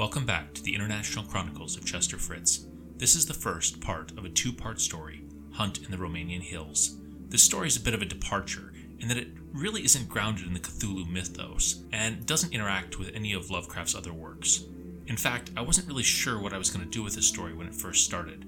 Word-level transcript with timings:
Welcome 0.00 0.24
back 0.24 0.54
to 0.54 0.62
the 0.62 0.74
International 0.74 1.26
Chronicles 1.26 1.76
of 1.76 1.84
Chester 1.84 2.16
Fritz. 2.16 2.64
This 2.96 3.14
is 3.14 3.26
the 3.26 3.34
first 3.34 3.82
part 3.82 4.12
of 4.12 4.24
a 4.24 4.30
two 4.30 4.50
part 4.50 4.80
story, 4.80 5.24
Hunt 5.52 5.84
in 5.84 5.90
the 5.90 5.98
Romanian 5.98 6.40
Hills. 6.40 6.96
This 7.28 7.42
story 7.42 7.66
is 7.66 7.76
a 7.76 7.82
bit 7.82 7.92
of 7.92 8.00
a 8.00 8.06
departure 8.06 8.72
in 8.98 9.08
that 9.08 9.18
it 9.18 9.28
really 9.52 9.84
isn't 9.84 10.08
grounded 10.08 10.46
in 10.46 10.54
the 10.54 10.58
Cthulhu 10.58 11.06
mythos 11.06 11.82
and 11.92 12.24
doesn't 12.24 12.54
interact 12.54 12.98
with 12.98 13.14
any 13.14 13.34
of 13.34 13.50
Lovecraft's 13.50 13.94
other 13.94 14.14
works. 14.14 14.64
In 15.06 15.18
fact, 15.18 15.50
I 15.54 15.60
wasn't 15.60 15.86
really 15.86 16.02
sure 16.02 16.40
what 16.40 16.54
I 16.54 16.58
was 16.58 16.70
going 16.70 16.82
to 16.82 16.90
do 16.90 17.02
with 17.02 17.14
this 17.14 17.28
story 17.28 17.52
when 17.52 17.66
it 17.66 17.74
first 17.74 18.06
started. 18.06 18.46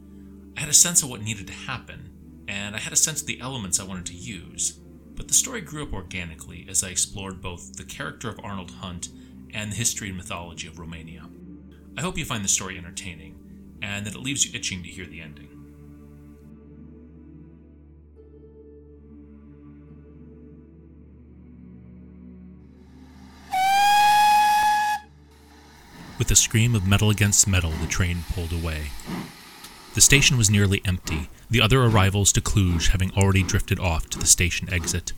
I 0.56 0.60
had 0.60 0.70
a 0.70 0.72
sense 0.72 1.02
of 1.02 1.10
what 1.10 1.20
needed 1.20 1.48
to 1.48 1.52
happen, 1.52 2.08
and 2.48 2.74
I 2.74 2.78
had 2.78 2.94
a 2.94 2.96
sense 2.96 3.20
of 3.20 3.26
the 3.26 3.42
elements 3.42 3.78
I 3.78 3.84
wanted 3.84 4.06
to 4.06 4.14
use, 4.14 4.78
but 5.14 5.28
the 5.28 5.34
story 5.34 5.60
grew 5.60 5.82
up 5.82 5.92
organically 5.92 6.64
as 6.66 6.82
I 6.82 6.88
explored 6.88 7.42
both 7.42 7.76
the 7.76 7.84
character 7.84 8.30
of 8.30 8.40
Arnold 8.42 8.70
Hunt 8.70 9.10
and 9.52 9.70
the 9.70 9.76
history 9.76 10.08
and 10.08 10.16
mythology 10.16 10.66
of 10.66 10.78
Romania. 10.78 11.28
I 11.96 12.00
hope 12.00 12.16
you 12.16 12.24
find 12.24 12.44
the 12.44 12.48
story 12.48 12.78
entertaining, 12.78 13.38
and 13.82 14.06
that 14.06 14.14
it 14.14 14.20
leaves 14.20 14.46
you 14.46 14.52
itching 14.54 14.82
to 14.82 14.88
hear 14.88 15.06
the 15.06 15.20
ending. 15.20 15.48
With 26.18 26.30
a 26.30 26.36
scream 26.36 26.74
of 26.74 26.86
metal 26.86 27.10
against 27.10 27.48
metal, 27.48 27.72
the 27.72 27.86
train 27.86 28.24
pulled 28.32 28.52
away. 28.52 28.90
The 29.94 30.00
station 30.00 30.38
was 30.38 30.48
nearly 30.48 30.80
empty, 30.84 31.28
the 31.50 31.60
other 31.60 31.82
arrivals 31.82 32.32
to 32.32 32.40
Cluj 32.40 32.88
having 32.88 33.10
already 33.12 33.42
drifted 33.42 33.78
off 33.78 34.08
to 34.10 34.18
the 34.18 34.26
station 34.26 34.72
exit. 34.72 35.12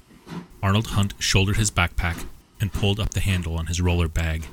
Arnold 0.63 0.89
Hunt 0.89 1.15
shouldered 1.19 1.59
his 1.59 1.71
backpack 1.71 2.27
and 2.61 2.73
pulled 2.73 2.99
up 2.99 3.11
the 3.11 3.21
handle 3.21 3.57
on 3.57 3.67
his 3.67 3.81
roller 3.81 4.09
bag. 4.09 4.47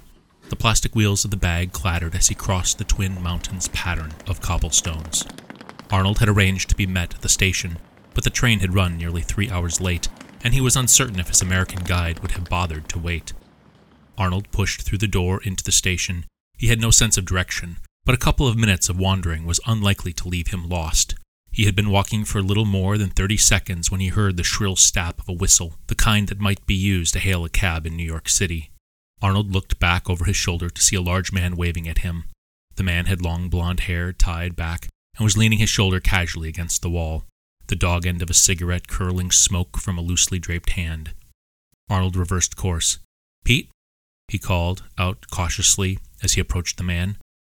The 0.52 0.58
plastic 0.58 0.94
wheels 0.94 1.24
of 1.24 1.32
the 1.32 1.38
bag 1.38 1.72
clattered 1.72 2.14
as 2.14 2.28
he 2.28 2.36
crossed 2.36 2.78
the 2.78 2.84
Twin 2.84 3.24
Mountains 3.24 3.70
pattern 3.70 4.12
of 4.28 4.42
cobblestones. 4.42 5.26
Arnold 5.90 6.20
had 6.20 6.28
arranged 6.28 6.70
to 6.70 6.76
be 6.76 6.86
met 6.86 7.16
at 7.16 7.22
the 7.22 7.30
station, 7.30 7.78
but 8.14 8.26
the 8.26 8.30
train 8.30 8.60
had 8.60 8.76
run 8.76 8.98
nearly 8.98 9.22
three 9.22 9.50
hours 9.50 9.80
late, 9.80 10.10
and 10.44 10.54
he 10.54 10.60
was 10.60 10.76
uncertain 10.76 11.22
if 11.22 11.30
his 11.30 11.42
American 11.42 11.86
guide 11.86 12.20
would 12.20 12.32
have 12.32 12.50
bothered 12.50 12.90
to 12.90 13.00
wait. 13.00 13.32
Arnold 14.18 14.52
pushed 14.52 14.82
through 14.82 14.98
the 14.98 15.08
door 15.08 15.42
into 15.42 15.64
the 15.64 15.72
station. 15.72 16.26
He 16.58 16.68
had 16.68 16.82
no 16.82 16.92
sense 16.92 17.18
of 17.18 17.24
direction, 17.24 17.78
but 18.04 18.14
a 18.14 18.18
couple 18.18 18.46
of 18.46 18.58
minutes 18.58 18.90
of 18.90 19.00
wandering 19.00 19.46
was 19.46 19.62
unlikely 19.66 20.12
to 20.12 20.28
leave 20.28 20.48
him 20.48 20.68
lost. 20.68 21.16
He 21.54 21.64
had 21.64 21.78
been 21.78 21.90
walking 21.90 22.26
for 22.26 22.42
little 22.42 22.66
more 22.66 22.98
than 22.98 23.12
thirty 23.12 23.38
seconds 23.38 23.90
when 23.90 24.02
he 24.02 24.10
heard 24.10 24.36
the 24.36 24.44
shrill 24.44 24.76
snap 24.76 25.18
of 25.22 25.30
a 25.30 25.34
whistle, 25.34 25.76
the 25.88 25.96
kind 25.96 26.28
that 26.28 26.42
might 26.42 26.66
be 26.66 26.76
used 26.76 27.14
to 27.14 27.20
hail 27.20 27.46
a 27.46 27.50
cab 27.50 27.86
in 27.86 27.96
New 27.96 28.04
York 28.04 28.28
City. 28.28 28.71
Arnold 29.22 29.52
looked 29.52 29.80
back 29.80 30.10
over 30.10 30.26
his 30.26 30.36
shoulder 30.36 30.70
to 30.70 30.82
see 30.82 30.96
a 30.96 31.02
large 31.02 31.32
man 31.32 31.56
waving 31.56 31.88
at 31.88 32.00
him. 32.00 32.26
The 32.76 32.84
man 32.84 33.06
had 33.06 33.22
long 33.22 33.50
blond 33.50 33.82
hair 33.82 34.12
tied 34.12 34.56
back 34.56 34.88
and 35.18 35.24
was 35.24 35.38
leaning 35.38 35.60
his 35.60 35.70
shoulder 35.70 36.00
casually 36.00 36.50
against 36.50 36.82
the 36.82 36.90
wall, 36.90 37.26
the 37.68 37.76
dog 37.76 38.06
end 38.06 38.22
of 38.22 38.30
a 38.30 38.34
cigarette 38.34 38.88
curling 38.88 39.32
smoke 39.32 39.78
from 39.78 39.98
a 39.98 40.02
loosely 40.02 40.40
draped 40.40 40.72
hand. 40.72 41.14
Arnold 41.90 42.16
reversed 42.16 42.56
course. 42.56 43.00
Pete? 43.46 43.70
he 44.28 44.40
called 44.40 44.84
out 44.98 45.26
cautiously 45.30 46.00
as 46.24 46.34
he 46.34 46.42
approached 46.42 46.78
the 46.78 46.84
man. 46.84 47.18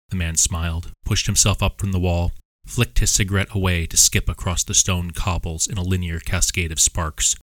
The 0.08 0.16
man 0.16 0.36
smiled, 0.36 0.90
pushed 1.04 1.26
himself 1.26 1.62
up 1.62 1.78
from 1.78 1.92
the 1.92 2.00
wall, 2.00 2.32
flicked 2.66 2.98
his 2.98 3.10
cigarette 3.10 3.54
away 3.54 3.86
to 3.86 3.96
skip 3.96 4.28
across 4.28 4.64
the 4.64 4.74
stone 4.74 5.10
cobbles 5.10 5.66
in 5.66 5.76
a 5.76 5.82
linear 5.82 6.18
cascade 6.18 6.72
of 6.72 6.80
sparks. 6.80 7.36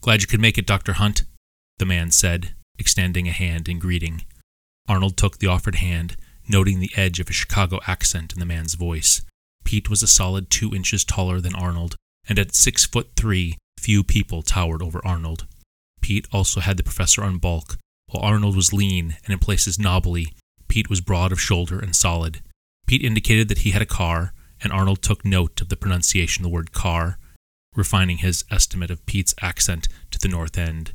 Glad 0.00 0.20
you 0.20 0.28
could 0.28 0.40
make 0.40 0.56
it, 0.56 0.66
Dr. 0.66 0.94
Hunt, 0.94 1.22
the 1.78 1.86
man 1.86 2.10
said, 2.10 2.54
extending 2.78 3.28
a 3.28 3.32
hand 3.32 3.68
in 3.68 3.78
greeting. 3.78 4.22
Arnold 4.88 5.16
took 5.16 5.38
the 5.38 5.46
offered 5.46 5.76
hand, 5.76 6.16
noting 6.48 6.80
the 6.80 6.92
edge 6.96 7.20
of 7.20 7.30
a 7.30 7.32
Chicago 7.32 7.80
accent 7.86 8.32
in 8.32 8.40
the 8.40 8.46
man's 8.46 8.74
voice. 8.74 9.22
Pete 9.64 9.88
was 9.88 10.02
a 10.02 10.06
solid 10.06 10.50
two 10.50 10.74
inches 10.74 11.04
taller 11.04 11.40
than 11.40 11.54
Arnold, 11.54 11.96
and 12.28 12.38
at 12.38 12.54
six 12.54 12.84
foot 12.84 13.10
three, 13.16 13.56
few 13.78 14.04
people 14.04 14.42
towered 14.42 14.82
over 14.82 15.00
Arnold. 15.04 15.46
Pete 16.00 16.26
also 16.32 16.60
had 16.60 16.76
the 16.76 16.82
professor 16.82 17.22
on 17.22 17.38
bulk, 17.38 17.78
while 18.08 18.22
Arnold 18.22 18.56
was 18.56 18.72
lean 18.72 19.16
and 19.24 19.32
in 19.32 19.38
places 19.38 19.78
knobbly. 19.78 20.28
Pete 20.68 20.90
was 20.90 21.00
broad 21.00 21.32
of 21.32 21.40
shoulder 21.40 21.78
and 21.78 21.96
solid. 21.96 22.40
Pete 22.86 23.02
indicated 23.02 23.48
that 23.48 23.58
he 23.58 23.70
had 23.70 23.82
a 23.82 23.86
car, 23.86 24.34
and 24.62 24.72
Arnold 24.72 25.02
took 25.02 25.24
note 25.24 25.60
of 25.60 25.68
the 25.68 25.76
pronunciation 25.76 26.44
of 26.44 26.50
the 26.50 26.54
word 26.54 26.72
car, 26.72 27.18
refining 27.74 28.18
his 28.18 28.44
estimate 28.50 28.90
of 28.90 29.04
Pete's 29.06 29.34
accent 29.40 29.88
to 30.10 30.18
the 30.18 30.28
north 30.28 30.58
end. 30.58 30.92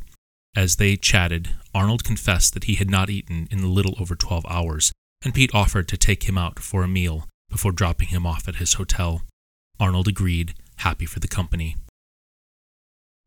As 0.55 0.77
they 0.77 0.97
chatted, 0.97 1.55
Arnold 1.73 2.03
confessed 2.03 2.53
that 2.53 2.65
he 2.65 2.75
had 2.75 2.89
not 2.89 3.09
eaten 3.09 3.47
in 3.51 3.59
a 3.59 3.67
little 3.67 3.95
over 3.99 4.15
12 4.15 4.45
hours, 4.47 4.91
and 5.23 5.33
Pete 5.33 5.53
offered 5.53 5.87
to 5.89 5.97
take 5.97 6.23
him 6.23 6.37
out 6.37 6.59
for 6.59 6.83
a 6.83 6.87
meal 6.87 7.27
before 7.49 7.71
dropping 7.71 8.09
him 8.09 8.25
off 8.25 8.47
at 8.47 8.55
his 8.55 8.73
hotel. 8.73 9.23
Arnold 9.79 10.07
agreed, 10.07 10.55
happy 10.77 11.05
for 11.05 11.19
the 11.19 11.27
company. 11.27 11.77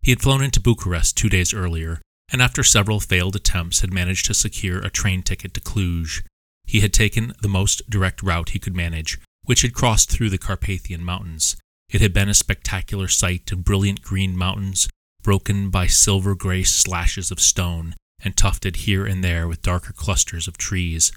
He 0.02 0.10
had 0.10 0.20
flown 0.20 0.42
into 0.42 0.60
Bucharest 0.60 1.16
two 1.16 1.28
days 1.28 1.54
earlier, 1.54 2.00
and 2.30 2.42
after 2.42 2.64
several 2.64 2.98
failed 2.98 3.36
attempts 3.36 3.80
had 3.80 3.92
managed 3.92 4.26
to 4.26 4.34
secure 4.34 4.80
a 4.80 4.90
train 4.90 5.22
ticket 5.22 5.54
to 5.54 5.60
Cluj. 5.60 6.22
He 6.64 6.80
had 6.80 6.92
taken 6.92 7.34
the 7.40 7.48
most 7.48 7.88
direct 7.88 8.22
route 8.22 8.50
he 8.50 8.58
could 8.58 8.74
manage, 8.74 9.18
which 9.44 9.62
had 9.62 9.74
crossed 9.74 10.10
through 10.10 10.30
the 10.30 10.38
Carpathian 10.38 11.04
Mountains. 11.04 11.56
It 11.88 12.00
had 12.00 12.12
been 12.12 12.28
a 12.28 12.34
spectacular 12.34 13.06
sight 13.08 13.52
of 13.52 13.64
brilliant 13.64 14.02
green 14.02 14.36
mountains 14.36 14.88
broken 15.22 15.70
by 15.70 15.86
silver 15.86 16.34
gray 16.34 16.62
slashes 16.62 17.30
of 17.30 17.40
stone 17.40 17.94
and 18.24 18.36
tufted 18.36 18.76
here 18.76 19.06
and 19.06 19.22
there 19.22 19.48
with 19.48 19.62
darker 19.62 19.92
clusters 19.92 20.48
of 20.48 20.56
trees. 20.56 21.12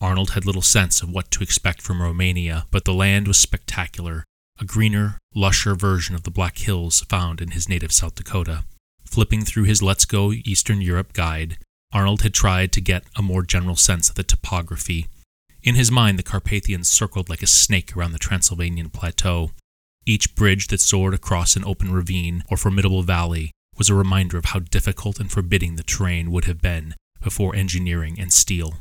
Arnold 0.00 0.30
had 0.30 0.44
little 0.44 0.62
sense 0.62 1.02
of 1.02 1.10
what 1.10 1.30
to 1.30 1.42
expect 1.42 1.80
from 1.80 2.02
Romania, 2.02 2.66
but 2.70 2.84
the 2.84 2.94
land 2.94 3.26
was 3.26 3.38
spectacular, 3.38 4.24
a 4.60 4.64
greener, 4.64 5.18
lusher 5.34 5.74
version 5.74 6.14
of 6.14 6.22
the 6.22 6.30
Black 6.30 6.58
Hills 6.58 7.00
found 7.08 7.40
in 7.40 7.50
his 7.50 7.68
native 7.68 7.92
South 7.92 8.14
Dakota. 8.14 8.64
Flipping 9.04 9.44
through 9.44 9.64
his 9.64 9.82
Let's 9.82 10.04
Go 10.04 10.32
Eastern 10.32 10.80
Europe 10.80 11.12
guide, 11.12 11.58
Arnold 11.92 12.22
had 12.22 12.34
tried 12.34 12.72
to 12.72 12.80
get 12.80 13.04
a 13.16 13.22
more 13.22 13.42
general 13.42 13.76
sense 13.76 14.08
of 14.08 14.16
the 14.16 14.22
topography. 14.22 15.06
In 15.62 15.74
his 15.74 15.90
mind, 15.90 16.18
the 16.18 16.22
Carpathians 16.22 16.88
circled 16.88 17.28
like 17.28 17.42
a 17.42 17.46
snake 17.46 17.96
around 17.96 18.12
the 18.12 18.18
Transylvanian 18.18 18.90
plateau, 18.90 19.52
each 20.06 20.34
bridge 20.36 20.68
that 20.68 20.80
soared 20.80 21.12
across 21.12 21.56
an 21.56 21.64
open 21.64 21.92
ravine 21.92 22.44
or 22.48 22.56
formidable 22.56 23.02
valley 23.02 23.50
was 23.76 23.90
a 23.90 23.94
reminder 23.94 24.38
of 24.38 24.46
how 24.46 24.60
difficult 24.60 25.20
and 25.20 25.30
forbidding 25.30 25.76
the 25.76 25.82
terrain 25.82 26.30
would 26.30 26.44
have 26.44 26.62
been 26.62 26.94
before 27.20 27.54
engineering 27.54 28.16
and 28.18 28.32
steel. 28.32 28.74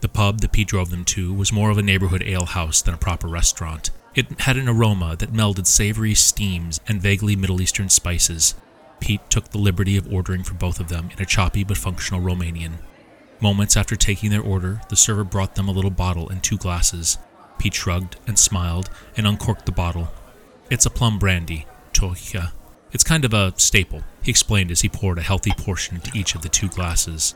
The 0.00 0.08
pub 0.08 0.40
that 0.40 0.52
Pete 0.52 0.68
drove 0.68 0.90
them 0.90 1.04
to 1.06 1.32
was 1.32 1.52
more 1.52 1.70
of 1.70 1.78
a 1.78 1.82
neighborhood 1.82 2.22
alehouse 2.22 2.82
than 2.82 2.94
a 2.94 2.98
proper 2.98 3.28
restaurant. 3.28 3.90
It 4.14 4.40
had 4.40 4.56
an 4.56 4.68
aroma 4.68 5.16
that 5.16 5.32
melded 5.32 5.66
savory 5.66 6.14
steams 6.14 6.80
and 6.88 7.00
vaguely 7.00 7.36
Middle 7.36 7.60
Eastern 7.60 7.88
spices. 7.88 8.54
Pete 9.00 9.28
took 9.28 9.50
the 9.50 9.58
liberty 9.58 9.96
of 9.96 10.12
ordering 10.12 10.42
for 10.42 10.54
both 10.54 10.80
of 10.80 10.88
them 10.88 11.10
in 11.10 11.22
a 11.22 11.26
choppy 11.26 11.64
but 11.64 11.76
functional 11.76 12.22
Romanian. 12.22 12.78
Moments 13.40 13.76
after 13.76 13.96
taking 13.96 14.30
their 14.30 14.42
order, 14.42 14.80
the 14.88 14.96
server 14.96 15.24
brought 15.24 15.54
them 15.54 15.68
a 15.68 15.72
little 15.72 15.90
bottle 15.90 16.28
and 16.28 16.42
two 16.42 16.56
glasses. 16.56 17.18
Pete 17.64 17.72
shrugged 17.72 18.16
and 18.26 18.38
smiled 18.38 18.90
and 19.16 19.26
uncorked 19.26 19.64
the 19.64 19.72
bottle. 19.72 20.10
It's 20.68 20.84
a 20.84 20.90
plum 20.90 21.18
brandy, 21.18 21.64
Tuica. 21.94 22.52
It's 22.92 23.02
kind 23.02 23.24
of 23.24 23.32
a 23.32 23.54
staple, 23.56 24.02
he 24.22 24.30
explained 24.30 24.70
as 24.70 24.82
he 24.82 24.90
poured 24.90 25.16
a 25.16 25.22
healthy 25.22 25.52
portion 25.56 25.96
into 25.96 26.14
each 26.14 26.34
of 26.34 26.42
the 26.42 26.50
two 26.50 26.68
glasses. 26.68 27.34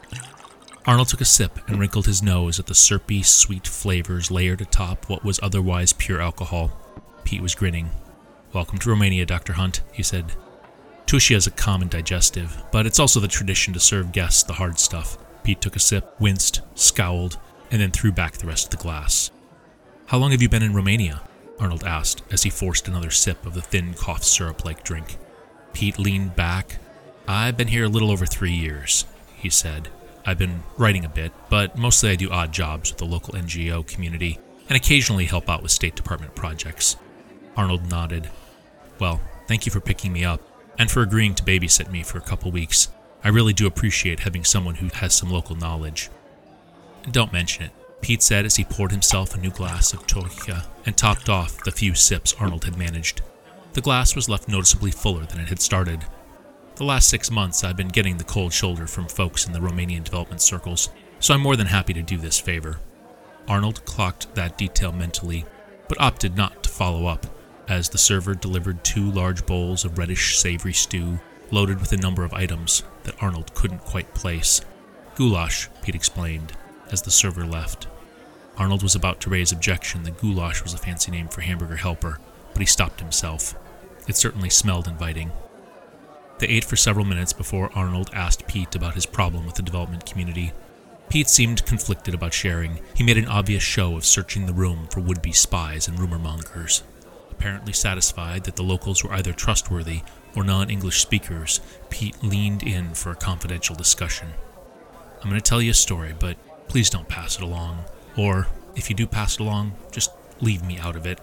Arnold 0.84 1.08
took 1.08 1.22
a 1.22 1.24
sip 1.24 1.58
and 1.66 1.80
wrinkled 1.80 2.04
his 2.04 2.22
nose 2.22 2.60
at 2.60 2.66
the 2.66 2.74
syrupy, 2.74 3.22
sweet 3.22 3.66
flavors 3.66 4.30
layered 4.30 4.60
atop 4.60 5.08
what 5.08 5.24
was 5.24 5.40
otherwise 5.42 5.94
pure 5.94 6.20
alcohol. 6.20 6.72
Pete 7.24 7.40
was 7.40 7.54
grinning. 7.54 7.88
Welcome 8.52 8.76
to 8.80 8.90
Romania, 8.90 9.24
Dr. 9.24 9.54
Hunt, 9.54 9.80
he 9.94 10.02
said. 10.02 10.34
Tuica 11.06 11.36
is 11.36 11.46
a 11.46 11.52
common 11.52 11.88
digestive, 11.88 12.64
but 12.70 12.84
it's 12.84 12.98
also 12.98 13.18
the 13.18 13.28
tradition 13.28 13.72
to 13.72 13.80
serve 13.80 14.12
guests 14.12 14.42
the 14.42 14.52
hard 14.52 14.78
stuff. 14.78 15.16
Pete 15.42 15.62
took 15.62 15.74
a 15.74 15.80
sip, 15.80 16.20
winced, 16.20 16.60
scowled, 16.74 17.38
and 17.70 17.80
then 17.80 17.92
threw 17.92 18.12
back 18.12 18.34
the 18.34 18.46
rest 18.46 18.64
of 18.64 18.70
the 18.78 18.82
glass. 18.82 19.30
How 20.08 20.16
long 20.16 20.30
have 20.30 20.40
you 20.40 20.48
been 20.48 20.62
in 20.62 20.72
Romania? 20.72 21.20
Arnold 21.60 21.84
asked 21.84 22.22
as 22.30 22.42
he 22.42 22.48
forced 22.48 22.88
another 22.88 23.10
sip 23.10 23.44
of 23.44 23.52
the 23.52 23.60
thin 23.60 23.92
cough 23.92 24.24
syrup 24.24 24.64
like 24.64 24.82
drink. 24.82 25.18
Pete 25.74 25.98
leaned 25.98 26.34
back. 26.34 26.78
I've 27.26 27.58
been 27.58 27.68
here 27.68 27.84
a 27.84 27.90
little 27.90 28.10
over 28.10 28.24
three 28.24 28.54
years, 28.54 29.04
he 29.36 29.50
said. 29.50 29.88
I've 30.24 30.38
been 30.38 30.62
writing 30.78 31.04
a 31.04 31.10
bit, 31.10 31.32
but 31.50 31.76
mostly 31.76 32.08
I 32.08 32.16
do 32.16 32.30
odd 32.30 32.52
jobs 32.52 32.90
with 32.90 32.96
the 32.96 33.04
local 33.04 33.34
NGO 33.34 33.86
community 33.86 34.38
and 34.70 34.76
occasionally 34.76 35.26
help 35.26 35.46
out 35.50 35.62
with 35.62 35.72
State 35.72 35.94
Department 35.94 36.34
projects. 36.34 36.96
Arnold 37.54 37.90
nodded. 37.90 38.30
Well, 38.98 39.20
thank 39.46 39.66
you 39.66 39.72
for 39.72 39.80
picking 39.80 40.14
me 40.14 40.24
up 40.24 40.40
and 40.78 40.90
for 40.90 41.02
agreeing 41.02 41.34
to 41.34 41.44
babysit 41.44 41.90
me 41.90 42.02
for 42.02 42.16
a 42.16 42.22
couple 42.22 42.50
weeks. 42.50 42.88
I 43.22 43.28
really 43.28 43.52
do 43.52 43.66
appreciate 43.66 44.20
having 44.20 44.44
someone 44.44 44.76
who 44.76 44.88
has 44.88 45.14
some 45.14 45.30
local 45.30 45.54
knowledge. 45.54 46.08
Don't 47.10 47.30
mention 47.30 47.64
it. 47.64 47.72
Pete 48.00 48.22
said 48.22 48.44
as 48.44 48.56
he 48.56 48.64
poured 48.64 48.92
himself 48.92 49.34
a 49.34 49.40
new 49.40 49.50
glass 49.50 49.92
of 49.92 50.06
Tuica 50.06 50.64
and 50.86 50.96
topped 50.96 51.28
off 51.28 51.62
the 51.64 51.70
few 51.70 51.94
sips 51.94 52.34
Arnold 52.38 52.64
had 52.64 52.78
managed. 52.78 53.22
The 53.72 53.80
glass 53.80 54.16
was 54.16 54.28
left 54.28 54.48
noticeably 54.48 54.90
fuller 54.90 55.26
than 55.26 55.40
it 55.40 55.48
had 55.48 55.60
started. 55.60 56.04
The 56.76 56.84
last 56.84 57.08
six 57.08 57.30
months 57.30 57.64
I've 57.64 57.76
been 57.76 57.88
getting 57.88 58.16
the 58.16 58.24
cold 58.24 58.52
shoulder 58.52 58.86
from 58.86 59.08
folks 59.08 59.46
in 59.46 59.52
the 59.52 59.58
Romanian 59.58 60.04
development 60.04 60.40
circles. 60.40 60.90
so 61.20 61.34
I'm 61.34 61.40
more 61.40 61.56
than 61.56 61.66
happy 61.66 61.92
to 61.94 62.02
do 62.02 62.16
this 62.16 62.38
favor. 62.38 62.78
Arnold 63.48 63.84
clocked 63.84 64.34
that 64.34 64.56
detail 64.56 64.92
mentally, 64.92 65.44
but 65.88 66.00
opted 66.00 66.36
not 66.36 66.62
to 66.62 66.68
follow 66.68 67.06
up, 67.06 67.26
as 67.68 67.88
the 67.88 67.98
server 67.98 68.34
delivered 68.34 68.84
two 68.84 69.10
large 69.10 69.44
bowls 69.44 69.84
of 69.84 69.98
reddish 69.98 70.38
savory 70.38 70.72
stew 70.72 71.18
loaded 71.50 71.80
with 71.80 71.92
a 71.92 71.96
number 71.96 72.24
of 72.24 72.32
items 72.32 72.82
that 73.04 73.20
Arnold 73.22 73.54
couldn't 73.54 73.84
quite 73.84 74.14
place. 74.14 74.60
Goulash, 75.14 75.68
Pete 75.82 75.94
explained, 75.94 76.52
as 76.92 77.02
the 77.02 77.10
server 77.10 77.44
left. 77.44 77.86
Arnold 78.56 78.82
was 78.82 78.94
about 78.94 79.20
to 79.20 79.30
raise 79.30 79.52
objection 79.52 80.02
that 80.02 80.18
goulash 80.18 80.62
was 80.62 80.74
a 80.74 80.78
fancy 80.78 81.10
name 81.10 81.28
for 81.28 81.42
hamburger 81.42 81.76
helper, 81.76 82.18
but 82.52 82.60
he 82.60 82.66
stopped 82.66 83.00
himself. 83.00 83.54
It 84.08 84.16
certainly 84.16 84.50
smelled 84.50 84.88
inviting. 84.88 85.30
They 86.38 86.48
ate 86.48 86.64
for 86.64 86.76
several 86.76 87.04
minutes 87.04 87.32
before 87.32 87.70
Arnold 87.74 88.10
asked 88.12 88.46
Pete 88.46 88.74
about 88.74 88.94
his 88.94 89.06
problem 89.06 89.44
with 89.46 89.54
the 89.54 89.62
development 89.62 90.06
community. 90.06 90.52
Pete 91.08 91.28
seemed 91.28 91.66
conflicted 91.66 92.14
about 92.14 92.34
sharing. 92.34 92.80
He 92.94 93.02
made 93.02 93.16
an 93.16 93.28
obvious 93.28 93.62
show 93.62 93.96
of 93.96 94.04
searching 94.04 94.46
the 94.46 94.52
room 94.52 94.88
for 94.90 95.00
would 95.00 95.22
be 95.22 95.32
spies 95.32 95.88
and 95.88 95.98
rumor 95.98 96.18
mongers. 96.18 96.82
Apparently 97.30 97.72
satisfied 97.72 98.44
that 98.44 98.56
the 98.56 98.62
locals 98.62 99.02
were 99.02 99.12
either 99.12 99.32
trustworthy 99.32 100.02
or 100.36 100.44
non 100.44 100.70
English 100.70 101.00
speakers, 101.00 101.60
Pete 101.90 102.22
leaned 102.22 102.62
in 102.62 102.94
for 102.94 103.10
a 103.10 103.16
confidential 103.16 103.74
discussion. 103.74 104.28
I'm 105.22 105.30
going 105.30 105.40
to 105.40 105.48
tell 105.48 105.62
you 105.62 105.72
a 105.72 105.74
story, 105.74 106.14
but 106.18 106.36
please 106.68 106.90
don't 106.90 107.08
pass 107.08 107.36
it 107.36 107.42
along. 107.42 107.84
Or, 108.16 108.48
if 108.76 108.88
you 108.88 108.96
do 108.96 109.06
pass 109.06 109.34
it 109.34 109.40
along, 109.40 109.74
just 109.90 110.12
leave 110.40 110.64
me 110.64 110.78
out 110.78 110.96
of 110.96 111.06
it. 111.06 111.20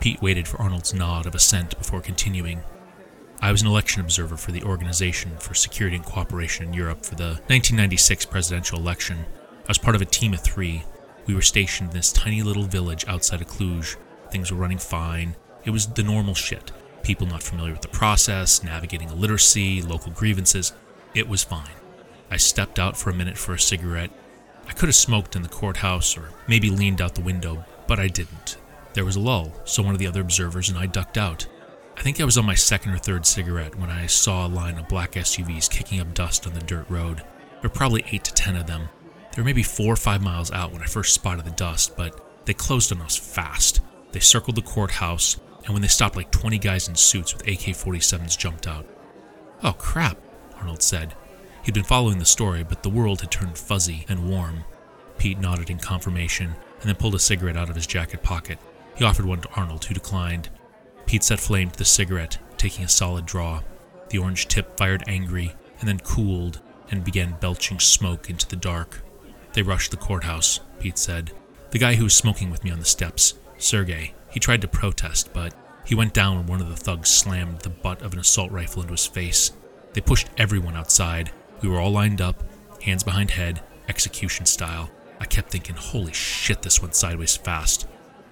Pete 0.00 0.22
waited 0.22 0.46
for 0.46 0.60
Arnold's 0.60 0.94
nod 0.94 1.26
of 1.26 1.34
assent 1.34 1.76
before 1.78 2.00
continuing. 2.00 2.60
I 3.40 3.52
was 3.52 3.62
an 3.62 3.68
election 3.68 4.00
observer 4.00 4.36
for 4.36 4.52
the 4.52 4.62
Organization 4.62 5.36
for 5.38 5.54
Security 5.54 5.96
and 5.96 6.04
Cooperation 6.04 6.66
in 6.66 6.74
Europe 6.74 7.04
for 7.04 7.14
the 7.14 7.40
1996 7.48 8.26
presidential 8.26 8.78
election. 8.78 9.26
I 9.64 9.68
was 9.68 9.78
part 9.78 9.96
of 9.96 10.02
a 10.02 10.06
team 10.06 10.32
of 10.32 10.40
three. 10.40 10.84
We 11.26 11.34
were 11.34 11.42
stationed 11.42 11.90
in 11.90 11.96
this 11.96 12.12
tiny 12.12 12.42
little 12.42 12.64
village 12.64 13.04
outside 13.08 13.40
of 13.40 13.48
Cluj. 13.48 13.96
Things 14.30 14.50
were 14.50 14.58
running 14.58 14.78
fine. 14.78 15.36
It 15.64 15.70
was 15.70 15.86
the 15.88 16.02
normal 16.02 16.34
shit 16.34 16.72
people 17.06 17.26
not 17.28 17.40
familiar 17.40 17.70
with 17.70 17.82
the 17.82 17.88
process, 17.88 18.64
navigating 18.64 19.08
illiteracy, 19.08 19.80
local 19.80 20.10
grievances. 20.10 20.72
It 21.14 21.28
was 21.28 21.44
fine. 21.44 21.76
I 22.32 22.36
stepped 22.36 22.80
out 22.80 22.96
for 22.96 23.10
a 23.10 23.14
minute 23.14 23.38
for 23.38 23.54
a 23.54 23.60
cigarette. 23.60 24.10
I 24.68 24.72
could 24.72 24.88
have 24.88 24.96
smoked 24.96 25.36
in 25.36 25.42
the 25.42 25.48
courthouse 25.48 26.16
or 26.16 26.30
maybe 26.46 26.70
leaned 26.70 27.00
out 27.00 27.14
the 27.14 27.20
window, 27.22 27.64
but 27.86 28.00
I 28.00 28.08
didn't. 28.08 28.56
There 28.94 29.04
was 29.04 29.16
a 29.16 29.20
lull, 29.20 29.52
so 29.64 29.82
one 29.82 29.92
of 29.92 29.98
the 29.98 30.06
other 30.06 30.20
observers 30.20 30.68
and 30.68 30.78
I 30.78 30.86
ducked 30.86 31.18
out. 31.18 31.46
I 31.96 32.02
think 32.02 32.20
I 32.20 32.24
was 32.24 32.36
on 32.36 32.44
my 32.44 32.54
second 32.54 32.92
or 32.92 32.98
third 32.98 33.24
cigarette 33.26 33.76
when 33.76 33.90
I 33.90 34.06
saw 34.06 34.46
a 34.46 34.48
line 34.48 34.78
of 34.78 34.88
black 34.88 35.12
SUVs 35.12 35.70
kicking 35.70 36.00
up 36.00 36.14
dust 36.14 36.46
on 36.46 36.52
the 36.52 36.60
dirt 36.60 36.88
road. 36.90 37.18
There 37.18 37.62
were 37.64 37.68
probably 37.70 38.04
eight 38.10 38.24
to 38.24 38.34
ten 38.34 38.56
of 38.56 38.66
them. 38.66 38.88
They 39.32 39.40
were 39.42 39.46
maybe 39.46 39.62
four 39.62 39.92
or 39.92 39.96
five 39.96 40.22
miles 40.22 40.50
out 40.50 40.72
when 40.72 40.82
I 40.82 40.86
first 40.86 41.14
spotted 41.14 41.44
the 41.44 41.50
dust, 41.50 41.96
but 41.96 42.44
they 42.46 42.54
closed 42.54 42.92
on 42.92 43.00
us 43.02 43.16
fast. 43.16 43.80
They 44.12 44.20
circled 44.20 44.56
the 44.56 44.62
courthouse, 44.62 45.38
and 45.64 45.72
when 45.72 45.82
they 45.82 45.88
stopped, 45.88 46.16
like 46.16 46.30
20 46.30 46.58
guys 46.58 46.88
in 46.88 46.94
suits 46.94 47.34
with 47.34 47.46
AK 47.46 47.74
47s 47.74 48.38
jumped 48.38 48.66
out. 48.66 48.86
Oh 49.62 49.72
crap, 49.72 50.18
Arnold 50.58 50.82
said. 50.82 51.14
He'd 51.66 51.74
been 51.74 51.82
following 51.82 52.20
the 52.20 52.24
story, 52.24 52.62
but 52.62 52.84
the 52.84 52.88
world 52.88 53.22
had 53.22 53.32
turned 53.32 53.58
fuzzy 53.58 54.06
and 54.08 54.30
warm. 54.30 54.62
Pete 55.18 55.40
nodded 55.40 55.68
in 55.68 55.80
confirmation 55.80 56.54
and 56.80 56.88
then 56.88 56.94
pulled 56.94 57.16
a 57.16 57.18
cigarette 57.18 57.56
out 57.56 57.68
of 57.68 57.74
his 57.74 57.88
jacket 57.88 58.22
pocket. 58.22 58.60
He 58.94 59.04
offered 59.04 59.26
one 59.26 59.40
to 59.40 59.48
Arnold, 59.56 59.84
who 59.84 59.92
declined. 59.92 60.48
Pete 61.06 61.24
set 61.24 61.40
flame 61.40 61.70
to 61.70 61.76
the 61.76 61.84
cigarette, 61.84 62.38
taking 62.56 62.84
a 62.84 62.88
solid 62.88 63.26
draw. 63.26 63.62
The 64.10 64.18
orange 64.18 64.46
tip 64.46 64.76
fired 64.76 65.02
angry 65.08 65.56
and 65.80 65.88
then 65.88 65.98
cooled 65.98 66.60
and 66.92 67.02
began 67.02 67.36
belching 67.40 67.80
smoke 67.80 68.30
into 68.30 68.46
the 68.46 68.54
dark. 68.54 69.02
They 69.54 69.62
rushed 69.62 69.90
the 69.90 69.96
courthouse, 69.96 70.60
Pete 70.78 70.98
said. 70.98 71.32
The 71.72 71.80
guy 71.80 71.96
who 71.96 72.04
was 72.04 72.14
smoking 72.14 72.48
with 72.48 72.62
me 72.62 72.70
on 72.70 72.78
the 72.78 72.84
steps, 72.84 73.34
Sergey, 73.58 74.14
he 74.30 74.38
tried 74.38 74.60
to 74.60 74.68
protest, 74.68 75.32
but 75.32 75.52
he 75.84 75.96
went 75.96 76.14
down 76.14 76.36
when 76.36 76.46
one 76.46 76.60
of 76.60 76.68
the 76.68 76.76
thugs 76.76 77.10
slammed 77.10 77.62
the 77.62 77.70
butt 77.70 78.02
of 78.02 78.12
an 78.12 78.20
assault 78.20 78.52
rifle 78.52 78.82
into 78.82 78.92
his 78.92 79.06
face. 79.06 79.50
They 79.94 80.00
pushed 80.00 80.30
everyone 80.38 80.76
outside. 80.76 81.32
We 81.62 81.68
were 81.68 81.80
all 81.80 81.90
lined 81.90 82.20
up, 82.20 82.42
hands 82.82 83.02
behind 83.02 83.30
head, 83.30 83.62
execution 83.88 84.46
style. 84.46 84.90
I 85.20 85.24
kept 85.24 85.50
thinking, 85.50 85.76
holy 85.76 86.12
shit, 86.12 86.62
this 86.62 86.82
went 86.82 86.94
sideways 86.94 87.36
fast. 87.36 87.86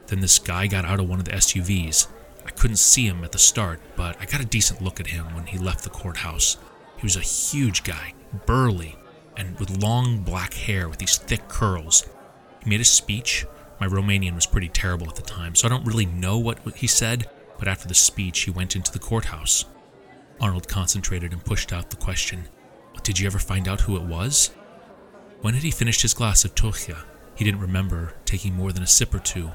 Then 0.07 0.21
this 0.21 0.39
guy 0.39 0.67
got 0.67 0.85
out 0.85 1.01
of 1.01 1.09
one 1.09 1.19
of 1.19 1.25
the 1.25 1.33
SUVs. 1.33 2.09
I 2.47 2.51
couldn't 2.51 2.77
see 2.77 3.07
him 3.07 3.25
at 3.25 3.33
the 3.33 3.39
start, 3.39 3.81
but 3.97 4.21
I 4.21 4.27
got 4.27 4.43
a 4.43 4.47
decent 4.47 4.83
look 4.83 5.01
at 5.01 5.07
him 5.07 5.35
when 5.35 5.47
he 5.47 5.57
left 5.57 5.85
the 5.85 5.91
courthouse. 5.91 6.59
He 6.97 7.07
was 7.07 7.17
a 7.17 7.21
huge 7.21 7.83
guy, 7.85 8.13
burly, 8.45 8.97
and 9.37 9.59
with 9.59 9.83
long 9.83 10.19
black 10.19 10.53
hair 10.53 10.89
with 10.89 10.99
these 10.99 11.17
thick 11.17 11.49
curls. 11.49 12.07
He 12.63 12.69
made 12.69 12.83
a 12.83 12.85
speech, 12.85 13.47
my 13.81 13.87
Romanian 13.87 14.35
was 14.35 14.47
pretty 14.47 14.69
terrible 14.69 15.09
at 15.09 15.17
the 15.17 15.23
time, 15.23 15.55
so 15.55 15.67
I 15.67 15.71
don't 15.71 15.87
really 15.87 16.07
know 16.07 16.39
what 16.39 16.59
he 16.77 16.87
said, 16.87 17.29
but 17.59 17.69
after 17.69 17.89
the 17.89 17.95
speech, 17.95 18.41
he 18.41 18.51
went 18.51 18.77
into 18.77 18.93
the 18.93 18.99
courthouse. 18.99 19.65
Arnold 20.41 20.69
concentrated 20.69 21.33
and 21.33 21.45
pushed 21.45 21.73
out 21.73 21.91
the 21.91 21.97
question 21.97 22.49
Did 23.05 23.19
you 23.19 23.27
ever 23.27 23.39
find 23.39 23.69
out 23.69 23.83
who 23.83 23.97
it 23.97 24.03
was? 24.03 24.51
When 25.43 25.53
had 25.53 25.63
he 25.63 25.71
finished 25.71 26.01
his 26.01 26.15
glass 26.15 26.47
of 26.47 26.55
Tuica? 26.55 27.05
He 27.35 27.45
didn't 27.45 27.61
remember 27.61 28.15
taking 28.25 28.55
more 28.55 28.73
than 28.73 28.83
a 28.83 28.87
sip 28.87 29.13
or 29.13 29.19
two. 29.19 29.51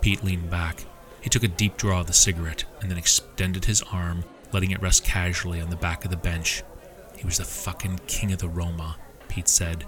Pete 0.00 0.24
leaned 0.24 0.50
back. 0.50 0.84
He 1.20 1.30
took 1.30 1.44
a 1.44 1.48
deep 1.48 1.76
draw 1.76 2.00
of 2.00 2.08
the 2.08 2.12
cigarette 2.12 2.64
and 2.80 2.90
then 2.90 2.98
extended 2.98 3.64
his 3.64 3.80
arm, 3.92 4.24
letting 4.52 4.72
it 4.72 4.82
rest 4.82 5.04
casually 5.04 5.60
on 5.60 5.70
the 5.70 5.76
back 5.76 6.04
of 6.04 6.10
the 6.10 6.16
bench. 6.16 6.64
He 7.16 7.24
was 7.24 7.38
the 7.38 7.44
fucking 7.44 8.00
king 8.08 8.32
of 8.32 8.40
the 8.40 8.48
Roma, 8.48 8.96
Pete 9.28 9.48
said. 9.48 9.84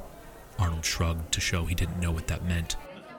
Arnold 0.57 0.85
shrugged 0.85 1.33
to 1.33 1.41
show 1.41 1.65
he 1.65 1.75
didn't 1.75 1.99
know 1.99 2.13
what 2.13 2.29
that 2.29 2.45
meant. 2.45 2.77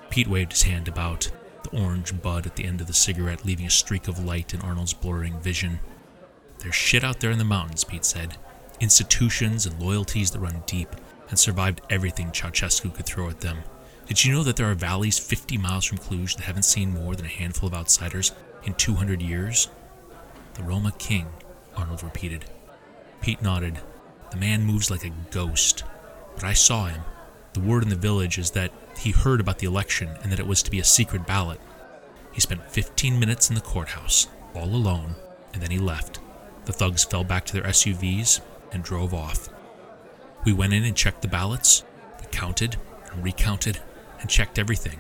Pete 0.10 0.30
waved 0.30 0.54
his 0.54 0.64
hand 0.64 0.88
about, 0.88 1.30
the 1.64 1.78
orange 1.78 2.22
bud 2.22 2.46
at 2.46 2.56
the 2.56 2.64
end 2.64 2.80
of 2.80 2.88
the 2.88 2.94
cigarette 2.94 3.46
leaving 3.46 3.66
a 3.66 3.70
streak 3.70 4.08
of 4.08 4.24
light 4.24 4.54
in 4.54 4.62
Arnold's 4.62 4.94
blurring 4.94 5.38
vision. 5.42 5.82
There's 6.60 6.74
shit 6.74 7.04
out 7.04 7.20
there 7.20 7.32
in 7.32 7.38
the 7.38 7.44
mountains, 7.44 7.84
Pete 7.84 8.06
said. 8.06 8.38
Institutions 8.80 9.66
and 9.66 9.82
loyalties 9.82 10.30
that 10.32 10.40
run 10.40 10.62
deep 10.68 10.90
and 11.30 11.40
survived 11.40 11.82
everything 11.90 12.28
Ceausescu 12.28 12.94
could 12.94 13.08
throw 13.08 13.28
at 13.30 13.42
them. 13.42 13.58
Did 14.06 14.24
you 14.24 14.32
know 14.32 14.44
that 14.44 14.56
there 14.56 14.70
are 14.70 14.76
valleys 14.76 15.18
50 15.18 15.58
miles 15.58 15.84
from 15.84 15.98
Cluj 15.98 16.36
that 16.36 16.46
haven't 16.46 16.64
seen 16.64 16.94
more 16.94 17.16
than 17.16 17.26
a 17.26 17.30
handful 17.30 17.68
of 17.68 17.74
outsiders 17.74 18.34
in 18.64 18.76
200 18.76 19.22
years? 19.22 19.70
The 20.54 20.64
Roma 20.64 20.94
King, 21.00 21.28
Arnold 21.76 22.04
repeated. 22.04 22.46
Pete 23.20 23.42
nodded. 23.42 23.80
The 24.32 24.38
man 24.38 24.64
moves 24.64 24.92
like 24.92 25.04
a 25.04 25.14
ghost. 25.32 25.84
But 26.36 26.44
I 26.44 26.54
saw 26.54 26.86
him. 26.86 27.02
The 27.54 27.60
word 27.60 27.82
in 27.82 27.90
the 27.90 27.96
village 27.96 28.38
is 28.38 28.52
that 28.52 28.72
he 28.98 29.12
heard 29.12 29.42
about 29.42 29.58
the 29.58 29.68
election 29.68 30.10
and 30.22 30.32
that 30.32 30.40
it 30.40 30.48
was 30.48 30.62
to 30.64 30.72
be 30.72 30.80
a 30.80 30.84
secret 30.84 31.26
ballot. 31.26 31.60
He 32.32 32.42
spent 32.42 32.70
15 32.70 33.20
minutes 33.20 33.50
in 33.50 33.56
the 33.56 33.62
courthouse, 33.62 34.28
all 34.54 34.68
alone, 34.68 35.16
and 35.54 35.62
then 35.62 35.72
he 35.72 35.80
left. 35.80 36.20
The 36.66 36.74
thugs 36.74 37.04
fell 37.04 37.24
back 37.24 37.46
to 37.46 37.54
their 37.54 37.64
SUVs 37.64 38.42
and 38.78 38.86
drove 38.86 39.12
off. 39.12 39.50
We 40.46 40.54
went 40.54 40.72
in 40.72 40.84
and 40.84 40.96
checked 40.96 41.24
the 41.24 41.28
ballots. 41.28 41.84
We 42.20 42.28
counted 42.28 42.78
and 43.12 43.24
recounted 43.24 43.80
and 44.22 44.30
checked 44.30 44.60
everything. 44.60 45.00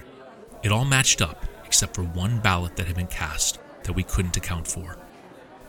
It 0.63 0.72
all 0.72 0.84
matched 0.84 1.22
up 1.22 1.46
except 1.63 1.93
for 1.93 2.01
one 2.01 2.39
ballot 2.39 2.75
that 2.75 2.88
had 2.88 2.96
been 2.96 3.05
cast 3.05 3.60
that 3.84 3.93
we 3.93 4.01
couldn't 4.01 4.36
account 4.36 4.67
for. 4.67 4.98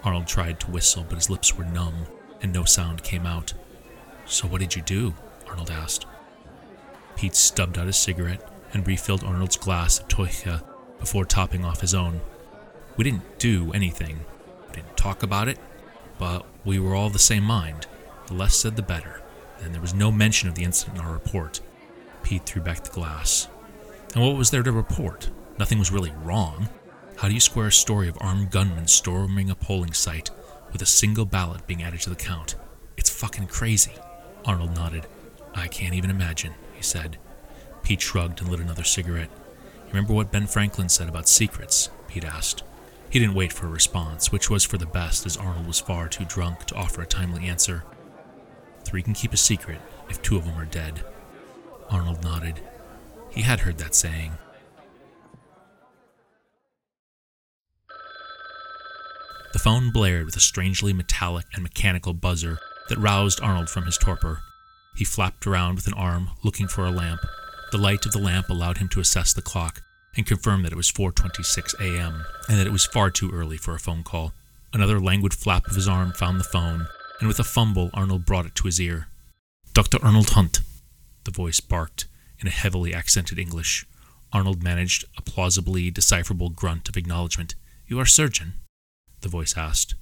Arnold 0.03 0.27
tried 0.27 0.59
to 0.61 0.71
whistle, 0.71 1.05
but 1.07 1.17
his 1.17 1.29
lips 1.29 1.55
were 1.55 1.67
numb 1.67 2.07
and 2.41 2.50
no 2.50 2.65
sound 2.65 3.03
came 3.03 3.27
out. 3.27 3.53
So, 4.25 4.49
what 4.49 4.62
did 4.62 4.75
you 4.75 4.81
do? 4.81 5.15
Arnold 5.47 5.71
asked. 5.71 6.07
Pete 7.15 7.37
stubbed 7.37 7.77
out 7.77 7.88
his 7.88 7.97
cigarette 7.99 8.41
and 8.73 8.87
refilled 8.87 9.23
Arnold's 9.23 9.59
glass 9.59 9.99
of 9.99 10.09
Tuica 10.09 10.62
before 10.99 11.27
topping 11.27 11.62
off 11.62 11.83
his 11.83 11.95
own. 11.95 12.23
We 12.97 13.05
didn't 13.05 13.38
do 13.38 13.71
anything. 13.73 14.21
We 14.69 14.77
didn't 14.77 14.97
talk 14.97 15.23
about 15.23 15.49
it, 15.49 15.59
but 16.19 16.47
we 16.65 16.79
were 16.79 16.95
all 16.95 17.11
the 17.11 17.19
same 17.19 17.45
mind. 17.45 17.87
The 18.29 18.35
less 18.35 18.55
said, 18.55 18.77
the 18.77 18.83
better. 18.83 19.23
And 19.63 19.73
there 19.73 19.81
was 19.81 19.95
no 19.95 20.13
mention 20.13 20.49
of 20.51 20.55
the 20.55 20.63
incident 20.65 20.99
in 20.99 21.05
our 21.05 21.13
report. 21.13 21.61
Pete 22.23 22.45
threw 22.45 22.61
back 22.61 22.85
the 22.85 22.91
glass. 22.91 23.49
And 24.15 24.23
what 24.23 24.37
was 24.37 24.51
there 24.51 24.63
to 24.63 24.71
report? 24.71 25.31
Nothing 25.59 25.79
was 25.79 25.91
really 25.91 26.13
wrong. 26.23 26.69
How 27.17 27.29
do 27.29 27.35
you 27.35 27.41
square 27.41 27.69
a 27.69 27.73
story 27.73 28.07
of 28.07 28.19
armed 28.21 28.51
gunmen 28.51 28.87
storming 28.87 29.51
a 29.51 29.55
polling 29.55 29.95
site 29.95 30.31
with 30.73 30.83
a 30.83 30.87
single 30.87 31.25
ballot 31.25 31.67
being 31.67 31.83
added 31.83 32.01
to 32.03 32.11
the 32.11 32.17
count? 32.17 32.55
It's 32.99 33.09
fucking 33.09 33.47
crazy. 33.47 33.93
Arnold 34.45 34.75
nodded. 34.75 35.07
I 35.55 35.67
can't 35.67 35.95
even 35.95 36.11
imagine 36.11 36.53
he 36.75 36.83
said. 36.83 37.17
Pete 37.83 38.03
shrugged 38.03 38.41
and 38.41 38.51
lit 38.51 38.61
another 38.61 38.85
cigarette. 38.85 39.31
Remember 39.89 40.13
what 40.13 40.31
Ben 40.31 40.47
Franklin 40.47 40.91
said 40.91 41.09
about 41.09 41.29
secrets? 41.29 41.89
Pete 42.09 42.25
asked. 42.25 42.63
He 43.09 43.19
didn't 43.19 43.35
wait 43.35 43.55
for 43.55 43.67
a 43.67 43.71
response, 43.71 44.31
which 44.31 44.51
was 44.51 44.65
for 44.65 44.77
the 44.77 44.85
best 44.85 45.25
as 45.25 45.39
Arnold 45.39 45.67
was 45.67 45.81
far 45.81 46.09
too 46.09 46.27
drunk 46.27 46.67
to 46.67 46.75
offer 46.75 47.01
a 47.01 47.07
timely 47.07 47.49
answer. 47.49 47.85
Three 48.85 49.03
can 49.03 49.15
keep 49.15 49.33
a 49.33 49.37
secret 49.37 49.81
if 50.09 50.23
two 50.23 50.37
of 50.37 50.45
them 50.45 50.59
are 50.59 50.65
dead. 50.65 51.05
Arnold 51.91 52.23
nodded. 52.23 52.61
He 53.31 53.43
had 53.43 53.61
heard 53.61 53.79
that 53.79 53.95
saying. 53.95 54.33
The 59.53 59.59
phone 59.59 59.91
blared 59.91 60.27
with 60.27 60.37
a 60.37 60.41
strangely 60.41 60.93
metallic 60.93 61.47
and 61.55 61.63
mechanical 61.63 62.13
buzzer 62.13 62.59
that 62.89 62.99
roused 62.99 63.41
Arnold 63.41 63.71
from 63.71 63.87
his 63.87 63.99
torpor. 63.99 64.41
He 64.97 65.05
flapped 65.05 65.47
around 65.47 65.77
with 65.77 65.87
an 65.87 65.95
arm, 65.95 66.31
looking 66.43 66.69
for 66.69 66.85
a 66.85 66.91
lamp. 66.91 67.21
The 67.73 67.79
light 67.79 68.07
of 68.07 68.13
the 68.13 68.19
lamp 68.19 68.49
allowed 68.51 68.79
him 68.79 68.89
to 68.91 69.01
assess 69.01 69.33
the 69.33 69.43
clock 69.43 69.83
and 70.17 70.27
confirm 70.27 70.63
that 70.63 70.73
it 70.73 70.77
was 70.77 70.91
4:26 70.91 71.75
a.m. 71.81 72.25
and 72.49 72.59
that 72.59 72.67
it 72.67 72.73
was 72.73 72.85
far 72.85 73.11
too 73.11 73.31
early 73.31 73.57
for 73.57 73.75
a 73.75 73.79
phone 73.79 74.03
call. 74.03 74.33
Another 74.73 75.01
languid 75.01 75.35
flap 75.35 75.67
of 75.67 75.75
his 75.75 75.89
arm 75.89 76.13
found 76.13 76.39
the 76.39 76.45
phone, 76.45 76.89
and 77.19 77.29
with 77.29 77.39
a 77.39 77.45
fumble, 77.45 77.91
Arnold 77.95 78.25
brought 78.25 78.47
it 78.47 78.55
to 78.57 78.67
his 78.67 78.81
ear. 78.81 79.09
Dr. 79.73 79.99
Arnold 80.03 80.31
Hunt, 80.31 80.61
the 81.25 81.31
voice 81.31 81.61
barked 81.61 82.07
in 82.39 82.47
a 82.47 82.51
heavily 82.51 82.95
accented 82.95 83.39
English. 83.39 83.87
Arnold 84.33 84.63
managed 84.63 85.05
a 85.17 85.23
plausibly 85.23 85.91
decipherable 85.91 86.51
grunt 86.51 86.89
of 86.89 86.97
acknowledgement. 86.97 87.55
You 87.87 87.99
are 87.99 88.07
surgeon? 88.07 88.55
The 89.21 89.29
voice 89.29 89.57
asked. 89.57 89.95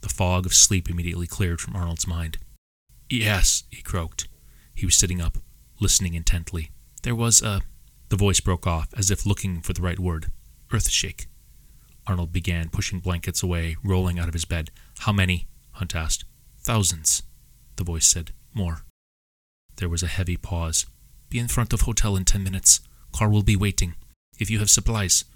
The 0.00 0.08
fog 0.08 0.46
of 0.46 0.54
sleep 0.54 0.90
immediately 0.90 1.26
cleared 1.26 1.60
from 1.60 1.76
Arnold's 1.76 2.06
mind. 2.06 2.38
Yes, 3.08 3.64
he 3.70 3.82
croaked. 3.82 4.28
He 4.74 4.86
was 4.86 4.96
sitting 4.96 5.20
up, 5.20 5.38
listening 5.80 6.14
intently. 6.14 6.70
There 7.02 7.14
was 7.14 7.42
a. 7.42 7.60
The 8.08 8.16
voice 8.16 8.40
broke 8.40 8.66
off, 8.66 8.88
as 8.96 9.10
if 9.10 9.26
looking 9.26 9.60
for 9.60 9.72
the 9.72 9.82
right 9.82 9.98
word. 9.98 10.30
Earthshake. 10.72 11.26
Arnold 12.06 12.32
began 12.32 12.68
pushing 12.68 13.00
blankets 13.00 13.42
away, 13.42 13.76
rolling 13.82 14.18
out 14.18 14.28
of 14.28 14.34
his 14.34 14.44
bed. 14.44 14.70
How 15.00 15.12
many? 15.12 15.46
Hunt 15.72 15.94
asked. 15.94 16.24
Thousands, 16.64 17.22
the 17.76 17.84
voice 17.84 18.06
said. 18.06 18.32
More. 18.54 18.84
There 19.76 19.88
was 19.88 20.02
a 20.02 20.06
heavy 20.06 20.38
pause. 20.38 20.86
Be 21.28 21.38
in 21.38 21.48
front 21.48 21.74
of 21.74 21.82
hotel 21.82 22.16
in 22.16 22.24
ten 22.24 22.42
minutes. 22.42 22.80
Car 23.12 23.28
will 23.28 23.42
be 23.42 23.54
waiting. 23.54 23.94
If 24.38 24.50
you 24.50 24.58
have 24.60 24.70
supplies, 24.70 25.26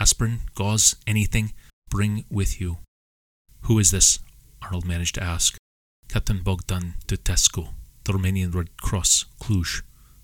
aspirin, 0.00 0.40
gauze, 0.54 0.96
anything, 1.06 1.52
bring 1.90 2.24
with 2.30 2.58
you. 2.58 2.78
Who 3.62 3.78
is 3.78 3.90
this? 3.90 4.18
Arnold 4.62 4.86
managed 4.86 5.16
to 5.16 5.22
ask. 5.22 5.58
Captain 6.08 6.42
Bogdan 6.42 6.94
Tutescu, 7.06 7.68
the 8.04 8.14
Romanian 8.14 8.54
Red 8.54 8.76
Cross, 8.78 9.26
Cluj, 9.40 9.82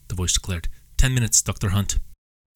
the 0.09 0.15
voice 0.15 0.33
declared. 0.33 0.69
Ten 0.97 1.13
minutes, 1.13 1.43
Dr. 1.43 1.71
Hunt. 1.71 1.99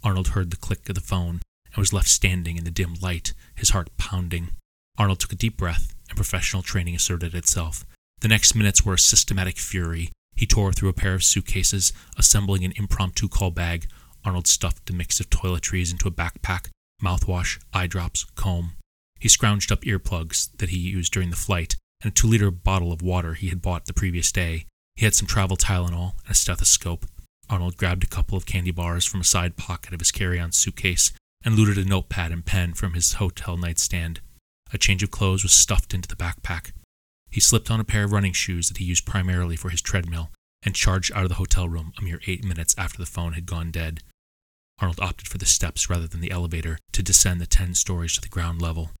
Arnold 0.03 0.29
heard 0.29 0.49
the 0.49 0.57
click 0.57 0.89
of 0.89 0.95
the 0.95 1.01
phone 1.01 1.41
and 1.67 1.77
was 1.77 1.93
left 1.93 2.07
standing 2.07 2.57
in 2.57 2.63
the 2.63 2.71
dim 2.71 2.95
light, 3.01 3.33
his 3.53 3.69
heart 3.69 3.95
pounding. 3.97 4.49
Arnold 4.97 5.19
took 5.19 5.33
a 5.33 5.35
deep 5.35 5.57
breath, 5.57 5.93
and 6.09 6.15
professional 6.15 6.63
training 6.63 6.95
asserted 6.95 7.35
itself. 7.35 7.85
The 8.21 8.27
next 8.27 8.55
minutes 8.55 8.83
were 8.83 8.95
a 8.95 8.99
systematic 8.99 9.57
fury. 9.57 10.11
He 10.35 10.45
tore 10.45 10.73
through 10.73 10.89
a 10.89 10.93
pair 10.93 11.13
of 11.13 11.23
suitcases, 11.23 11.93
assembling 12.17 12.63
an 12.63 12.73
impromptu 12.75 13.27
call 13.27 13.51
bag. 13.51 13.87
Arnold 14.25 14.47
stuffed 14.47 14.89
a 14.89 14.93
mix 14.93 15.19
of 15.19 15.29
toiletries 15.29 15.91
into 15.91 16.07
a 16.07 16.11
backpack 16.11 16.67
mouthwash, 17.01 17.59
eye 17.73 17.87
drops, 17.87 18.25
comb. 18.35 18.73
He 19.19 19.29
scrounged 19.29 19.71
up 19.71 19.81
earplugs 19.81 20.49
that 20.57 20.69
he 20.69 20.77
used 20.77 21.13
during 21.13 21.29
the 21.29 21.35
flight 21.35 21.75
and 22.01 22.11
a 22.11 22.13
two 22.13 22.27
liter 22.27 22.51
bottle 22.51 22.91
of 22.91 23.01
water 23.01 23.33
he 23.33 23.49
had 23.49 23.61
bought 23.61 23.85
the 23.85 23.93
previous 23.93 24.31
day. 24.31 24.65
He 24.95 25.05
had 25.05 25.15
some 25.15 25.27
travel 25.27 25.57
Tylenol 25.57 26.13
and 26.23 26.31
a 26.31 26.33
stethoscope. 26.33 27.05
Arnold 27.49 27.77
grabbed 27.77 28.03
a 28.03 28.07
couple 28.07 28.37
of 28.37 28.45
candy 28.45 28.71
bars 28.71 29.05
from 29.05 29.21
a 29.21 29.25
side 29.25 29.57
pocket 29.57 29.93
of 29.93 29.99
his 29.99 30.11
carry 30.11 30.39
on 30.39 30.51
suitcase 30.51 31.11
and 31.43 31.55
looted 31.55 31.77
a 31.77 31.87
notepad 31.87 32.31
and 32.31 32.45
pen 32.45 32.73
from 32.73 32.93
his 32.93 33.13
hotel 33.13 33.57
nightstand. 33.57 34.19
A 34.73 34.77
change 34.77 35.03
of 35.03 35.11
clothes 35.11 35.43
was 35.43 35.53
stuffed 35.53 35.93
into 35.93 36.07
the 36.07 36.15
backpack. 36.15 36.71
He 37.29 37.39
slipped 37.39 37.69
on 37.69 37.79
a 37.79 37.83
pair 37.83 38.03
of 38.03 38.11
running 38.11 38.33
shoes 38.33 38.67
that 38.67 38.77
he 38.77 38.85
used 38.85 39.05
primarily 39.05 39.55
for 39.55 39.69
his 39.69 39.81
treadmill 39.81 40.31
and 40.63 40.75
charged 40.75 41.11
out 41.13 41.23
of 41.23 41.29
the 41.29 41.35
hotel 41.35 41.69
room 41.69 41.93
a 41.97 42.03
mere 42.03 42.19
eight 42.27 42.43
minutes 42.43 42.75
after 42.77 42.97
the 42.97 43.05
phone 43.05 43.33
had 43.33 43.45
gone 43.45 43.71
dead. 43.71 44.01
Arnold 44.79 44.99
opted 44.99 45.27
for 45.27 45.37
the 45.37 45.45
steps 45.45 45.89
rather 45.89 46.07
than 46.07 46.21
the 46.21 46.31
elevator 46.31 46.77
to 46.93 47.03
descend 47.03 47.39
the 47.39 47.45
ten 47.45 47.73
stories 47.75 48.15
to 48.15 48.21
the 48.21 48.29
ground 48.29 48.61
level. 48.61 48.91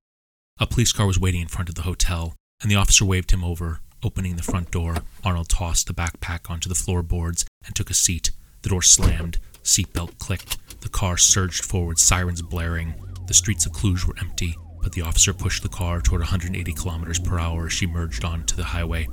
A 0.59 0.67
police 0.67 0.91
car 0.91 1.07
was 1.07 1.19
waiting 1.19 1.41
in 1.41 1.47
front 1.47 1.69
of 1.69 1.75
the 1.75 1.83
hotel, 1.83 2.35
and 2.61 2.69
the 2.69 2.75
officer 2.75 3.05
waved 3.05 3.31
him 3.31 3.43
over. 3.43 3.79
Opening 4.03 4.35
the 4.35 4.43
front 4.43 4.71
door, 4.71 4.97
Arnold 5.23 5.49
tossed 5.49 5.87
the 5.87 5.93
backpack 5.93 6.49
onto 6.49 6.69
the 6.69 6.75
floorboards 6.75 7.45
and 7.65 7.75
took 7.75 7.89
a 7.89 7.93
seat. 7.93 8.31
The 8.61 8.69
door 8.69 8.81
slammed, 8.81 9.37
seatbelt 9.63 10.19
clicked, 10.19 10.57
the 10.81 10.89
car 10.89 11.17
surged 11.17 11.63
forward, 11.63 11.99
sirens 11.99 12.41
blaring. 12.41 12.93
The 13.27 13.33
streets 13.33 13.65
of 13.65 13.73
Cluj 13.73 14.05
were 14.05 14.15
empty, 14.19 14.57
but 14.81 14.91
the 14.93 15.01
officer 15.01 15.33
pushed 15.33 15.63
the 15.63 15.69
car 15.69 16.01
toward 16.01 16.21
180 16.21 16.73
kilometers 16.73 17.19
per 17.19 17.39
hour 17.39 17.67
as 17.67 17.73
she 17.73 17.87
merged 17.87 18.23
onto 18.23 18.55
the 18.55 18.63
highway. 18.63 19.07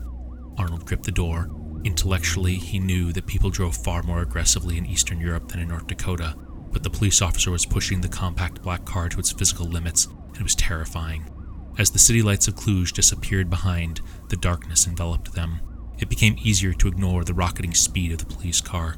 Arnold 0.59 0.87
gripped 0.87 1.05
the 1.05 1.13
door. 1.13 1.51
Intellectually, 1.85 2.55
he 2.57 2.79
knew 2.79 3.13
that 3.13 3.27
people 3.27 3.51
drove 3.51 3.77
far 3.77 4.03
more 4.03 4.23
aggressively 4.23 4.79
in 4.79 4.87
Eastern 4.87 5.21
Europe 5.21 5.49
than 5.49 5.61
in 5.61 5.69
North 5.69 5.87
Dakota, 5.87 6.35
but 6.73 6.83
the 6.83 6.91
police 6.91 7.23
officer 7.23 7.51
was 7.51 7.67
pushing 7.67 8.01
the 8.01 8.09
compact 8.09 8.63
black 8.63 8.85
car 8.85 9.09
to 9.09 9.19
its 9.19 9.33
physical 9.33 9.67
limits, 9.67 10.07
and 10.07 10.37
it 10.37 10.43
was 10.43 10.55
terrifying. 10.55 11.31
As 11.79 11.91
the 11.91 11.99
city 11.99 12.23
lights 12.23 12.49
of 12.49 12.55
Cluj 12.55 12.93
disappeared 12.93 13.51
behind, 13.51 14.01
the 14.29 14.37
darkness 14.37 14.87
enveloped 14.87 15.35
them. 15.35 15.61
It 15.99 16.09
became 16.09 16.37
easier 16.43 16.73
to 16.75 16.89
ignore 16.89 17.25
the 17.25 17.35
rocketing 17.35 17.75
speed 17.75 18.13
of 18.13 18.19
the 18.19 18.27
police 18.27 18.61
car. 18.61 18.97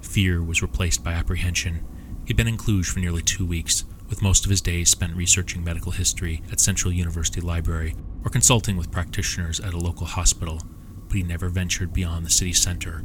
Fear 0.00 0.42
was 0.42 0.62
replaced 0.62 1.04
by 1.04 1.12
apprehension. 1.12 1.84
He'd 2.26 2.36
been 2.36 2.48
in 2.48 2.56
Cluj 2.56 2.86
for 2.86 2.98
nearly 2.98 3.22
two 3.22 3.46
weeks, 3.46 3.84
with 4.14 4.22
most 4.22 4.44
of 4.44 4.50
his 4.50 4.60
days 4.60 4.90
spent 4.90 5.16
researching 5.16 5.64
medical 5.64 5.90
history 5.90 6.40
at 6.52 6.60
Central 6.60 6.92
University 6.92 7.40
Library 7.40 7.96
or 8.24 8.30
consulting 8.30 8.76
with 8.76 8.92
practitioners 8.92 9.58
at 9.58 9.74
a 9.74 9.78
local 9.78 10.06
hospital, 10.06 10.60
but 11.08 11.16
he 11.16 11.24
never 11.24 11.48
ventured 11.48 11.92
beyond 11.92 12.24
the 12.24 12.30
city 12.30 12.52
center. 12.52 13.04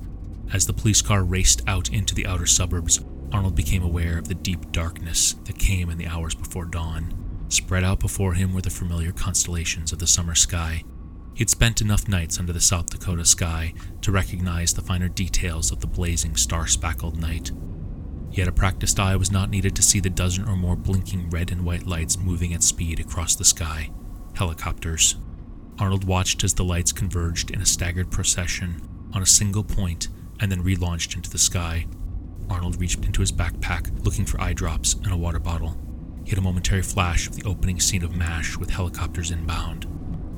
As 0.54 0.68
the 0.68 0.74
police 0.74 1.02
car 1.02 1.24
raced 1.24 1.64
out 1.66 1.90
into 1.90 2.14
the 2.14 2.28
outer 2.28 2.46
suburbs, 2.46 3.04
Arnold 3.32 3.56
became 3.56 3.82
aware 3.82 4.20
of 4.20 4.28
the 4.28 4.36
deep 4.36 4.72
darkness 4.72 5.34
that 5.46 5.58
came 5.58 5.90
in 5.90 5.98
the 5.98 6.06
hours 6.06 6.36
before 6.36 6.66
dawn. 6.66 7.12
Spread 7.50 7.84
out 7.84 8.00
before 8.00 8.36
him 8.36 8.54
were 8.54 8.62
the 8.62 8.70
familiar 8.70 9.12
constellations 9.12 9.92
of 9.92 9.98
the 9.98 10.06
summer 10.06 10.36
sky. 10.36 10.84
He 11.34 11.40
had 11.40 11.50
spent 11.50 11.82
enough 11.82 12.08
nights 12.08 12.38
under 12.38 12.54
the 12.54 12.62
South 12.62 12.88
Dakota 12.92 13.26
sky 13.26 13.74
to 14.02 14.12
recognize 14.12 14.76
the 14.76 14.84
finer 14.84 15.08
details 15.08 15.72
of 15.72 15.80
the 15.80 15.88
blazing, 15.88 16.36
star 16.36 16.68
spackled 16.68 17.20
night. 17.20 17.52
Yet 18.40 18.48
a 18.48 18.54
practiced 18.54 19.02
eye 19.02 19.18
was 19.18 19.34
not 19.34 19.50
needed 19.50 19.76
to 19.76 19.84
see 19.84 20.00
the 20.00 20.10
dozen 20.10 20.48
or 20.48 20.56
more 20.56 20.78
blinking 20.78 21.30
red 21.30 21.52
and 21.52 21.66
white 21.66 21.86
lights 21.86 22.18
moving 22.18 22.54
at 22.54 22.64
speed 22.64 23.02
across 23.02 23.36
the 23.36 23.44
sky 23.44 23.90
helicopters. 24.34 25.18
Arnold 25.78 26.06
watched 26.06 26.46
as 26.46 26.54
the 26.54 26.64
lights 26.64 26.94
converged 26.94 27.52
in 27.52 27.62
a 27.62 27.66
staggered 27.66 28.10
procession 28.10 28.82
on 29.12 29.22
a 29.22 29.26
single 29.26 29.66
point 29.66 30.08
and 30.40 30.50
then 30.50 30.64
relaunched 30.64 31.18
into 31.18 31.30
the 31.30 31.38
sky. 31.38 31.86
Arnold 32.50 32.80
reached 32.80 33.04
into 33.04 33.20
his 33.20 33.34
backpack, 33.34 34.06
looking 34.06 34.26
for 34.26 34.40
eye 34.40 34.54
drops 34.54 34.94
and 34.94 35.12
a 35.12 35.18
water 35.18 35.40
bottle. 35.40 35.78
He 36.24 36.30
had 36.30 36.40
a 36.40 36.42
momentary 36.42 36.82
flash 36.82 37.28
of 37.28 37.36
the 37.36 37.44
opening 37.44 37.82
scene 37.82 38.06
of 38.06 38.16
MASH 38.16 38.56
with 38.56 38.70
helicopters 38.70 39.32
inbound. 39.32 39.86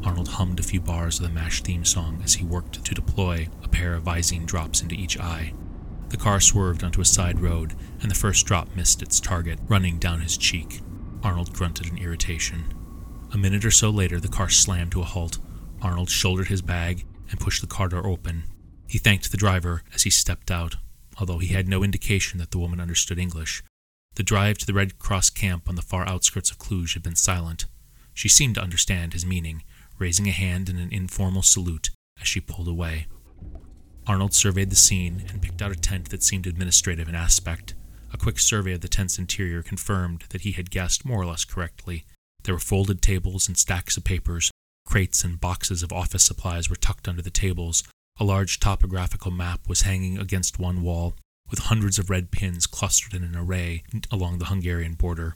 Arnold 0.04 0.30
hummed 0.30 0.60
a 0.60 0.64
few 0.64 0.82
bars 0.82 1.20
of 1.20 1.28
the 1.28 1.40
MASH 1.40 1.62
theme 1.62 1.86
song 1.86 2.20
as 2.24 2.34
he 2.34 2.46
worked 2.46 2.84
to 2.84 2.96
deploy 2.96 3.48
a 3.64 3.68
pair 3.68 3.94
of 3.94 4.06
Visine 4.06 4.48
drops 4.48 4.82
into 4.82 4.96
each 4.96 5.20
eye. 5.20 5.54
The 6.12 6.18
car 6.18 6.42
swerved 6.42 6.84
onto 6.84 7.00
a 7.00 7.06
side 7.06 7.40
road, 7.40 7.74
and 8.02 8.12
the 8.12 8.16
first 8.16 8.46
drop 8.46 8.76
missed 8.76 9.02
its 9.02 9.22
target, 9.22 9.60
running 9.70 9.98
down 9.98 10.20
his 10.20 10.36
cheek. 10.36 10.82
Arnold 11.24 11.54
grunted 11.54 11.88
in 11.88 11.98
irritation. 11.98 12.66
A 13.32 13.38
minute 13.38 13.64
or 13.64 13.72
so 13.72 13.90
later, 13.90 14.20
the 14.20 14.28
car 14.28 14.50
slammed 14.50 14.92
to 14.92 15.00
a 15.00 15.06
halt. 15.06 15.38
Arnold 15.82 16.10
shouldered 16.10 16.50
his 16.50 16.62
bag 16.62 17.06
and 17.30 17.40
pushed 17.40 17.62
the 17.62 17.68
car 17.68 17.88
door 17.88 18.06
open. 18.06 18.44
He 18.88 18.98
thanked 18.98 19.32
the 19.32 19.38
driver 19.38 19.84
as 19.94 20.04
he 20.04 20.10
stepped 20.10 20.52
out, 20.52 20.76
although 21.18 21.38
he 21.38 21.54
had 21.54 21.70
no 21.70 21.82
indication 21.82 22.40
that 22.40 22.52
the 22.52 22.60
woman 22.60 22.82
understood 22.82 23.18
English. 23.18 23.64
The 24.16 24.24
drive 24.24 24.58
to 24.58 24.66
the 24.66 24.74
Red 24.74 25.00
Cross 25.00 25.30
camp 25.30 25.70
on 25.70 25.76
the 25.76 25.82
far 25.82 26.06
outskirts 26.06 26.52
of 26.52 26.60
Cluj 26.60 26.94
had 26.94 27.04
been 27.04 27.16
silent. 27.16 27.68
She 28.14 28.28
seemed 28.28 28.56
to 28.56 28.62
understand 28.62 29.14
his 29.14 29.26
meaning, 29.26 29.64
raising 29.98 30.28
a 30.28 30.32
hand 30.32 30.68
in 30.68 30.78
an 30.78 30.92
informal 30.92 31.42
salute 31.42 31.90
as 32.20 32.28
she 32.28 32.42
pulled 32.42 32.68
away. 32.68 33.08
Arnold 34.08 34.34
surveyed 34.34 34.70
the 34.70 34.76
scene 34.76 35.24
and 35.30 35.42
picked 35.42 35.62
out 35.62 35.72
a 35.72 35.76
tent 35.76 36.10
that 36.10 36.24
seemed 36.24 36.48
administrative 36.48 37.08
in 37.08 37.16
aspect. 37.16 37.74
A 38.14 38.18
quick 38.18 38.40
survey 38.40 38.74
of 38.74 38.82
the 38.82 38.88
tent's 38.88 39.20
interior 39.20 39.62
confirmed 39.62 40.26
that 40.30 40.42
he 40.42 40.52
had 40.54 40.72
guessed 40.72 41.06
more 41.06 41.22
or 41.22 41.26
less 41.26 41.46
correctly. 41.46 42.04
There 42.44 42.56
were 42.56 42.60
folded 42.60 43.02
tables 43.02 43.48
and 43.48 43.58
stacks 43.58 43.98
of 43.98 44.04
papers. 44.04 44.52
Crates 44.86 45.24
and 45.24 45.40
boxes 45.40 45.84
of 45.84 45.94
office 45.94 46.24
supplies 46.24 46.70
were 46.70 46.76
tucked 46.76 47.08
under 47.08 47.22
the 47.22 47.30
tables. 47.30 47.84
A 48.20 48.24
large 48.24 48.60
topographical 48.60 49.32
map 49.32 49.70
was 49.70 49.84
hanging 49.84 50.18
against 50.18 50.60
one 50.60 50.82
wall, 50.82 51.16
with 51.50 51.60
hundreds 51.60 52.00
of 52.00 52.10
red 52.10 52.32
pins 52.32 52.66
clustered 52.68 53.14
in 53.14 53.24
an 53.24 53.36
array 53.36 53.84
along 54.10 54.40
the 54.40 54.46
Hungarian 54.46 54.96
border. 54.96 55.36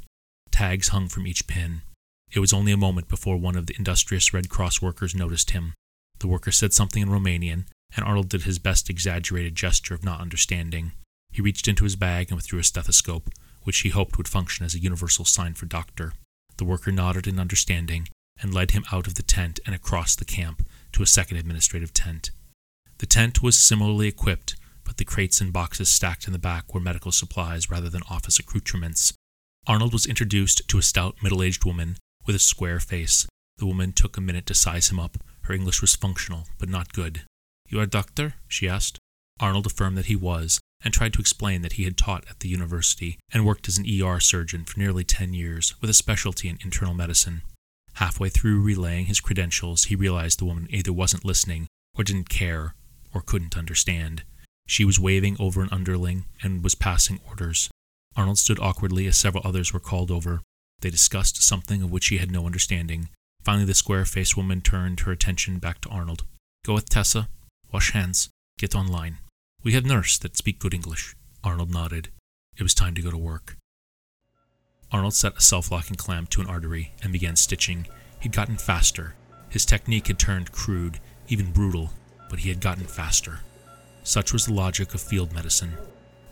Tags 0.51 0.89
hung 0.89 1.07
from 1.07 1.27
each 1.27 1.47
pin. 1.47 1.81
It 2.31 2.39
was 2.39 2.53
only 2.53 2.71
a 2.71 2.77
moment 2.77 3.07
before 3.07 3.37
one 3.37 3.55
of 3.55 3.67
the 3.67 3.75
industrious 3.77 4.33
Red 4.33 4.49
Cross 4.49 4.81
workers 4.81 5.15
noticed 5.15 5.51
him. 5.51 5.73
The 6.19 6.27
worker 6.27 6.51
said 6.51 6.73
something 6.73 7.01
in 7.01 7.09
Romanian, 7.09 7.65
and 7.95 8.05
Arnold 8.05 8.29
did 8.29 8.43
his 8.43 8.59
best 8.59 8.89
exaggerated 8.89 9.55
gesture 9.55 9.93
of 9.93 10.03
not 10.03 10.21
understanding. 10.21 10.91
He 11.31 11.41
reached 11.41 11.67
into 11.67 11.83
his 11.83 11.95
bag 11.95 12.27
and 12.29 12.35
withdrew 12.35 12.59
a 12.59 12.63
stethoscope, 12.63 13.29
which 13.63 13.79
he 13.79 13.89
hoped 13.89 14.17
would 14.17 14.27
function 14.27 14.65
as 14.65 14.75
a 14.75 14.79
universal 14.79 15.25
sign 15.25 15.53
for 15.53 15.65
doctor. 15.65 16.13
The 16.57 16.65
worker 16.65 16.91
nodded 16.91 17.27
in 17.27 17.39
understanding 17.39 18.07
and 18.41 18.53
led 18.53 18.71
him 18.71 18.85
out 18.91 19.07
of 19.07 19.15
the 19.15 19.23
tent 19.23 19.59
and 19.65 19.73
across 19.73 20.15
the 20.15 20.25
camp 20.25 20.65
to 20.93 21.03
a 21.03 21.07
second 21.07 21.37
administrative 21.37 21.93
tent. 21.93 22.31
The 22.99 23.05
tent 23.05 23.41
was 23.41 23.59
similarly 23.59 24.07
equipped, 24.07 24.55
but 24.83 24.97
the 24.97 25.05
crates 25.05 25.41
and 25.41 25.51
boxes 25.51 25.89
stacked 25.89 26.27
in 26.27 26.33
the 26.33 26.39
back 26.39 26.73
were 26.73 26.79
medical 26.79 27.11
supplies 27.11 27.69
rather 27.69 27.89
than 27.89 28.03
office 28.09 28.39
accoutrements. 28.39 29.13
Arnold 29.67 29.93
was 29.93 30.05
introduced 30.05 30.67
to 30.67 30.77
a 30.77 30.83
stout 30.83 31.15
middle 31.23 31.41
aged 31.41 31.65
woman 31.65 31.97
with 32.25 32.35
a 32.35 32.39
square 32.39 32.79
face. 32.79 33.27
The 33.57 33.65
woman 33.65 33.93
took 33.93 34.15
a 34.15 34.21
minute 34.21 34.45
to 34.47 34.53
size 34.53 34.89
him 34.89 34.99
up. 34.99 35.17
Her 35.41 35.53
English 35.53 35.81
was 35.81 35.95
functional, 35.95 36.47
but 36.59 36.69
not 36.69 36.93
good. 36.93 37.23
You 37.67 37.79
are 37.79 37.83
a 37.83 37.87
doctor? 37.87 38.35
she 38.47 38.67
asked. 38.67 38.99
Arnold 39.39 39.65
affirmed 39.65 39.97
that 39.97 40.05
he 40.05 40.15
was, 40.15 40.59
and 40.83 40.93
tried 40.93 41.13
to 41.13 41.19
explain 41.19 41.61
that 41.61 41.73
he 41.73 41.83
had 41.83 41.97
taught 41.97 42.25
at 42.29 42.39
the 42.39 42.47
university 42.47 43.17
and 43.33 43.45
worked 43.45 43.67
as 43.67 43.77
an 43.77 43.85
ER 43.85 44.19
surgeon 44.19 44.65
for 44.65 44.79
nearly 44.79 45.03
10 45.03 45.33
years 45.33 45.73
with 45.81 45.89
a 45.89 45.93
specialty 45.93 46.47
in 46.47 46.59
internal 46.63 46.93
medicine. 46.93 47.41
Halfway 47.93 48.29
through 48.29 48.61
relaying 48.61 49.05
his 49.05 49.19
credentials, 49.19 49.85
he 49.85 49.95
realized 49.95 50.39
the 50.39 50.45
woman 50.45 50.67
either 50.69 50.93
wasn't 50.93 51.25
listening, 51.25 51.67
or 51.97 52.03
didn't 52.03 52.29
care, 52.29 52.75
or 53.13 53.21
couldn't 53.21 53.57
understand. 53.57 54.23
She 54.67 54.85
was 54.85 54.99
waving 54.99 55.37
over 55.39 55.61
an 55.61 55.69
underling 55.71 56.25
and 56.43 56.63
was 56.63 56.75
passing 56.75 57.19
orders. 57.27 57.69
Arnold 58.15 58.37
stood 58.37 58.59
awkwardly 58.59 59.07
as 59.07 59.17
several 59.17 59.45
others 59.45 59.73
were 59.73 59.79
called 59.79 60.11
over. 60.11 60.41
They 60.81 60.89
discussed 60.89 61.41
something 61.41 61.81
of 61.81 61.91
which 61.91 62.07
he 62.07 62.17
had 62.17 62.31
no 62.31 62.45
understanding. 62.45 63.09
Finally, 63.43 63.65
the 63.65 63.73
square 63.73 64.05
faced 64.05 64.35
woman 64.35 64.61
turned 64.61 65.01
her 65.01 65.11
attention 65.11 65.59
back 65.59 65.81
to 65.81 65.89
Arnold. 65.89 66.23
Go 66.65 66.73
with 66.73 66.89
Tessa, 66.89 67.29
wash 67.71 67.91
hands, 67.91 68.29
get 68.57 68.75
online. 68.75 69.17
We 69.63 69.73
have 69.73 69.85
nurse 69.85 70.17
that 70.19 70.37
speak 70.37 70.59
good 70.59 70.73
English. 70.73 71.15
Arnold 71.43 71.71
nodded. 71.71 72.09
It 72.57 72.63
was 72.63 72.73
time 72.73 72.95
to 72.95 73.01
go 73.01 73.11
to 73.11 73.17
work. 73.17 73.57
Arnold 74.91 75.13
set 75.13 75.37
a 75.37 75.41
self 75.41 75.71
locking 75.71 75.97
clamp 75.97 76.29
to 76.29 76.41
an 76.41 76.47
artery 76.47 76.93
and 77.03 77.11
began 77.11 77.35
stitching. 77.35 77.87
He'd 78.19 78.31
gotten 78.31 78.57
faster. 78.57 79.15
His 79.49 79.65
technique 79.65 80.07
had 80.07 80.19
turned 80.19 80.51
crude, 80.51 80.99
even 81.27 81.51
brutal, 81.51 81.91
but 82.29 82.39
he 82.39 82.49
had 82.49 82.61
gotten 82.61 82.85
faster. 82.85 83.39
Such 84.03 84.31
was 84.31 84.45
the 84.45 84.53
logic 84.53 84.93
of 84.93 85.01
field 85.01 85.33
medicine. 85.33 85.73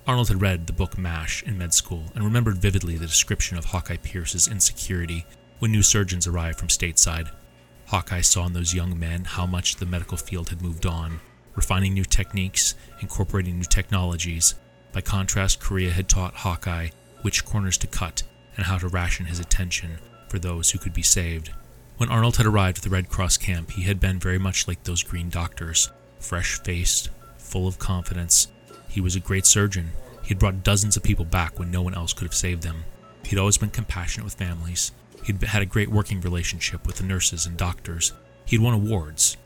Arnold 0.05 0.27
had 0.27 0.41
read 0.41 0.67
the 0.67 0.73
book 0.73 0.97
MASH 0.97 1.43
in 1.43 1.57
med 1.57 1.73
school 1.73 2.11
and 2.13 2.23
remembered 2.23 2.57
vividly 2.57 2.97
the 2.97 3.07
description 3.07 3.57
of 3.57 3.65
Hawkeye 3.65 3.97
Pierce's 3.97 4.47
insecurity 4.47 5.25
when 5.59 5.71
new 5.71 5.81
surgeons 5.81 6.27
arrived 6.27 6.59
from 6.59 6.67
stateside. 6.67 7.31
Hawkeye 7.93 8.21
saw 8.21 8.47
in 8.47 8.53
those 8.53 8.73
young 8.73 8.97
men 8.97 9.23
how 9.23 9.45
much 9.45 9.75
the 9.75 9.85
medical 9.85 10.17
field 10.17 10.49
had 10.49 10.63
moved 10.63 10.87
on, 10.87 11.19
refining 11.53 11.93
new 11.93 12.03
techniques, 12.03 12.73
incorporating 13.01 13.59
new 13.59 13.65
technologies. 13.65 14.55
By 14.91 15.01
contrast, 15.01 15.59
Korea 15.59 15.91
had 15.91 16.09
taught 16.09 16.33
Hawkeye 16.33 16.89
which 17.21 17.45
corners 17.45 17.77
to 17.77 17.85
cut 17.85 18.23
and 18.57 18.65
how 18.65 18.79
to 18.79 18.87
ration 18.87 19.27
his 19.27 19.39
attention 19.39 19.99
for 20.27 20.39
those 20.39 20.71
who 20.71 20.79
could 20.79 20.95
be 20.95 21.03
saved. 21.03 21.51
When 21.97 22.09
Arnold 22.09 22.37
had 22.37 22.47
arrived 22.47 22.79
at 22.79 22.83
the 22.83 22.89
Red 22.89 23.09
Cross 23.09 23.37
camp, 23.37 23.69
he 23.69 23.83
had 23.83 23.99
been 23.99 24.17
very 24.17 24.39
much 24.39 24.67
like 24.67 24.85
those 24.85 25.03
green 25.03 25.29
doctors, 25.29 25.91
fresh 26.19 26.59
faced, 26.63 27.11
full 27.37 27.67
of 27.67 27.77
confidence. 27.77 28.47
He 28.89 29.01
was 29.01 29.15
a 29.15 29.19
great 29.19 29.45
surgeon. 29.45 29.91
He 30.23 30.29
had 30.29 30.39
brought 30.39 30.63
dozens 30.63 30.97
of 30.97 31.03
people 31.03 31.25
back 31.25 31.59
when 31.59 31.69
no 31.69 31.83
one 31.83 31.93
else 31.93 32.11
could 32.11 32.25
have 32.25 32.33
saved 32.33 32.63
them. 32.63 32.85
He'd 33.23 33.37
always 33.37 33.59
been 33.59 33.69
compassionate 33.69 34.25
with 34.25 34.33
families. 34.33 34.93
He'd 35.23 35.41
had 35.43 35.61
a 35.61 35.65
great 35.65 35.89
working 35.89 36.21
relationship 36.21 36.85
with 36.85 36.97
the 36.97 37.03
nurses 37.03 37.45
and 37.45 37.57
doctors. 37.57 38.13
He'd 38.45 38.61
won 38.61 38.73
awards. 38.73 39.37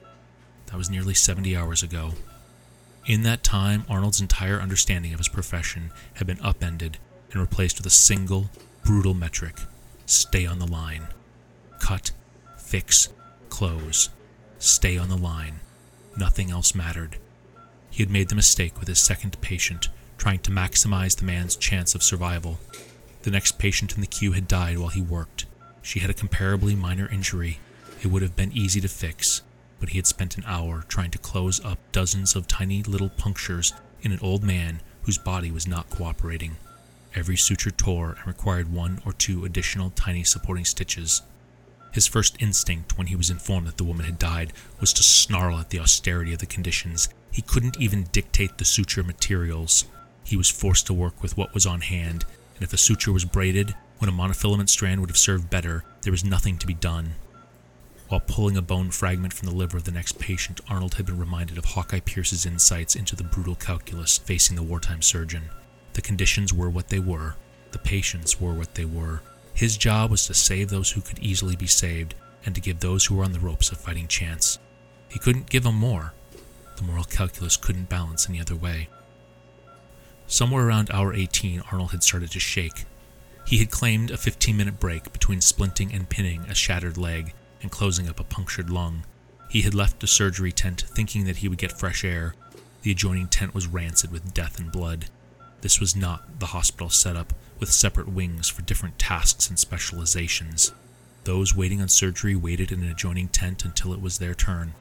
That 0.67 0.77
was 0.77 0.89
nearly 0.89 1.13
70 1.13 1.55
hours 1.55 1.83
ago. 1.83 2.13
In 3.05 3.23
that 3.23 3.43
time, 3.43 3.85
Arnold's 3.87 4.19
entire 4.19 4.59
understanding 4.59 5.13
of 5.13 5.19
his 5.19 5.29
profession 5.29 5.91
had 6.15 6.27
been 6.27 6.41
upended 6.41 6.97
and 7.31 7.39
replaced 7.39 7.77
with 7.77 7.85
a 7.85 7.91
single, 7.91 8.49
brutal 8.83 9.13
metric 9.13 9.55
stay 10.07 10.45
on 10.45 10.59
the 10.59 10.67
line. 10.67 11.07
Cut, 11.79 12.11
fix, 12.57 13.09
close. 13.49 14.09
Stay 14.57 14.97
on 14.97 15.09
the 15.09 15.17
line. 15.17 15.59
Nothing 16.17 16.49
else 16.49 16.73
mattered. 16.73 17.17
He 17.91 18.03
had 18.03 18.11
made 18.11 18.29
the 18.29 18.35
mistake 18.35 18.79
with 18.79 18.87
his 18.87 18.99
second 18.99 19.39
patient, 19.41 19.89
trying 20.17 20.39
to 20.39 20.51
maximize 20.51 21.17
the 21.17 21.25
man's 21.25 21.55
chance 21.55 21.93
of 21.93 22.03
survival. 22.03 22.59
The 23.23 23.31
next 23.31 23.59
patient 23.59 23.95
in 23.95 24.01
the 24.01 24.07
queue 24.07 24.31
had 24.31 24.47
died 24.47 24.77
while 24.77 24.89
he 24.89 25.01
worked. 25.01 25.45
She 25.87 25.99
had 25.99 26.09
a 26.09 26.13
comparably 26.13 26.77
minor 26.77 27.07
injury. 27.07 27.59
It 28.01 28.07
would 28.07 28.21
have 28.21 28.35
been 28.35 28.51
easy 28.51 28.81
to 28.81 28.89
fix, 28.89 29.41
but 29.79 29.87
he 29.87 29.97
had 29.97 30.05
spent 30.05 30.37
an 30.37 30.43
hour 30.45 30.83
trying 30.89 31.11
to 31.11 31.17
close 31.17 31.63
up 31.63 31.79
dozens 31.93 32.35
of 32.35 32.45
tiny 32.45 32.83
little 32.83 33.07
punctures 33.07 33.71
in 34.01 34.11
an 34.11 34.19
old 34.21 34.43
man 34.43 34.81
whose 35.03 35.17
body 35.17 35.49
was 35.49 35.65
not 35.65 35.89
cooperating. 35.89 36.57
Every 37.15 37.37
suture 37.37 37.71
tore 37.71 38.17
and 38.17 38.27
required 38.27 38.69
one 38.69 39.01
or 39.05 39.13
two 39.13 39.45
additional 39.45 39.91
tiny 39.91 40.25
supporting 40.25 40.65
stitches. 40.65 41.21
His 41.93 42.05
first 42.05 42.35
instinct 42.41 42.97
when 42.97 43.07
he 43.07 43.15
was 43.15 43.29
informed 43.29 43.67
that 43.67 43.77
the 43.77 43.85
woman 43.85 44.05
had 44.05 44.19
died 44.19 44.51
was 44.81 44.91
to 44.91 45.03
snarl 45.03 45.57
at 45.57 45.69
the 45.69 45.79
austerity 45.79 46.33
of 46.33 46.39
the 46.39 46.45
conditions. 46.47 47.07
He 47.31 47.41
couldn't 47.41 47.79
even 47.79 48.09
dictate 48.11 48.57
the 48.57 48.65
suture 48.65 49.03
materials. 49.03 49.85
He 50.25 50.35
was 50.35 50.49
forced 50.49 50.85
to 50.87 50.93
work 50.93 51.23
with 51.23 51.37
what 51.37 51.53
was 51.53 51.65
on 51.65 51.79
hand, 51.79 52.25
and 52.55 52.63
if 52.63 52.73
a 52.73 52.77
suture 52.77 53.13
was 53.13 53.23
braided 53.23 53.73
when 53.99 54.09
a 54.09 54.13
monofilament 54.13 54.69
strand 54.69 55.01
would 55.01 55.09
have 55.09 55.17
served 55.17 55.49
better, 55.49 55.83
there 56.01 56.11
was 56.11 56.23
nothing 56.23 56.57
to 56.57 56.67
be 56.67 56.73
done. 56.73 57.15
While 58.09 58.21
pulling 58.21 58.55
a 58.55 58.61
bone 58.61 58.91
fragment 58.91 59.33
from 59.33 59.49
the 59.49 59.55
liver 59.55 59.75
of 59.75 59.83
the 59.83 59.91
next 59.91 60.17
patient, 60.17 60.61
Arnold 60.69 60.93
had 60.93 61.05
been 61.05 61.19
reminded 61.19 61.57
of 61.57 61.65
Hawkeye 61.65 61.99
Pierce's 61.99 62.45
insights 62.45 62.95
into 62.95 63.15
the 63.15 63.23
brutal 63.23 63.55
calculus 63.55 64.17
facing 64.17 64.55
the 64.55 64.63
wartime 64.63 65.01
surgeon. 65.01 65.49
The 65.93 66.01
conditions 66.01 66.53
were 66.53 66.69
what 66.69 66.87
they 66.87 66.99
were, 66.99 67.35
the 67.71 67.79
patients 67.79 68.39
were 68.39 68.53
what 68.53 68.75
they 68.75 68.85
were. 68.85 69.21
His 69.53 69.75
job 69.75 70.11
was 70.11 70.25
to 70.27 70.33
save 70.33 70.69
those 70.69 70.91
who 70.91 71.01
could 71.01 71.19
easily 71.19 71.55
be 71.55 71.67
saved 71.67 72.15
and 72.45 72.55
to 72.55 72.61
give 72.61 72.79
those 72.79 73.05
who 73.05 73.15
were 73.15 73.25
on 73.25 73.33
the 73.33 73.39
ropes 73.39 73.71
a 73.71 73.75
fighting 73.75 74.07
chance. 74.07 74.59
He 75.09 75.19
couldn't 75.19 75.49
give 75.49 75.63
them 75.63 75.75
more. 75.75 76.13
The 76.77 76.83
moral 76.83 77.03
calculus 77.03 77.57
couldn't 77.57 77.89
balance 77.89 78.29
any 78.29 78.39
other 78.39 78.55
way. 78.55 78.87
Somewhere 80.27 80.67
around 80.67 80.91
hour 80.91 81.13
18, 81.13 81.63
Arnold 81.71 81.91
had 81.91 82.03
started 82.03 82.31
to 82.31 82.39
shake. 82.39 82.85
He 83.47 83.59
had 83.59 83.71
claimed 83.71 84.11
a 84.11 84.17
15 84.17 84.57
minute 84.57 84.77
break 84.77 85.13
between 85.13 85.39
splinting 85.39 85.95
and 85.95 86.09
pinning 86.09 86.41
a 86.49 86.53
shattered 86.53 86.97
leg 86.97 87.33
and 87.61 87.71
closing 87.71 88.09
up 88.09 88.19
a 88.19 88.25
punctured 88.25 88.69
lung. 88.69 89.05
He 89.49 89.61
had 89.61 89.73
left 89.73 90.01
the 90.01 90.07
surgery 90.07 90.51
tent 90.51 90.81
thinking 90.81 91.23
that 91.23 91.37
he 91.37 91.47
would 91.47 91.57
get 91.57 91.79
fresh 91.79 92.03
air. 92.03 92.35
The 92.81 92.91
adjoining 92.91 93.29
tent 93.29 93.55
was 93.55 93.65
rancid 93.65 94.11
with 94.11 94.33
death 94.33 94.59
and 94.59 94.69
blood. 94.69 95.05
This 95.61 95.79
was 95.79 95.95
not 95.95 96.39
the 96.41 96.47
hospital 96.47 96.89
setup, 96.89 97.31
with 97.57 97.71
separate 97.71 98.09
wings 98.09 98.49
for 98.49 98.63
different 98.63 98.99
tasks 98.99 99.47
and 99.47 99.57
specializations. 99.57 100.73
Those 101.23 101.55
waiting 101.55 101.81
on 101.81 101.87
surgery 101.87 102.35
waited 102.35 102.73
in 102.73 102.83
an 102.83 102.91
adjoining 102.91 103.29
tent 103.29 103.63
until 103.63 103.93
it 103.93 104.01
was 104.01 104.17
their 104.17 104.35
turn, 104.35 104.73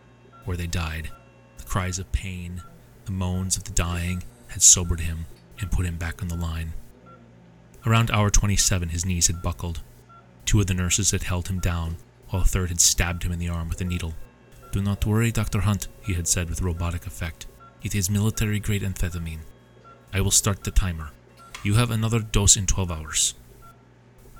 where 0.44 0.56
they 0.56 0.66
died. 0.66 1.10
The 1.58 1.64
cries 1.64 2.00
of 2.00 2.10
pain, 2.10 2.62
the 3.04 3.12
moans 3.12 3.56
of 3.56 3.62
the 3.62 3.72
dying, 3.72 4.24
had 4.48 4.62
sobered 4.62 5.00
him 5.00 5.26
and 5.60 5.70
put 5.70 5.86
him 5.86 5.96
back 5.98 6.20
on 6.20 6.26
the 6.26 6.36
line. 6.36 6.72
Around 7.86 8.10
hour 8.10 8.30
27, 8.30 8.88
his 8.88 9.06
knees 9.06 9.28
had 9.28 9.42
buckled. 9.42 9.80
Two 10.44 10.60
of 10.60 10.66
the 10.66 10.74
nurses 10.74 11.12
had 11.12 11.22
held 11.22 11.46
him 11.46 11.60
down, 11.60 11.96
while 12.28 12.42
a 12.42 12.44
third 12.44 12.70
had 12.70 12.80
stabbed 12.80 13.22
him 13.22 13.30
in 13.30 13.38
the 13.38 13.48
arm 13.48 13.68
with 13.68 13.80
a 13.80 13.84
needle. 13.84 14.14
Do 14.72 14.82
not 14.82 15.06
worry, 15.06 15.30
Dr. 15.30 15.60
Hunt, 15.60 15.86
he 16.02 16.14
had 16.14 16.26
said 16.26 16.50
with 16.50 16.62
robotic 16.62 17.06
effect. 17.06 17.46
It 17.84 17.94
is 17.94 18.10
military 18.10 18.58
grade 18.58 18.82
amphetamine. 18.82 19.44
I 20.12 20.20
will 20.20 20.32
start 20.32 20.64
the 20.64 20.72
timer. 20.72 21.10
You 21.62 21.74
have 21.74 21.92
another 21.92 22.18
dose 22.18 22.56
in 22.56 22.66
12 22.66 22.90
hours. 22.90 23.34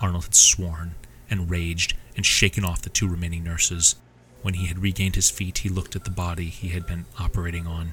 Arnold 0.01 0.25
had 0.25 0.35
sworn 0.35 0.97
and 1.31 1.49
raged 1.49 1.95
and 2.17 2.27
shaken 2.27 2.65
off 2.65 2.83
the 2.83 2.91
two 2.91 3.09
remaining 3.09 3.45
nurses. 3.45 3.95
When 4.43 4.55
he 4.55 4.67
had 4.67 4.81
regained 4.81 5.15
his 5.15 5.31
feet, 5.31 5.59
he 5.59 5.69
looked 5.69 5.95
at 5.95 6.03
the 6.03 6.11
body 6.11 6.47
he 6.47 6.69
had 6.69 6.87
been 6.87 7.07
operating 7.17 7.69
on. 7.69 7.93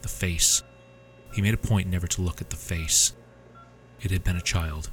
The 0.00 0.08
face. 0.08 0.62
He 1.34 1.42
made 1.42 1.54
a 1.54 1.58
point 1.58 1.88
never 1.88 2.06
to 2.06 2.22
look 2.22 2.40
at 2.40 2.48
the 2.48 2.56
face. 2.56 3.12
It 4.02 4.10
had 4.10 4.24
been 4.24 4.36
a 4.36 4.42
child, 4.42 4.90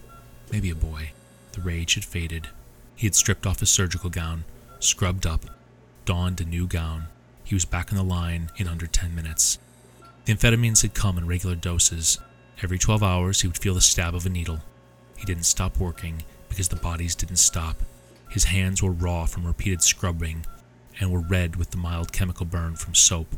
maybe 0.51 0.69
a 0.69 0.75
boy. 0.75 1.11
The 1.51 1.61
rage 1.61 1.95
had 1.95 2.05
faded. 2.05 2.49
He 2.95 3.07
had 3.07 3.15
stripped 3.15 3.45
off 3.45 3.59
his 3.59 3.69
surgical 3.69 4.09
gown, 4.09 4.45
scrubbed 4.79 5.25
up, 5.25 5.45
donned 6.05 6.41
a 6.41 6.45
new 6.45 6.67
gown. 6.67 7.05
He 7.43 7.55
was 7.55 7.65
back 7.65 7.91
in 7.91 7.97
the 7.97 8.03
line 8.03 8.49
in 8.57 8.67
under 8.67 8.87
10 8.87 9.13
minutes. 9.13 9.59
The 10.25 10.33
amphetamines 10.33 10.81
had 10.81 10.93
come 10.93 11.17
in 11.17 11.27
regular 11.27 11.55
doses. 11.55 12.17
Every 12.61 12.79
12 12.79 13.03
hours, 13.03 13.41
he 13.41 13.47
would 13.47 13.57
feel 13.57 13.73
the 13.73 13.81
stab 13.81 14.15
of 14.15 14.25
a 14.25 14.29
needle. 14.29 14.59
He 15.17 15.25
didn't 15.25 15.43
stop 15.43 15.77
working 15.77 16.23
because 16.49 16.69
the 16.69 16.75
bodies 16.75 17.15
didn't 17.15 17.37
stop. 17.37 17.77
His 18.29 18.45
hands 18.45 18.81
were 18.81 18.91
raw 18.91 19.25
from 19.25 19.45
repeated 19.45 19.81
scrubbing 19.81 20.45
and 20.99 21.11
were 21.11 21.19
red 21.19 21.55
with 21.55 21.71
the 21.71 21.77
mild 21.77 22.13
chemical 22.13 22.45
burn 22.45 22.75
from 22.75 22.95
soap. 22.95 23.35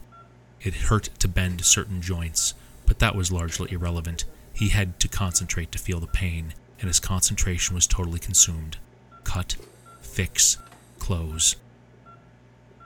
It 0.61 0.73
hurt 0.73 1.09
to 1.19 1.27
bend 1.27 1.65
certain 1.65 2.01
joints, 2.01 2.53
but 2.85 2.99
that 2.99 3.15
was 3.15 3.31
largely 3.31 3.71
irrelevant. 3.71 4.25
He 4.55 4.69
had 4.69 4.99
to 5.01 5.07
concentrate 5.07 5.71
to 5.73 5.77
feel 5.77 5.99
the 5.99 6.07
pain, 6.07 6.55
and 6.79 6.87
his 6.87 6.99
concentration 6.99 7.75
was 7.75 7.85
totally 7.85 8.19
consumed. 8.19 8.77
Cut, 9.23 9.57
fix, 10.01 10.57
close. 10.97 11.55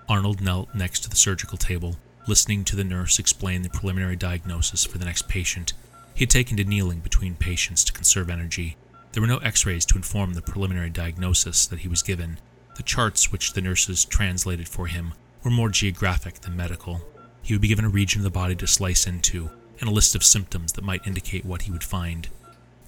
Arnold 0.10 0.42
knelt 0.42 0.76
next 0.76 1.02
to 1.02 1.10
the 1.10 1.16
surgical 1.16 1.58
table 1.58 1.96
listening 2.30 2.64
to 2.64 2.76
the 2.76 2.84
nurse 2.84 3.18
explain 3.18 3.64
the 3.64 3.70
preliminary 3.70 4.16
diagnosis 4.16 4.86
for 4.86 5.00
the 5.00 5.06
next 5.06 5.28
patient. 5.28 5.74
He 6.14 6.22
had 6.22 6.30
taken 6.30 6.58
to 6.58 6.64
kneeling 6.64 7.00
between 7.00 7.36
patients 7.36 7.84
to 7.86 7.92
conserve 7.92 8.30
energy. 8.30 8.78
There 9.12 9.22
were 9.22 9.28
no 9.28 9.40
x 9.40 9.66
rays 9.66 9.84
to 9.88 9.98
inform 9.98 10.34
the 10.34 10.42
preliminary 10.44 10.92
diagnosis 10.92 11.66
that 11.66 11.80
he 11.80 11.88
was 11.88 12.04
given. 12.04 12.38
The 12.76 12.84
charts 12.84 13.32
which 13.32 13.54
the 13.54 13.62
nurses 13.62 14.06
translated 14.06 14.70
for 14.70 14.86
him 14.86 15.14
were 15.44 15.50
more 15.50 15.70
geographic 15.70 16.36
than 16.42 16.56
medical. 16.56 17.02
He 17.42 17.54
would 17.54 17.62
be 17.62 17.68
given 17.68 17.86
a 17.86 17.90
region 17.90 18.20
of 18.20 18.26
the 18.26 18.30
body 18.30 18.56
to 18.58 18.68
slice 18.68 19.08
into, 19.08 19.50
and 19.80 19.90
a 19.90 19.94
list 19.94 20.16
of 20.16 20.24
symptoms 20.24 20.74
that 20.74 20.84
might 20.84 21.08
indicate 21.08 21.46
what 21.46 21.64
he 21.64 21.72
would 21.72 21.84
find. 21.84 22.28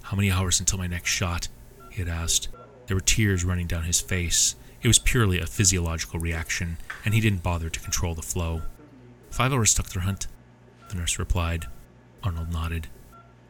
How 0.04 0.18
many 0.18 0.32
hours 0.32 0.60
until 0.60 0.80
my 0.80 0.88
next 0.88 1.10
shot? 1.10 1.48
he 1.90 2.00
had 2.00 2.10
asked. 2.10 2.50
There 2.88 2.96
were 2.96 3.02
tears 3.02 3.46
running 3.46 3.68
down 3.68 3.84
his 3.84 4.02
face. 4.02 4.56
It 4.82 4.88
was 4.88 5.00
purely 5.00 5.40
a 5.40 5.46
physiological 5.46 6.20
reaction, 6.20 6.78
and 7.06 7.14
he 7.14 7.22
didn't 7.22 7.44
bother 7.44 7.70
to 7.70 7.80
control 7.80 8.16
the 8.16 8.22
flow. 8.22 8.64
Five 9.30 9.54
hours, 9.54 9.74
Dr. 9.74 10.02
Hunt. 10.02 10.28
the 10.90 10.96
nurse 10.96 11.20
replied. 11.20 11.68
Arnold 12.24 12.52
nodded. 12.52 12.88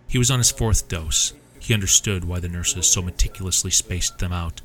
He 0.08 0.18
was 0.18 0.30
on 0.30 0.40
his 0.40 0.52
fourth 0.52 0.88
dose. 0.88 1.34
He 1.60 1.74
understood 1.74 2.26
why 2.26 2.40
the 2.40 2.50
nurses 2.50 2.88
so 2.88 3.02
meticulously 3.02 3.72
spaced 3.72 4.20
them 4.20 4.32
out. 4.34 4.62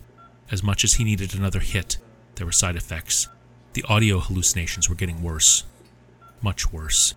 As 0.50 0.62
much 0.62 0.84
as 0.84 0.94
he 0.94 1.04
needed 1.04 1.34
another 1.34 1.60
hit, 1.60 1.98
there 2.34 2.46
were 2.46 2.52
side 2.52 2.76
effects. 2.76 3.28
The 3.72 3.84
audio 3.88 4.18
hallucinations 4.18 4.88
were 4.88 4.94
getting 4.94 5.22
worse. 5.22 5.64
Much 6.42 6.72
worse. 6.72 7.14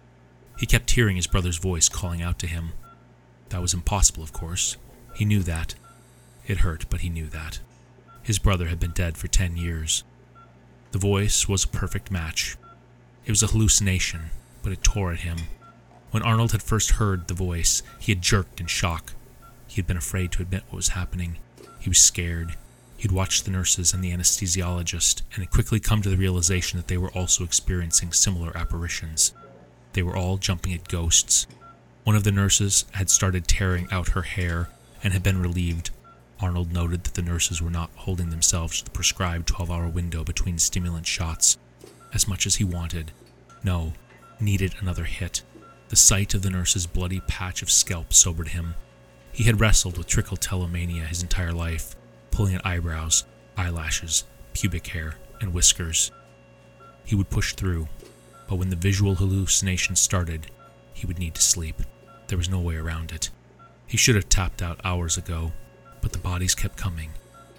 He 0.59 0.65
kept 0.65 0.91
hearing 0.91 1.15
his 1.15 1.25
brother's 1.25 1.57
voice 1.57 1.87
calling 1.87 2.21
out 2.21 2.37
to 2.39 2.47
him. 2.47 2.73
That 3.47 3.61
was 3.61 3.73
impossible, 3.73 4.23
of 4.23 4.33
course. 4.33 4.75
He 5.15 5.23
knew 5.23 5.41
that. 5.43 5.75
It 6.47 6.59
hurt, 6.59 6.85
but 6.89 6.99
he 6.99 7.09
knew 7.09 7.27
that. 7.27 7.59
His 8.21 8.39
brother 8.39 8.67
had 8.67 8.77
been 8.77 8.91
dead 8.91 9.17
for 9.17 9.29
ten 9.29 9.55
years. 9.55 10.03
The 10.91 10.99
voice 10.99 11.47
was 11.47 11.63
a 11.63 11.69
perfect 11.69 12.11
match. 12.11 12.57
It 13.25 13.31
was 13.31 13.41
a 13.41 13.47
hallucination, 13.47 14.31
but 14.61 14.73
it 14.73 14.83
tore 14.83 15.13
at 15.13 15.21
him. 15.21 15.37
When 16.11 16.23
Arnold 16.23 16.51
had 16.51 16.61
first 16.61 16.91
heard 16.91 17.29
the 17.29 17.33
voice, 17.33 17.81
he 17.97 18.11
had 18.11 18.21
jerked 18.21 18.59
in 18.59 18.67
shock. 18.67 19.13
He 19.65 19.77
had 19.77 19.87
been 19.87 19.95
afraid 19.95 20.33
to 20.33 20.41
admit 20.41 20.63
what 20.67 20.75
was 20.77 20.89
happening. 20.89 21.37
He 21.79 21.89
was 21.89 21.99
scared. 21.99 22.57
He'd 22.97 23.13
watched 23.13 23.45
the 23.45 23.51
nurses 23.51 23.93
and 23.93 24.03
the 24.03 24.11
anesthesiologist 24.11 25.21
and 25.33 25.43
had 25.43 25.51
quickly 25.51 25.79
come 25.79 26.01
to 26.01 26.09
the 26.09 26.17
realization 26.17 26.77
that 26.77 26.89
they 26.89 26.97
were 26.97 27.11
also 27.11 27.45
experiencing 27.45 28.11
similar 28.11 28.57
apparitions. 28.57 29.33
They 29.93 30.03
were 30.03 30.15
all 30.15 30.37
jumping 30.37 30.73
at 30.73 30.87
ghosts. 30.87 31.47
One 32.03 32.15
of 32.15 32.23
the 32.23 32.31
nurses 32.31 32.85
had 32.91 33.09
started 33.09 33.47
tearing 33.47 33.87
out 33.91 34.09
her 34.09 34.21
hair 34.23 34.69
and 35.03 35.13
had 35.13 35.23
been 35.23 35.41
relieved. 35.41 35.91
Arnold 36.39 36.71
noted 36.71 37.03
that 37.03 37.15
the 37.15 37.21
nurses 37.21 37.61
were 37.61 37.69
not 37.69 37.91
holding 37.95 38.29
themselves 38.29 38.79
to 38.79 38.85
the 38.85 38.91
prescribed 38.91 39.47
12 39.47 39.69
hour 39.69 39.89
window 39.89 40.23
between 40.23 40.57
stimulant 40.57 41.05
shots 41.05 41.57
as 42.13 42.27
much 42.27 42.45
as 42.45 42.55
he 42.55 42.63
wanted. 42.63 43.11
No, 43.63 43.93
needed 44.39 44.75
another 44.79 45.03
hit. 45.03 45.41
The 45.89 45.95
sight 45.95 46.33
of 46.33 46.41
the 46.41 46.49
nurse's 46.49 46.85
bloody 46.85 47.19
patch 47.21 47.61
of 47.61 47.71
scalp 47.71 48.13
sobered 48.13 48.49
him. 48.49 48.75
He 49.31 49.43
had 49.45 49.59
wrestled 49.59 49.97
with 49.97 50.07
trichotillomania 50.07 51.05
his 51.07 51.21
entire 51.21 51.53
life, 51.53 51.95
pulling 52.31 52.55
at 52.55 52.65
eyebrows, 52.65 53.25
eyelashes, 53.57 54.23
pubic 54.53 54.87
hair, 54.87 55.15
and 55.41 55.53
whiskers. 55.53 56.11
He 57.03 57.15
would 57.15 57.29
push 57.29 57.53
through, 57.53 57.87
but 58.49 58.55
when 58.55 58.69
the 58.71 58.75
visual 58.75 59.13
hallucination 59.13 59.95
started, 59.95 60.47
he 60.91 61.05
would 61.05 61.19
need 61.19 61.35
to 61.35 61.41
sleep. 61.41 61.83
There 62.27 62.37
was 62.37 62.49
no 62.49 62.59
way 62.59 62.77
around 62.77 63.11
it. 63.11 63.29
He 63.85 63.95
should 63.95 64.15
have 64.15 64.27
tapped 64.27 64.63
out 64.63 64.81
hours 64.83 65.17
ago, 65.17 65.51
but 66.01 66.13
the 66.13 66.17
bodies 66.17 66.55
kept 66.55 66.75
coming, 66.75 67.11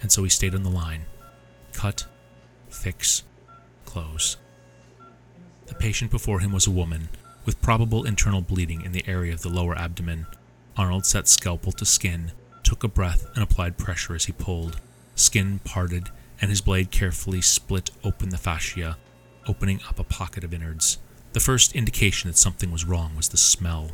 and 0.02 0.10
so 0.10 0.24
he 0.24 0.28
stayed 0.28 0.54
on 0.54 0.64
the 0.64 0.68
line. 0.68 1.02
Cut, 1.72 2.06
fix, 2.70 3.22
close. 3.86 4.36
The 5.66 5.74
patient 5.76 6.10
before 6.10 6.40
him 6.40 6.50
was 6.50 6.66
a 6.66 6.72
woman, 6.72 7.08
with 7.44 7.62
probable 7.62 8.04
internal 8.04 8.40
bleeding 8.40 8.82
in 8.82 8.90
the 8.90 9.06
area 9.06 9.32
of 9.32 9.42
the 9.42 9.48
lower 9.48 9.78
abdomen. 9.78 10.26
Arnold 10.76 11.06
set 11.06 11.28
scalpel 11.28 11.70
to 11.72 11.84
skin, 11.84 12.32
took 12.64 12.82
a 12.82 12.88
breath, 12.88 13.26
and 13.34 13.44
applied 13.44 13.78
pressure 13.78 14.16
as 14.16 14.24
he 14.24 14.32
pulled. 14.32 14.80
Skin 15.14 15.60
parted, 15.62 16.08
and 16.40 16.50
his 16.50 16.60
blade 16.60 16.90
carefully 16.90 17.40
split 17.40 17.90
open 18.02 18.30
the 18.30 18.38
fascia, 18.38 18.96
opening 19.50 19.80
up 19.88 19.98
a 19.98 20.04
pocket 20.04 20.44
of 20.44 20.54
innards. 20.54 20.98
The 21.32 21.40
first 21.40 21.74
indication 21.74 22.30
that 22.30 22.38
something 22.38 22.70
was 22.70 22.84
wrong 22.84 23.16
was 23.16 23.30
the 23.30 23.36
smell. 23.36 23.90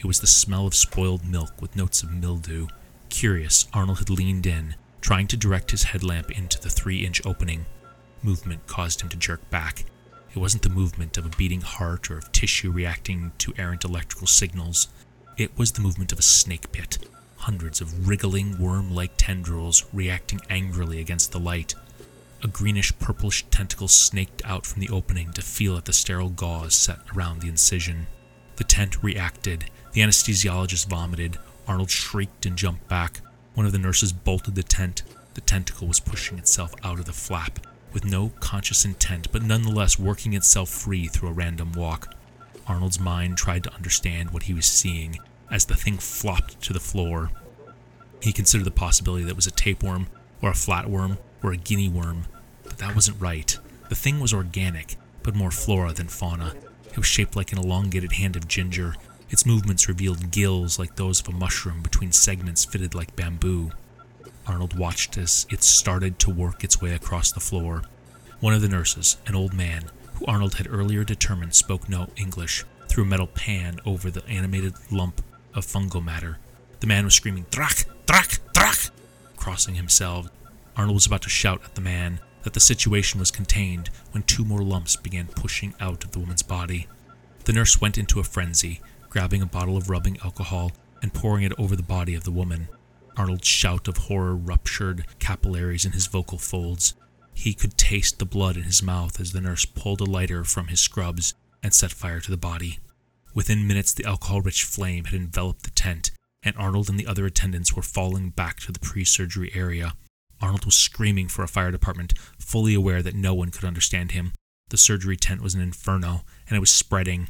It 0.00 0.04
was 0.04 0.18
the 0.18 0.26
smell 0.26 0.66
of 0.66 0.74
spoiled 0.74 1.24
milk 1.24 1.62
with 1.62 1.76
notes 1.76 2.02
of 2.02 2.12
mildew. 2.12 2.66
Curious, 3.08 3.68
Arnold 3.72 4.00
had 4.00 4.10
leaned 4.10 4.46
in, 4.46 4.74
trying 5.00 5.28
to 5.28 5.36
direct 5.36 5.70
his 5.70 5.84
headlamp 5.84 6.36
into 6.36 6.60
the 6.60 6.68
three 6.68 7.06
inch 7.06 7.24
opening. 7.24 7.66
Movement 8.20 8.66
caused 8.66 9.00
him 9.00 9.08
to 9.10 9.16
jerk 9.16 9.48
back. 9.48 9.84
It 10.34 10.40
wasn't 10.40 10.64
the 10.64 10.68
movement 10.80 11.16
of 11.16 11.24
a 11.24 11.36
beating 11.36 11.60
heart 11.60 12.10
or 12.10 12.18
of 12.18 12.32
tissue 12.32 12.72
reacting 12.72 13.30
to 13.38 13.54
errant 13.56 13.84
electrical 13.84 14.26
signals. 14.26 14.88
It 15.36 15.56
was 15.56 15.70
the 15.70 15.82
movement 15.82 16.10
of 16.10 16.18
a 16.18 16.22
snake 16.22 16.72
pit, 16.72 16.98
hundreds 17.36 17.80
of 17.80 18.08
wriggling, 18.08 18.58
worm 18.58 18.92
like 18.92 19.12
tendrils 19.16 19.84
reacting 19.92 20.40
angrily 20.50 20.98
against 20.98 21.30
the 21.30 21.38
light. 21.38 21.76
A 22.46 22.48
greenish 22.48 22.96
purplish 23.00 23.44
tentacle 23.50 23.88
snaked 23.88 24.40
out 24.44 24.66
from 24.66 24.78
the 24.78 24.88
opening 24.90 25.32
to 25.32 25.42
feel 25.42 25.76
at 25.76 25.84
the 25.84 25.92
sterile 25.92 26.28
gauze 26.28 26.76
set 26.76 27.00
around 27.12 27.40
the 27.40 27.48
incision. 27.48 28.06
The 28.54 28.62
tent 28.62 29.02
reacted, 29.02 29.64
the 29.90 30.02
anesthesiologist 30.02 30.86
vomited. 30.86 31.38
Arnold 31.66 31.90
shrieked 31.90 32.46
and 32.46 32.56
jumped 32.56 32.86
back. 32.86 33.20
One 33.54 33.66
of 33.66 33.72
the 33.72 33.80
nurses 33.80 34.12
bolted 34.12 34.54
the 34.54 34.62
tent. 34.62 35.02
The 35.34 35.40
tentacle 35.40 35.88
was 35.88 35.98
pushing 35.98 36.38
itself 36.38 36.72
out 36.84 37.00
of 37.00 37.06
the 37.06 37.12
flap, 37.12 37.66
with 37.92 38.04
no 38.04 38.28
conscious 38.38 38.84
intent, 38.84 39.32
but 39.32 39.42
nonetheless 39.42 39.98
working 39.98 40.32
itself 40.32 40.68
free 40.68 41.08
through 41.08 41.30
a 41.30 41.32
random 41.32 41.72
walk. 41.72 42.14
Arnold's 42.68 43.00
mind 43.00 43.38
tried 43.38 43.64
to 43.64 43.74
understand 43.74 44.30
what 44.30 44.44
he 44.44 44.54
was 44.54 44.66
seeing 44.66 45.18
as 45.50 45.64
the 45.64 45.74
thing 45.74 45.98
flopped 45.98 46.62
to 46.62 46.72
the 46.72 46.78
floor. 46.78 47.32
He 48.22 48.32
considered 48.32 48.66
the 48.66 48.70
possibility 48.70 49.24
that 49.24 49.30
it 49.30 49.36
was 49.36 49.48
a 49.48 49.50
tapeworm, 49.50 50.06
or 50.40 50.50
a 50.50 50.54
flatworm, 50.54 51.18
or 51.42 51.52
a 51.52 51.56
guinea 51.56 51.88
worm, 51.88 52.24
but 52.76 52.86
that 52.86 52.94
wasn't 52.94 53.20
right. 53.20 53.56
The 53.88 53.94
thing 53.94 54.20
was 54.20 54.34
organic, 54.34 54.96
but 55.22 55.34
more 55.34 55.50
flora 55.50 55.92
than 55.92 56.08
fauna. 56.08 56.54
It 56.90 56.96
was 56.96 57.06
shaped 57.06 57.36
like 57.36 57.52
an 57.52 57.58
elongated 57.58 58.12
hand 58.12 58.36
of 58.36 58.48
ginger, 58.48 58.94
its 59.30 59.46
movements 59.46 59.88
revealed 59.88 60.30
gills 60.30 60.78
like 60.78 60.96
those 60.96 61.20
of 61.20 61.28
a 61.28 61.32
mushroom 61.32 61.82
between 61.82 62.12
segments 62.12 62.64
fitted 62.64 62.94
like 62.94 63.16
bamboo. 63.16 63.70
Arnold 64.46 64.78
watched 64.78 65.18
as 65.18 65.46
it 65.50 65.62
started 65.62 66.18
to 66.20 66.30
work 66.30 66.62
its 66.62 66.80
way 66.80 66.92
across 66.92 67.32
the 67.32 67.40
floor. 67.40 67.82
One 68.40 68.54
of 68.54 68.62
the 68.62 68.68
nurses, 68.68 69.16
an 69.26 69.34
old 69.34 69.52
man, 69.52 69.84
who 70.14 70.26
Arnold 70.26 70.54
had 70.54 70.68
earlier 70.70 71.02
determined 71.02 71.54
spoke 71.54 71.88
no 71.88 72.08
English, 72.16 72.64
threw 72.88 73.02
a 73.02 73.06
metal 73.06 73.26
pan 73.26 73.80
over 73.84 74.10
the 74.10 74.24
animated 74.28 74.74
lump 74.92 75.22
of 75.54 75.66
fungal 75.66 76.04
matter. 76.04 76.38
The 76.80 76.86
man 76.86 77.04
was 77.04 77.14
screaming, 77.14 77.46
Drak! 77.50 77.86
Drak! 78.06 78.38
Drak! 78.52 78.90
Crossing 79.36 79.74
himself, 79.74 80.28
Arnold 80.76 80.94
was 80.94 81.06
about 81.06 81.22
to 81.22 81.28
shout 81.28 81.62
at 81.64 81.74
the 81.74 81.80
man 81.80 82.20
that 82.46 82.52
the 82.52 82.60
situation 82.60 83.18
was 83.18 83.32
contained 83.32 83.90
when 84.12 84.22
two 84.22 84.44
more 84.44 84.62
lumps 84.62 84.94
began 84.94 85.26
pushing 85.26 85.74
out 85.80 86.04
of 86.04 86.12
the 86.12 86.20
woman's 86.20 86.44
body. 86.44 86.86
The 87.42 87.52
nurse 87.52 87.80
went 87.80 87.98
into 87.98 88.20
a 88.20 88.22
frenzy, 88.22 88.80
grabbing 89.10 89.42
a 89.42 89.46
bottle 89.46 89.76
of 89.76 89.90
rubbing 89.90 90.16
alcohol 90.22 90.70
and 91.02 91.12
pouring 91.12 91.42
it 91.42 91.52
over 91.58 91.74
the 91.74 91.82
body 91.82 92.14
of 92.14 92.22
the 92.22 92.30
woman. 92.30 92.68
Arnold's 93.16 93.48
shout 93.48 93.88
of 93.88 93.96
horror 93.96 94.36
ruptured 94.36 95.06
capillaries 95.18 95.84
in 95.84 95.90
his 95.90 96.06
vocal 96.06 96.38
folds. 96.38 96.94
He 97.34 97.52
could 97.52 97.76
taste 97.76 98.20
the 98.20 98.24
blood 98.24 98.56
in 98.56 98.62
his 98.62 98.80
mouth 98.80 99.18
as 99.18 99.32
the 99.32 99.40
nurse 99.40 99.64
pulled 99.64 100.00
a 100.00 100.04
lighter 100.04 100.44
from 100.44 100.68
his 100.68 100.78
scrubs 100.78 101.34
and 101.64 101.74
set 101.74 101.90
fire 101.90 102.20
to 102.20 102.30
the 102.30 102.36
body. 102.36 102.78
Within 103.34 103.66
minutes, 103.66 103.92
the 103.92 104.04
alcohol 104.04 104.40
rich 104.40 104.62
flame 104.62 105.06
had 105.06 105.14
enveloped 105.14 105.64
the 105.64 105.70
tent, 105.70 106.12
and 106.44 106.54
Arnold 106.56 106.88
and 106.88 107.00
the 107.00 107.08
other 107.08 107.26
attendants 107.26 107.74
were 107.74 107.82
falling 107.82 108.30
back 108.30 108.60
to 108.60 108.70
the 108.70 108.78
pre 108.78 109.04
surgery 109.04 109.50
area. 109.52 109.94
Arnold 110.40 110.64
was 110.64 110.74
screaming 110.74 111.28
for 111.28 111.42
a 111.42 111.48
fire 111.48 111.70
department, 111.70 112.14
fully 112.38 112.74
aware 112.74 113.02
that 113.02 113.14
no 113.14 113.34
one 113.34 113.50
could 113.50 113.64
understand 113.64 114.12
him. 114.12 114.32
The 114.68 114.76
surgery 114.76 115.16
tent 115.16 115.40
was 115.40 115.54
an 115.54 115.60
inferno, 115.60 116.22
and 116.48 116.56
it 116.56 116.60
was 116.60 116.70
spreading. 116.70 117.28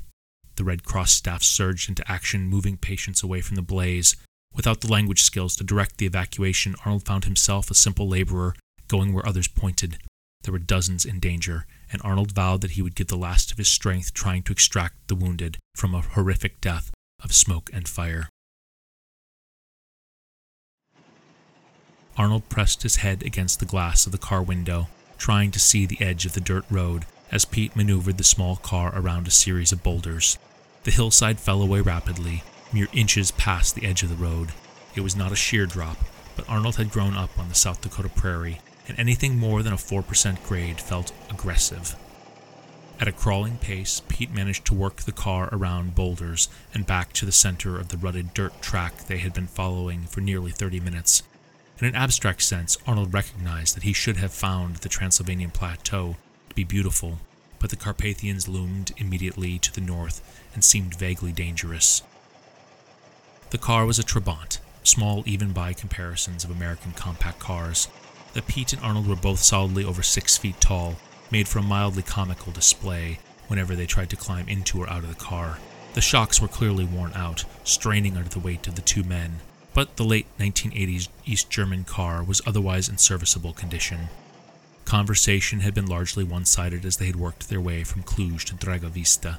The 0.57 0.65
Red 0.65 0.85
Cross 0.85 1.13
staff 1.13 1.43
surged 1.43 1.89
into 1.89 2.11
action, 2.11 2.49
moving 2.49 2.77
patients 2.77 3.23
away 3.23 3.41
from 3.43 3.57
the 3.57 3.63
blaze. 3.63 4.17
Without 4.55 4.81
the 4.81 4.91
language 4.91 5.23
skills 5.23 5.55
to 5.57 5.65
direct 5.65 5.99
the 5.99 6.07
evacuation, 6.07 6.75
Arnold 6.85 7.05
found 7.05 7.25
himself 7.25 7.71
a 7.71 7.75
simple 7.75 8.09
laborer, 8.09 8.55
going 8.89 9.13
where 9.13 9.29
others 9.29 9.49
pointed. 9.49 9.99
There 10.43 10.53
were 10.53 10.59
dozens 10.59 11.05
in 11.05 11.19
danger, 11.21 11.67
and 11.93 12.01
Arnold 12.03 12.33
vowed 12.33 12.63
that 12.63 12.73
he 12.73 12.83
would 12.83 12.95
give 12.95 13.09
the 13.09 13.17
last 13.17 13.53
of 13.53 13.59
his 13.59 13.69
strength 13.69 14.15
trying 14.15 14.43
to 14.45 14.53
extract 14.53 15.09
the 15.09 15.15
wounded 15.15 15.59
from 15.75 15.95
a 15.95 16.01
horrific 16.01 16.61
death 16.61 16.91
of 17.23 17.35
smoke 17.35 17.69
and 17.73 17.89
fire. 17.89 18.29
Arnold 22.19 22.49
pressed 22.49 22.83
his 22.83 22.97
head 22.97 23.23
against 23.23 23.61
the 23.61 23.67
glass 23.67 24.07
of 24.07 24.13
the 24.13 24.19
car 24.19 24.43
window, 24.43 24.89
trying 25.19 25.51
to 25.51 25.61
see 25.61 25.85
the 25.85 26.01
edge 26.01 26.25
of 26.25 26.33
the 26.33 26.41
dirt 26.41 26.65
road 26.71 27.05
as 27.31 27.45
Pete 27.45 27.77
maneuvered 27.77 28.19
the 28.19 28.25
small 28.25 28.57
car 28.57 28.93
around 28.95 29.27
a 29.27 29.31
series 29.31 29.73
of 29.73 29.83
boulders. 29.83 30.39
The 30.85 30.91
hillside 30.91 31.41
fell 31.41 31.61
away 31.61 31.81
rapidly, 31.81 32.43
mere 32.73 32.89
inches 32.93 33.33
past 33.33 33.75
the 33.75 33.85
edge 33.85 34.03
of 34.03 34.09
the 34.09 34.15
road. 34.15 34.51
It 34.95 35.01
was 35.01 35.17
not 35.17 35.33
a 35.33 35.37
sheer 35.37 35.67
drop, 35.67 35.99
but 36.37 36.49
Arnold 36.49 36.77
had 36.77 36.91
grown 36.91 37.15
up 37.15 37.39
on 37.39 37.49
the 37.49 37.55
South 37.55 37.81
Dakota 37.81 38.09
prairie, 38.09 38.61
and 38.89 38.99
anything 38.99 39.39
more 39.39 39.63
than 39.63 39.73
a 39.73 39.77
4% 39.77 40.43
grade 40.45 40.81
felt 40.81 41.13
aggressive. 41.29 41.97
At 42.99 43.09
a 43.09 43.13
crawling 43.13 43.59
pace, 43.59 44.01
Pete 44.09 44.33
managed 44.33 44.65
to 44.67 44.75
work 44.75 45.03
the 45.03 45.13
car 45.13 45.51
around 45.53 45.95
boulders 45.95 46.49
and 46.73 46.87
back 46.87 47.13
to 47.15 47.27
the 47.27 47.33
center 47.33 47.79
of 47.79 47.89
the 47.89 47.99
rutted 47.99 48.33
dirt 48.33 48.63
track 48.63 49.07
they 49.07 49.19
had 49.19 49.35
been 49.35 49.47
following 49.47 50.05
for 50.05 50.23
nearly 50.23 50.51
30 50.51 50.81
minutes. 50.81 51.23
In 51.79 51.87
an 51.87 51.95
abstract 51.95 52.43
sense, 52.43 52.79
Arnold 52.87 53.13
recognized 53.13 53.77
that 53.77 53.83
he 53.83 53.93
should 53.93 54.17
have 54.17 54.33
found 54.33 54.77
the 54.77 54.89
Transylvanian 54.89 55.51
plateau 55.51 56.17
to 56.49 56.55
be 56.55 56.65
beautiful, 56.65 57.19
but 57.59 57.69
the 57.69 57.77
Carpathians 57.77 58.49
loomed 58.49 58.93
immediately 58.97 59.59
to 59.59 59.75
the 59.75 59.83
north 59.83 60.23
and 60.55 60.65
seemed 60.65 60.95
vaguely 60.95 61.33
dangerous. 61.33 62.03
The 63.51 63.59
car 63.59 63.85
was 63.85 63.99
a 63.99 64.03
Trabant, 64.03 64.59
small 64.85 65.23
even 65.27 65.53
by 65.53 65.75
comparisons 65.75 66.45
of 66.45 66.51
American 66.51 66.93
compact 66.93 67.41
cars. 67.41 67.89
That 68.33 68.47
Pete 68.47 68.73
and 68.73 68.83
Arnold 68.83 69.07
were 69.07 69.15
both 69.15 69.41
solidly 69.41 69.85
over 69.85 70.03
six 70.03 70.39
feet 70.39 70.61
tall, 70.63 70.97
made 71.31 71.47
for 71.47 71.59
a 71.59 71.63
mildly 71.63 72.03
comical 72.03 72.53
display 72.53 73.19
whenever 73.49 73.77
they 73.77 73.87
tried 73.87 74.09
to 74.11 74.17
climb 74.17 74.49
into 74.49 74.81
or 74.81 74.89
out 74.89 75.05
of 75.05 75.11
the 75.11 75.15
car. 75.15 75.59
The 75.93 76.01
shocks 76.01 76.41
were 76.41 76.49
clearly 76.49 76.87
worn 76.87 77.13
out, 77.15 77.45
straining 77.65 78.17
under 78.17 78.31
the 78.31 78.39
weight 78.39 78.67
of 78.67 78.77
the 78.77 78.83
two 78.83 79.05
men, 79.05 79.41
but 79.77 79.97
the 79.97 80.05
late 80.05 80.27
1980s 80.39 81.09
East 81.27 81.51
German 81.51 81.85
car 81.85 82.25
was 82.25 82.41
otherwise 82.47 82.89
in 82.89 82.97
serviceable 82.97 83.53
condition. 83.53 84.09
Conversation 84.87 85.61
had 85.61 85.75
been 85.75 85.85
largely 85.85 86.25
one 86.25 86.47
sided 86.47 86.87
as 86.87 86.97
they 86.97 87.05
had 87.05 87.17
worked 87.17 87.51
their 87.51 87.61
way 87.61 87.85
from 87.85 88.03
Cluj 88.03 88.45
to 88.45 88.55
Dragovista. 88.55 89.39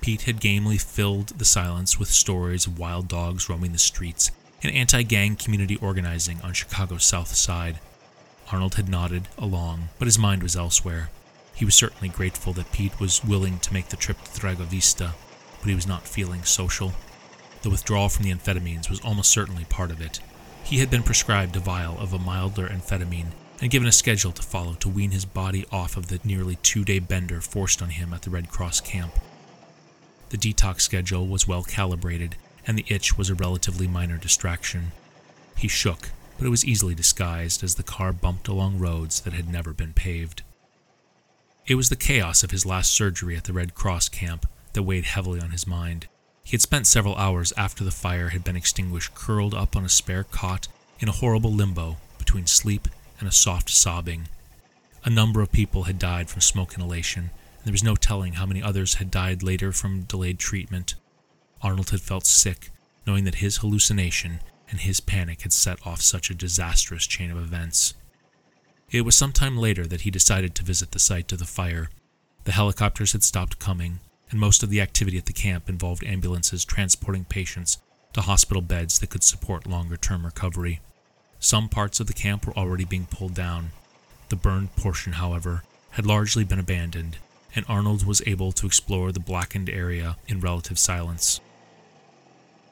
Pete 0.00 0.22
had 0.22 0.40
gamely 0.40 0.78
filled 0.78 1.30
the 1.30 1.44
silence 1.44 1.98
with 1.98 2.08
stories 2.08 2.68
of 2.68 2.78
wild 2.78 3.08
dogs 3.08 3.48
roaming 3.48 3.72
the 3.72 3.78
streets 3.78 4.30
and 4.62 4.72
anti 4.72 5.02
gang 5.02 5.34
community 5.34 5.74
organizing 5.78 6.40
on 6.42 6.52
Chicago's 6.52 7.04
south 7.04 7.34
side. 7.34 7.80
Arnold 8.52 8.76
had 8.76 8.88
nodded 8.88 9.26
along, 9.36 9.88
but 9.98 10.06
his 10.06 10.16
mind 10.18 10.44
was 10.44 10.54
elsewhere. 10.54 11.10
He 11.56 11.64
was 11.64 11.74
certainly 11.74 12.08
grateful 12.08 12.52
that 12.52 12.70
Pete 12.70 13.00
was 13.00 13.24
willing 13.24 13.58
to 13.58 13.74
make 13.74 13.88
the 13.88 13.96
trip 13.96 14.22
to 14.22 14.40
Dragovista, 14.40 15.14
but 15.58 15.68
he 15.68 15.74
was 15.74 15.88
not 15.88 16.06
feeling 16.06 16.44
social. 16.44 16.92
The 17.62 17.70
withdrawal 17.70 18.08
from 18.08 18.24
the 18.24 18.32
amphetamines 18.32 18.88
was 18.88 19.00
almost 19.00 19.30
certainly 19.30 19.64
part 19.64 19.90
of 19.90 20.00
it. 20.00 20.20
He 20.64 20.78
had 20.78 20.90
been 20.90 21.02
prescribed 21.02 21.56
a 21.56 21.60
vial 21.60 21.98
of 21.98 22.12
a 22.12 22.18
milder 22.18 22.68
amphetamine 22.68 23.32
and 23.60 23.70
given 23.70 23.88
a 23.88 23.92
schedule 23.92 24.32
to 24.32 24.42
follow 24.42 24.74
to 24.74 24.88
wean 24.88 25.12
his 25.12 25.24
body 25.24 25.64
off 25.70 25.96
of 25.96 26.08
the 26.08 26.20
nearly 26.24 26.56
two 26.56 26.84
day 26.84 26.98
bender 26.98 27.40
forced 27.40 27.80
on 27.80 27.90
him 27.90 28.12
at 28.12 28.22
the 28.22 28.30
Red 28.30 28.50
Cross 28.50 28.80
camp. 28.80 29.12
The 30.30 30.36
detox 30.36 30.80
schedule 30.80 31.26
was 31.26 31.46
well 31.46 31.62
calibrated, 31.62 32.36
and 32.66 32.76
the 32.76 32.84
itch 32.88 33.16
was 33.16 33.30
a 33.30 33.34
relatively 33.34 33.86
minor 33.86 34.18
distraction. 34.18 34.92
He 35.56 35.68
shook, 35.68 36.10
but 36.36 36.46
it 36.46 36.50
was 36.50 36.64
easily 36.64 36.94
disguised 36.94 37.62
as 37.62 37.76
the 37.76 37.82
car 37.82 38.12
bumped 38.12 38.48
along 38.48 38.78
roads 38.78 39.20
that 39.20 39.32
had 39.32 39.48
never 39.48 39.72
been 39.72 39.92
paved. 39.92 40.42
It 41.66 41.76
was 41.76 41.88
the 41.88 41.96
chaos 41.96 42.42
of 42.42 42.50
his 42.50 42.66
last 42.66 42.92
surgery 42.92 43.36
at 43.36 43.44
the 43.44 43.52
Red 43.52 43.74
Cross 43.74 44.10
camp 44.10 44.46
that 44.72 44.82
weighed 44.82 45.04
heavily 45.04 45.40
on 45.40 45.50
his 45.50 45.66
mind. 45.66 46.06
He 46.46 46.52
had 46.52 46.62
spent 46.62 46.86
several 46.86 47.16
hours 47.16 47.52
after 47.56 47.82
the 47.82 47.90
fire 47.90 48.28
had 48.28 48.44
been 48.44 48.54
extinguished 48.54 49.16
curled 49.16 49.52
up 49.52 49.74
on 49.74 49.84
a 49.84 49.88
spare 49.88 50.22
cot 50.22 50.68
in 51.00 51.08
a 51.08 51.12
horrible 51.12 51.52
limbo 51.52 51.96
between 52.18 52.46
sleep 52.46 52.86
and 53.18 53.28
a 53.28 53.32
soft 53.32 53.68
sobbing. 53.68 54.28
A 55.04 55.10
number 55.10 55.40
of 55.40 55.50
people 55.50 55.82
had 55.84 55.98
died 55.98 56.30
from 56.30 56.40
smoke 56.40 56.74
inhalation, 56.74 57.30
and 57.56 57.64
there 57.64 57.72
was 57.72 57.82
no 57.82 57.96
telling 57.96 58.34
how 58.34 58.46
many 58.46 58.62
others 58.62 58.94
had 58.94 59.10
died 59.10 59.42
later 59.42 59.72
from 59.72 60.02
delayed 60.02 60.38
treatment. 60.38 60.94
Arnold 61.62 61.90
had 61.90 62.00
felt 62.00 62.26
sick, 62.26 62.70
knowing 63.08 63.24
that 63.24 63.42
his 63.42 63.56
hallucination 63.56 64.38
and 64.70 64.78
his 64.78 65.00
panic 65.00 65.42
had 65.42 65.52
set 65.52 65.84
off 65.84 66.00
such 66.00 66.30
a 66.30 66.34
disastrous 66.34 67.08
chain 67.08 67.32
of 67.32 67.38
events. 67.38 67.94
It 68.92 69.00
was 69.00 69.16
some 69.16 69.32
time 69.32 69.58
later 69.58 69.84
that 69.84 70.02
he 70.02 70.12
decided 70.12 70.54
to 70.54 70.64
visit 70.64 70.92
the 70.92 71.00
site 71.00 71.32
of 71.32 71.40
the 71.40 71.44
fire. 71.44 71.90
The 72.44 72.52
helicopters 72.52 73.10
had 73.10 73.24
stopped 73.24 73.58
coming, 73.58 73.98
and 74.30 74.40
most 74.40 74.62
of 74.62 74.70
the 74.70 74.80
activity 74.80 75.18
at 75.18 75.26
the 75.26 75.32
camp 75.32 75.68
involved 75.68 76.04
ambulances 76.04 76.64
transporting 76.64 77.24
patients 77.24 77.78
to 78.12 78.22
hospital 78.22 78.62
beds 78.62 78.98
that 78.98 79.10
could 79.10 79.22
support 79.22 79.66
longer 79.66 79.96
term 79.96 80.24
recovery. 80.24 80.80
Some 81.38 81.68
parts 81.68 82.00
of 82.00 82.06
the 82.06 82.12
camp 82.12 82.46
were 82.46 82.56
already 82.56 82.84
being 82.84 83.06
pulled 83.06 83.34
down. 83.34 83.70
The 84.30 84.36
burned 84.36 84.74
portion, 84.74 85.14
however, 85.14 85.62
had 85.90 86.06
largely 86.06 86.44
been 86.44 86.58
abandoned, 86.58 87.18
and 87.54 87.64
Arnold 87.68 88.04
was 88.04 88.22
able 88.26 88.52
to 88.52 88.66
explore 88.66 89.12
the 89.12 89.20
blackened 89.20 89.70
area 89.70 90.16
in 90.26 90.40
relative 90.40 90.78
silence. 90.78 91.40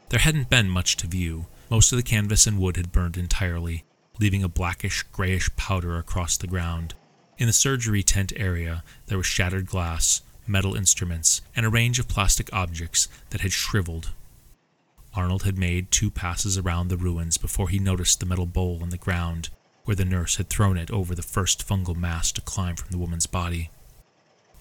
There 0.09 0.21
hadn't 0.21 0.51
been 0.51 0.69
much 0.69 0.97
to 0.99 1.07
view. 1.07 1.47
Most 1.71 1.93
of 1.93 1.97
the 1.97 2.03
canvas 2.03 2.47
and 2.47 2.59
wood 2.59 2.77
had 2.77 2.93
burned 2.93 3.17
entirely, 3.17 3.85
leaving 4.19 4.43
a 4.43 4.49
blackish, 4.49 5.03
grayish 5.05 5.55
powder 5.57 5.99
across 5.99 6.37
the 6.37 6.47
ground. 6.47 6.95
In 7.39 7.47
the 7.47 7.53
surgery 7.53 8.03
tent 8.03 8.33
area, 8.37 8.85
there 9.07 9.19
was 9.19 9.27
shattered 9.27 9.67
glass, 9.67 10.23
metal 10.47 10.75
instruments, 10.75 11.41
and 11.55 11.65
a 11.65 11.71
range 11.71 11.99
of 11.99 12.09
plastic 12.09 12.53
objects 12.53 13.09
that 13.31 13.41
had 13.41 13.53
shriveled. 13.53 14.11
Arnold 15.15 15.45
had 15.45 15.57
made 15.57 15.91
two 15.91 16.11
passes 16.11 16.59
around 16.59 16.89
the 16.89 16.97
ruins 16.97 17.39
before 17.39 17.69
he 17.69 17.79
noticed 17.79 18.21
the 18.21 18.27
metal 18.27 18.47
bowl 18.47 18.81
on 18.83 18.91
the 18.91 18.99
ground, 18.99 19.49
where 19.85 19.95
the 19.95 20.05
nurse 20.05 20.37
had 20.37 20.49
thrown 20.49 20.77
it 20.77 20.91
over 20.91 21.15
the 21.15 21.23
first 21.23 21.67
fungal 21.67 21.95
mass 21.95 22.33
to 22.33 22.41
climb 22.41 22.77
from 22.77 22.91
the 22.91 22.99
woman's 22.99 23.27
body. 23.27 23.71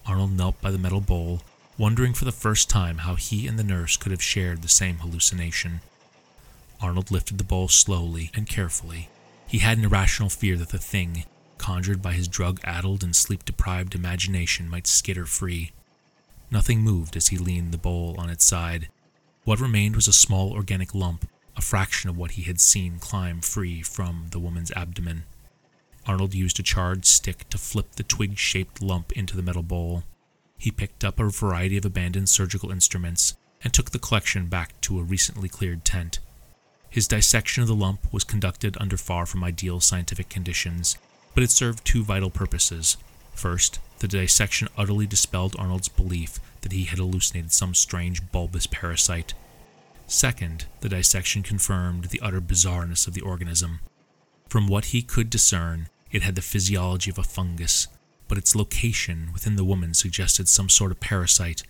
Arnold 0.05 0.33
knelt 0.33 0.61
by 0.61 0.69
the 0.69 0.77
metal 0.77 1.01
bowl, 1.01 1.41
wondering 1.77 2.13
for 2.13 2.25
the 2.25 2.31
first 2.31 2.69
time 2.69 2.99
how 2.99 3.15
he 3.15 3.47
and 3.47 3.57
the 3.57 3.63
nurse 3.63 3.97
could 3.97 4.11
have 4.11 4.21
shared 4.21 4.61
the 4.61 4.67
same 4.67 4.97
hallucination. 4.97 5.81
Arnold 6.81 7.09
lifted 7.09 7.37
the 7.37 7.43
bowl 7.43 7.67
slowly 7.67 8.29
and 8.35 8.47
carefully. 8.47 9.09
He 9.47 9.59
had 9.59 9.77
an 9.77 9.85
irrational 9.85 10.29
fear 10.29 10.57
that 10.57 10.69
the 10.69 10.77
thing, 10.77 11.25
conjured 11.57 12.01
by 12.01 12.13
his 12.13 12.27
drug 12.27 12.59
addled 12.63 13.03
and 13.03 13.15
sleep 13.15 13.45
deprived 13.45 13.95
imagination, 13.95 14.69
might 14.69 14.87
skitter 14.87 15.25
free. 15.25 15.71
Nothing 16.51 16.81
moved 16.81 17.15
as 17.15 17.27
he 17.27 17.37
leaned 17.37 17.73
the 17.73 17.77
bowl 17.77 18.15
on 18.17 18.29
its 18.29 18.45
side. 18.45 18.89
What 19.43 19.59
remained 19.59 19.95
was 19.95 20.07
a 20.07 20.13
small 20.13 20.53
organic 20.53 20.93
lump, 20.93 21.27
a 21.57 21.61
fraction 21.61 22.09
of 22.09 22.17
what 22.17 22.31
he 22.31 22.43
had 22.43 22.61
seen 22.61 22.99
climb 22.99 23.41
free 23.41 23.81
from 23.81 24.27
the 24.31 24.39
woman's 24.39 24.71
abdomen. 24.71 25.23
Arnold 26.05 26.33
used 26.33 26.59
a 26.59 26.63
charred 26.63 27.05
stick 27.05 27.49
to 27.49 27.57
flip 27.57 27.93
the 27.93 28.03
twig 28.03 28.37
shaped 28.37 28.81
lump 28.81 29.11
into 29.13 29.35
the 29.35 29.41
metal 29.41 29.63
bowl. 29.63 30.03
He 30.57 30.71
picked 30.71 31.03
up 31.03 31.19
a 31.19 31.29
variety 31.29 31.77
of 31.77 31.85
abandoned 31.85 32.29
surgical 32.29 32.71
instruments 32.71 33.35
and 33.63 33.73
took 33.73 33.91
the 33.91 33.99
collection 33.99 34.47
back 34.47 34.79
to 34.81 34.99
a 34.99 35.03
recently 35.03 35.49
cleared 35.49 35.85
tent. 35.85 36.19
His 36.89 37.07
dissection 37.07 37.63
of 37.63 37.67
the 37.67 37.75
lump 37.75 38.11
was 38.13 38.23
conducted 38.23 38.77
under 38.79 38.97
far 38.97 39.25
from 39.25 39.43
ideal 39.43 39.79
scientific 39.79 40.29
conditions, 40.29 40.97
but 41.33 41.43
it 41.43 41.51
served 41.51 41.85
two 41.85 42.03
vital 42.03 42.29
purposes. 42.29 42.97
First, 43.33 43.79
the 43.99 44.07
dissection 44.07 44.67
utterly 44.77 45.07
dispelled 45.07 45.55
Arnold's 45.57 45.89
belief 45.89 46.39
that 46.61 46.71
he 46.71 46.85
had 46.85 46.99
hallucinated 46.99 47.51
some 47.51 47.73
strange 47.73 48.31
bulbous 48.31 48.67
parasite. 48.67 49.33
Second, 50.07 50.65
the 50.81 50.89
dissection 50.89 51.43
confirmed 51.43 52.05
the 52.05 52.21
utter 52.21 52.41
bizarreness 52.41 53.07
of 53.07 53.13
the 53.13 53.21
organism. 53.21 53.79
From 54.47 54.67
what 54.67 54.85
he 54.85 55.01
could 55.01 55.29
discern, 55.29 55.87
it 56.11 56.21
had 56.21 56.35
the 56.35 56.41
physiology 56.41 57.09
of 57.09 57.17
a 57.17 57.23
fungus, 57.23 57.87
but 58.27 58.37
its 58.37 58.55
location 58.55 59.29
within 59.33 59.55
the 59.55 59.63
woman 59.63 59.93
suggested 59.93 60.47
some 60.47 60.69
sort 60.69 60.91
of 60.91 60.99
parasite. 60.99 61.63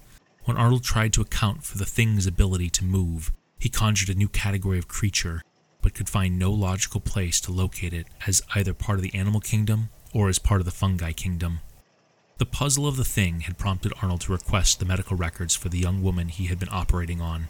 When 0.45 0.57
Arnold 0.57 0.83
tried 0.83 1.13
to 1.13 1.21
account 1.21 1.63
for 1.63 1.77
the 1.77 1.85
thing's 1.85 2.27
ability 2.27 2.69
to 2.71 2.83
move, 2.83 3.31
he 3.57 3.69
conjured 3.69 4.09
a 4.09 4.17
new 4.17 4.27
category 4.27 4.77
of 4.77 4.89
creature, 4.89 5.41
but 5.83 5.93
could 5.93 6.09
find 6.09 6.39
no 6.39 6.49
logical 6.49 6.99
place 6.99 7.39
to 7.41 7.51
locate 7.51 7.93
it 7.93 8.07
as 8.25 8.41
either 8.55 8.73
part 8.73 8.97
of 8.97 9.03
the 9.03 9.13
animal 9.13 9.39
kingdom 9.39 9.89
or 10.11 10.29
as 10.29 10.39
part 10.39 10.61
of 10.61 10.65
the 10.65 10.71
fungi 10.71 11.11
kingdom. 11.11 11.59
The 12.39 12.45
puzzle 12.47 12.87
of 12.87 12.97
the 12.97 13.05
thing 13.05 13.41
had 13.41 13.59
prompted 13.59 13.93
Arnold 14.01 14.21
to 14.21 14.31
request 14.31 14.79
the 14.79 14.85
medical 14.85 15.15
records 15.15 15.55
for 15.55 15.69
the 15.69 15.77
young 15.77 16.01
woman 16.01 16.29
he 16.29 16.45
had 16.45 16.57
been 16.57 16.69
operating 16.71 17.21
on. 17.21 17.49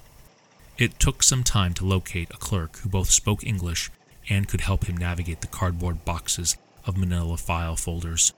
It 0.77 0.99
took 0.99 1.23
some 1.23 1.43
time 1.43 1.73
to 1.75 1.85
locate 1.85 2.29
a 2.31 2.37
clerk 2.37 2.77
who 2.79 2.89
both 2.89 3.09
spoke 3.09 3.45
English 3.45 3.89
and 4.29 4.47
could 4.47 4.61
help 4.61 4.85
him 4.85 4.97
navigate 4.97 5.41
the 5.41 5.47
cardboard 5.47 6.03
boxes 6.03 6.57
of 6.85 6.97
manila 6.97 7.37
file 7.37 7.75
folders. 7.75 8.33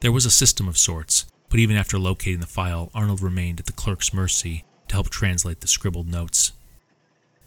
There 0.00 0.12
was 0.12 0.26
a 0.26 0.30
system 0.30 0.68
of 0.68 0.78
sorts, 0.78 1.26
but 1.48 1.60
even 1.60 1.76
after 1.76 1.98
locating 1.98 2.40
the 2.40 2.46
file, 2.46 2.90
Arnold 2.94 3.22
remained 3.22 3.60
at 3.60 3.66
the 3.66 3.72
clerk's 3.72 4.12
mercy 4.12 4.64
to 4.88 4.94
help 4.94 5.10
translate 5.10 5.60
the 5.60 5.68
scribbled 5.68 6.08
notes. 6.08 6.52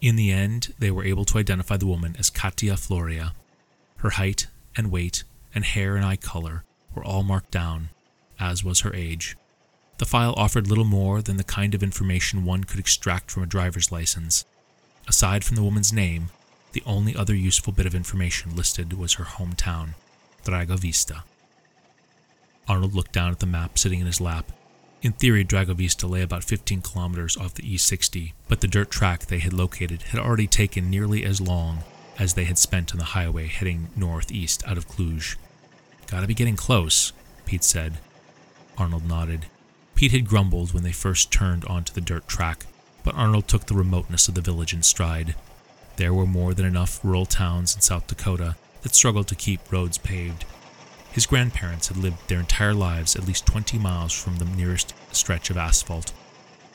In 0.00 0.16
the 0.16 0.30
end, 0.30 0.74
they 0.78 0.90
were 0.90 1.04
able 1.04 1.24
to 1.26 1.38
identify 1.38 1.76
the 1.76 1.86
woman 1.86 2.16
as 2.18 2.30
Katia 2.30 2.74
Floria. 2.74 3.32
Her 3.98 4.10
height 4.10 4.46
and 4.76 4.90
weight 4.90 5.24
and 5.54 5.64
hair 5.64 5.96
and 5.96 6.04
eye 6.04 6.16
color 6.16 6.64
were 6.94 7.04
all 7.04 7.22
marked 7.22 7.50
down, 7.50 7.88
as 8.38 8.62
was 8.62 8.80
her 8.80 8.94
age. 8.94 9.36
The 9.98 10.04
file 10.04 10.34
offered 10.36 10.68
little 10.68 10.84
more 10.84 11.22
than 11.22 11.38
the 11.38 11.44
kind 11.44 11.74
of 11.74 11.82
information 11.82 12.44
one 12.44 12.64
could 12.64 12.78
extract 12.78 13.30
from 13.30 13.42
a 13.42 13.46
driver's 13.46 13.90
license. 13.90 14.44
Aside 15.08 15.44
from 15.44 15.56
the 15.56 15.62
woman's 15.62 15.92
name, 15.92 16.28
the 16.72 16.82
only 16.84 17.16
other 17.16 17.34
useful 17.34 17.72
bit 17.72 17.86
of 17.86 17.94
information 17.94 18.54
listed 18.54 18.92
was 18.92 19.14
her 19.14 19.24
hometown, 19.24 19.94
Dragovista. 20.44 21.22
Arnold 22.68 22.94
looked 22.94 23.12
down 23.12 23.30
at 23.30 23.38
the 23.38 23.46
map 23.46 23.78
sitting 23.78 24.00
in 24.00 24.06
his 24.06 24.20
lap. 24.20 24.52
In 25.06 25.12
theory, 25.12 25.44
Dragovista 25.44 26.10
lay 26.10 26.22
about 26.22 26.42
15 26.42 26.82
kilometers 26.82 27.36
off 27.36 27.54
the 27.54 27.62
E60, 27.62 28.32
but 28.48 28.60
the 28.60 28.66
dirt 28.66 28.90
track 28.90 29.26
they 29.26 29.38
had 29.38 29.52
located 29.52 30.02
had 30.02 30.18
already 30.18 30.48
taken 30.48 30.90
nearly 30.90 31.24
as 31.24 31.40
long 31.40 31.84
as 32.18 32.34
they 32.34 32.42
had 32.42 32.58
spent 32.58 32.90
on 32.90 32.98
the 32.98 33.14
highway 33.14 33.46
heading 33.46 33.86
northeast 33.94 34.66
out 34.66 34.76
of 34.76 34.88
Cluj. 34.88 35.36
Gotta 36.08 36.26
be 36.26 36.34
getting 36.34 36.56
close, 36.56 37.12
Pete 37.44 37.62
said. 37.62 37.98
Arnold 38.76 39.06
nodded. 39.06 39.46
Pete 39.94 40.10
had 40.10 40.26
grumbled 40.26 40.74
when 40.74 40.82
they 40.82 40.90
first 40.90 41.30
turned 41.30 41.64
onto 41.66 41.92
the 41.92 42.00
dirt 42.00 42.26
track, 42.26 42.66
but 43.04 43.14
Arnold 43.14 43.46
took 43.46 43.66
the 43.66 43.76
remoteness 43.76 44.26
of 44.26 44.34
the 44.34 44.40
village 44.40 44.74
in 44.74 44.82
stride. 44.82 45.36
There 45.98 46.14
were 46.14 46.26
more 46.26 46.52
than 46.52 46.66
enough 46.66 46.98
rural 47.04 47.26
towns 47.26 47.76
in 47.76 47.80
South 47.80 48.08
Dakota 48.08 48.56
that 48.82 48.96
struggled 48.96 49.28
to 49.28 49.36
keep 49.36 49.70
roads 49.70 49.98
paved. 49.98 50.44
His 51.16 51.24
grandparents 51.24 51.88
had 51.88 51.96
lived 51.96 52.28
their 52.28 52.40
entire 52.40 52.74
lives 52.74 53.16
at 53.16 53.26
least 53.26 53.46
20 53.46 53.78
miles 53.78 54.12
from 54.12 54.36
the 54.36 54.44
nearest 54.44 54.92
stretch 55.12 55.48
of 55.48 55.56
asphalt. 55.56 56.12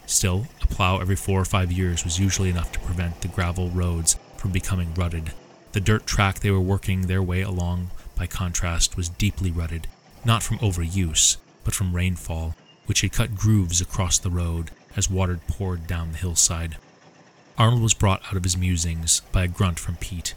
Still, 0.07 0.47
a 0.63 0.65
plow 0.65 0.97
every 0.97 1.15
four 1.15 1.39
or 1.39 1.45
five 1.45 1.71
years 1.71 2.03
was 2.03 2.17
usually 2.19 2.49
enough 2.49 2.71
to 2.71 2.79
prevent 2.79 3.21
the 3.21 3.27
gravel 3.27 3.69
roads 3.69 4.17
from 4.37 4.51
becoming 4.51 4.95
rutted. 4.95 5.33
The 5.73 5.79
dirt 5.79 6.07
track 6.07 6.39
they 6.39 6.49
were 6.49 6.59
working 6.59 7.01
their 7.01 7.21
way 7.21 7.41
along, 7.41 7.91
by 8.15 8.25
contrast, 8.25 8.97
was 8.97 9.09
deeply 9.09 9.51
rutted, 9.51 9.85
not 10.25 10.41
from 10.41 10.57
overuse, 10.57 11.37
but 11.63 11.75
from 11.75 11.95
rainfall, 11.95 12.55
which 12.87 13.01
had 13.01 13.11
cut 13.11 13.35
grooves 13.35 13.79
across 13.79 14.17
the 14.17 14.31
road 14.31 14.71
as 14.95 15.07
water 15.07 15.39
poured 15.47 15.85
down 15.85 16.13
the 16.13 16.17
hillside. 16.17 16.77
Arnold 17.59 17.83
was 17.83 17.93
brought 17.93 18.23
out 18.25 18.37
of 18.37 18.43
his 18.43 18.57
musings 18.57 19.21
by 19.31 19.43
a 19.43 19.47
grunt 19.47 19.77
from 19.77 19.97
Pete. 19.97 20.33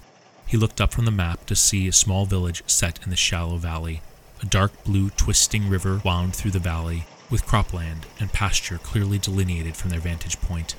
He 0.46 0.56
looked 0.56 0.80
up 0.80 0.92
from 0.92 1.04
the 1.04 1.10
map 1.10 1.46
to 1.46 1.56
see 1.56 1.88
a 1.88 1.92
small 1.92 2.26
village 2.26 2.62
set 2.66 3.02
in 3.02 3.10
the 3.10 3.16
shallow 3.16 3.56
valley. 3.56 4.02
A 4.42 4.46
dark 4.46 4.84
blue, 4.84 5.10
twisting 5.10 5.68
river 5.68 6.00
wound 6.04 6.34
through 6.36 6.50
the 6.50 6.58
valley, 6.58 7.06
with 7.30 7.46
cropland 7.46 8.04
and 8.20 8.32
pasture 8.32 8.78
clearly 8.78 9.18
delineated 9.18 9.76
from 9.76 9.90
their 9.90 10.00
vantage 10.00 10.40
point. 10.40 10.76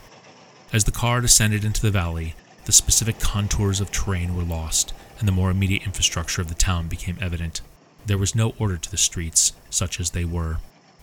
As 0.72 0.84
the 0.84 0.92
car 0.92 1.22
descended 1.22 1.66
into 1.66 1.82
the 1.82 1.92
valley, 1.92 2.36
the 2.66 2.72
specific 2.72 3.20
contours 3.20 3.80
of 3.80 3.92
terrain 3.92 4.36
were 4.36 4.44
lost, 4.44 4.94
and 5.20 5.28
the 5.28 5.32
more 5.32 5.52
immediate 5.52 5.86
infrastructure 5.86 6.42
of 6.42 6.48
the 6.48 6.56
town 6.56 6.88
became 6.88 7.18
evident. 7.22 7.62
There 8.06 8.18
was 8.18 8.36
no 8.36 8.54
order 8.60 8.78
to 8.78 8.92
the 8.92 8.98
streets, 8.98 9.54
such 9.70 10.00
as 10.00 10.12
they 10.12 10.26
were. 10.26 10.58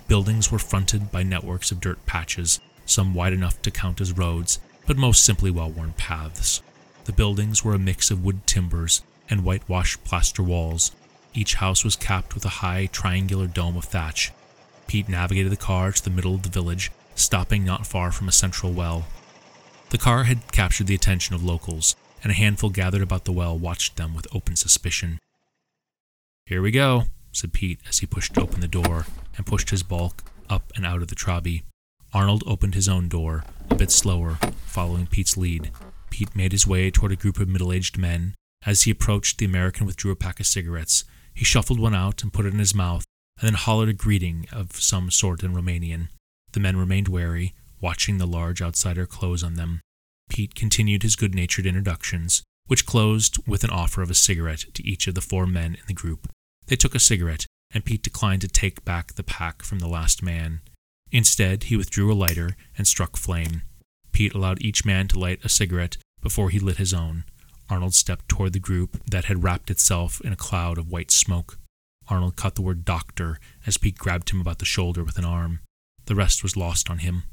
Buildings 0.09 0.51
were 0.51 0.59
fronted 0.59 1.11
by 1.11 1.23
networks 1.23 1.71
of 1.71 1.81
dirt 1.81 2.05
patches, 2.07 2.61
some 2.85 3.15
wide 3.15 3.33
enough 3.33 3.61
to 3.63 3.71
count 3.71 4.01
as 4.01 4.17
roads, 4.17 4.59
but 4.87 4.97
most 4.97 5.25
simply 5.25 5.51
well 5.51 5.71
worn 5.71 5.95
paths. 5.97 6.63
The 7.05 7.13
buildings 7.13 7.65
were 7.65 7.75
a 7.75 7.79
mix 7.79 8.11
of 8.11 8.25
wood 8.25 8.47
timbers 8.47 9.03
and 9.29 9.45
whitewashed 9.45 10.05
plaster 10.05 10.43
walls. 10.43 10.93
Each 11.35 11.55
house 11.55 11.85
was 11.85 11.97
capped 11.97 12.35
with 12.35 12.45
a 12.45 12.61
high 12.61 12.87
triangular 12.87 13.47
dome 13.47 13.77
of 13.77 13.85
thatch. 13.85 14.33
Pete 14.87 15.09
navigated 15.09 15.51
the 15.51 15.57
car 15.57 15.91
to 15.91 16.05
the 16.05 16.11
middle 16.11 16.35
of 16.35 16.43
the 16.43 16.49
village, 16.49 16.91
stopping 17.15 17.65
not 17.65 17.87
far 17.87 18.13
from 18.13 18.29
a 18.29 18.33
central 18.33 18.73
well. 18.73 19.07
The 19.91 19.99
car 19.99 20.25
had 20.25 20.53
captured 20.53 20.87
the 20.87 20.95
attention 20.95 21.35
of 21.35 21.45
locals, 21.45 21.97
and 22.23 22.31
a 22.31 22.35
handful 22.35 22.71
gathered 22.71 23.03
about 23.03 23.25
the 23.25 23.33
well 23.33 23.59
watched 23.59 23.97
them 23.97 24.15
with 24.15 24.27
open 24.35 24.57
suspicion. 24.57 25.19
Here 26.47 26.63
we 26.63 26.71
go, 26.71 27.05
said 27.33 27.53
Pete 27.53 27.81
as 27.89 27.99
he 27.99 28.07
pushed 28.07 28.37
open 28.39 28.61
the 28.61 28.69
door 28.69 29.07
and 29.37 29.47
pushed 29.47 29.71
his 29.71 29.83
bulk 29.83 30.23
up 30.49 30.73
and 30.77 30.85
out 30.85 31.03
of 31.03 31.09
the 31.09 31.15
Trabi. 31.15 31.63
Arnold 32.13 32.45
opened 32.47 32.75
his 32.75 32.89
own 32.89 33.09
door, 33.09 33.45
a 33.71 33.75
bit 33.75 33.91
slower, 33.91 34.35
following 34.67 35.07
Pete's 35.07 35.37
lead. 35.37 35.71
Pete 36.13 36.37
made 36.37 36.53
his 36.53 36.67
way 36.67 36.91
toward 36.91 37.11
a 37.11 37.17
group 37.17 37.39
of 37.39 37.49
middle 37.49 37.73
aged 37.73 37.97
men. 37.97 38.35
As 38.67 38.83
he 38.83 38.91
approached, 38.91 39.39
the 39.39 39.47
American 39.47 39.87
withdrew 39.87 40.13
a 40.13 40.17
pack 40.17 40.41
of 40.41 40.47
cigarettes. 40.47 41.05
He 41.33 41.43
shuffled 41.43 41.81
one 41.81 41.95
out 41.95 42.23
and 42.23 42.31
put 42.31 42.45
it 42.45 42.53
in 42.53 42.59
his 42.59 42.75
mouth, 42.75 43.07
and 43.41 43.47
then 43.47 43.55
hollered 43.55 43.89
a 43.89 43.95
greeting 43.95 44.47
of 44.53 44.73
some 44.73 45.11
sort 45.11 45.43
in 45.43 45.55
Romanian. 45.55 46.09
The 46.53 46.61
men 46.61 46.77
remained 46.77 47.09
wary, 47.09 47.55
watching 47.81 48.19
the 48.19 48.27
large 48.27 48.61
outsider 48.61 49.07
close 49.07 49.43
on 49.43 49.55
them. 49.55 49.81
Pete 50.29 50.55
continued 50.55 51.03
his 51.03 51.17
good 51.17 51.35
natured 51.35 51.65
introductions, 51.65 52.43
which 52.67 52.85
closed 52.85 53.39
with 53.49 53.65
an 53.65 53.71
offer 53.71 54.03
of 54.03 54.11
a 54.11 54.15
cigarette 54.15 54.67
to 54.75 54.87
each 54.87 55.07
of 55.07 55.15
the 55.15 55.23
four 55.23 55.47
men 55.47 55.77
in 55.77 55.87
the 55.87 55.95
group. 55.95 56.31
They 56.67 56.77
took 56.77 56.95
a 56.95 57.01
cigarette, 57.01 57.47
and 57.73 57.87
Pete 57.87 58.03
declined 58.03 58.43
to 58.43 58.49
take 58.49 58.85
back 58.85 59.15
the 59.15 59.25
pack 59.25 59.63
from 59.63 59.79
the 59.79 59.89
last 59.89 60.23
man. 60.23 60.61
Instead, 61.11 61.65
he 61.65 61.77
withdrew 61.77 62.13
a 62.13 62.15
lighter 62.15 62.55
and 62.77 62.87
struck 62.87 63.17
flame. 63.17 63.63
Pete 64.13 64.35
allowed 64.35 64.63
each 64.63 64.85
man 64.85 65.09
to 65.09 65.19
light 65.19 65.45
a 65.45 65.49
cigarette 65.49 65.97
before 66.21 66.51
he 66.51 66.59
lit 66.59 66.77
his 66.77 66.95
own. 66.95 67.25
Arnold 67.69 67.95
stepped 67.95 68.29
toward 68.29 68.53
the 68.53 68.59
group 68.59 69.03
that 69.07 69.27
had 69.27 69.43
wrapped 69.43 69.71
itself 69.71 70.21
in 70.21 70.33
a 70.33 70.37
cloud 70.37 70.79
of 70.79 70.91
white 70.91 71.11
smoke. 71.11 71.59
Arnold 72.09 72.37
caught 72.37 72.55
the 72.55 72.63
word 72.63 72.85
doctor 72.85 73.39
as 73.67 73.79
Pete 73.79 73.99
grabbed 73.99 74.31
him 74.31 74.41
about 74.41 74.59
the 74.59 74.65
shoulder 74.65 75.03
with 75.03 75.19
an 75.19 75.25
arm. 75.25 75.61
The 76.07 76.15
rest 76.15 76.43
was 76.43 76.57
lost 76.57 76.91
on 76.91 76.99
him. 76.99 77.25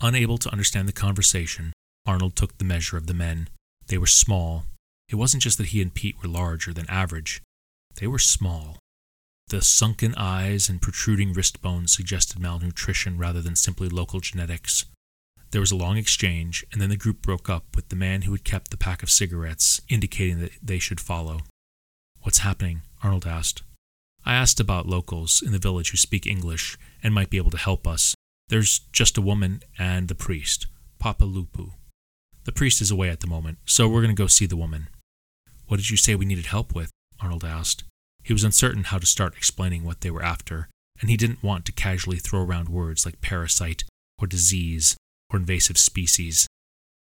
Unable 0.00 0.38
to 0.38 0.50
understand 0.50 0.88
the 0.88 0.92
conversation, 0.92 1.72
Arnold 2.06 2.34
took 2.34 2.58
the 2.58 2.64
measure 2.64 2.96
of 2.96 3.06
the 3.06 3.14
men. 3.14 3.48
They 3.86 3.98
were 3.98 4.06
small. 4.06 4.64
It 5.08 5.16
wasn't 5.16 5.42
just 5.42 5.58
that 5.58 5.68
he 5.68 5.80
and 5.80 5.94
Pete 5.94 6.16
were 6.22 6.28
larger 6.28 6.72
than 6.72 6.88
average, 6.88 7.42
they 7.96 8.06
were 8.06 8.18
small. 8.18 8.78
The 9.48 9.62
sunken 9.62 10.14
eyes 10.16 10.68
and 10.68 10.82
protruding 10.82 11.32
wrist 11.32 11.62
bones 11.62 11.92
suggested 11.92 12.40
malnutrition 12.40 13.18
rather 13.18 13.40
than 13.40 13.56
simply 13.56 13.88
local 13.88 14.20
genetics. 14.20 14.86
There 15.54 15.60
was 15.60 15.70
a 15.70 15.76
long 15.76 15.96
exchange, 15.96 16.66
and 16.72 16.82
then 16.82 16.88
the 16.90 16.96
group 16.96 17.22
broke 17.22 17.48
up 17.48 17.76
with 17.76 17.88
the 17.88 17.94
man 17.94 18.22
who 18.22 18.32
had 18.32 18.42
kept 18.42 18.72
the 18.72 18.76
pack 18.76 19.04
of 19.04 19.08
cigarettes 19.08 19.80
indicating 19.88 20.40
that 20.40 20.50
they 20.60 20.80
should 20.80 21.00
follow. 21.00 21.42
What's 22.22 22.38
happening? 22.38 22.82
Arnold 23.04 23.24
asked. 23.24 23.62
I 24.26 24.34
asked 24.34 24.58
about 24.58 24.88
locals 24.88 25.40
in 25.40 25.52
the 25.52 25.60
village 25.60 25.92
who 25.92 25.96
speak 25.96 26.26
English 26.26 26.76
and 27.04 27.14
might 27.14 27.30
be 27.30 27.36
able 27.36 27.52
to 27.52 27.56
help 27.56 27.86
us. 27.86 28.16
There's 28.48 28.80
just 28.90 29.16
a 29.16 29.22
woman 29.22 29.62
and 29.78 30.08
the 30.08 30.16
priest, 30.16 30.66
Papa 30.98 31.22
Lupu. 31.22 31.74
The 32.46 32.50
priest 32.50 32.80
is 32.80 32.90
away 32.90 33.08
at 33.08 33.20
the 33.20 33.28
moment, 33.28 33.58
so 33.64 33.86
we're 33.86 34.02
going 34.02 34.16
to 34.16 34.20
go 34.20 34.26
see 34.26 34.46
the 34.46 34.56
woman. 34.56 34.88
What 35.68 35.76
did 35.76 35.88
you 35.88 35.96
say 35.96 36.16
we 36.16 36.24
needed 36.24 36.46
help 36.46 36.74
with? 36.74 36.90
Arnold 37.20 37.44
asked. 37.44 37.84
He 38.24 38.32
was 38.32 38.42
uncertain 38.42 38.82
how 38.82 38.98
to 38.98 39.06
start 39.06 39.36
explaining 39.36 39.84
what 39.84 40.00
they 40.00 40.10
were 40.10 40.24
after, 40.24 40.68
and 41.00 41.10
he 41.10 41.16
didn't 41.16 41.44
want 41.44 41.64
to 41.66 41.72
casually 41.72 42.18
throw 42.18 42.42
around 42.42 42.70
words 42.70 43.06
like 43.06 43.20
parasite 43.20 43.84
or 44.18 44.26
disease 44.26 44.96
or 45.34 45.38
invasive 45.38 45.76
species. 45.76 46.46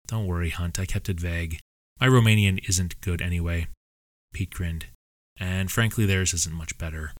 Don't 0.07 0.25
worry, 0.25 0.49
Hunt, 0.49 0.79
I 0.79 0.85
kept 0.85 1.09
it 1.09 1.19
vague. 1.19 1.59
My 1.99 2.07
Romanian 2.07 2.63
isn't 2.67 3.01
good 3.01 3.21
anyway. 3.21 3.67
Pete 4.33 4.51
grinned. 4.51 4.87
And 5.37 5.69
frankly, 5.69 6.05
theirs 6.05 6.33
isn't 6.33 6.55
much 6.55 6.77
better. 6.77 7.11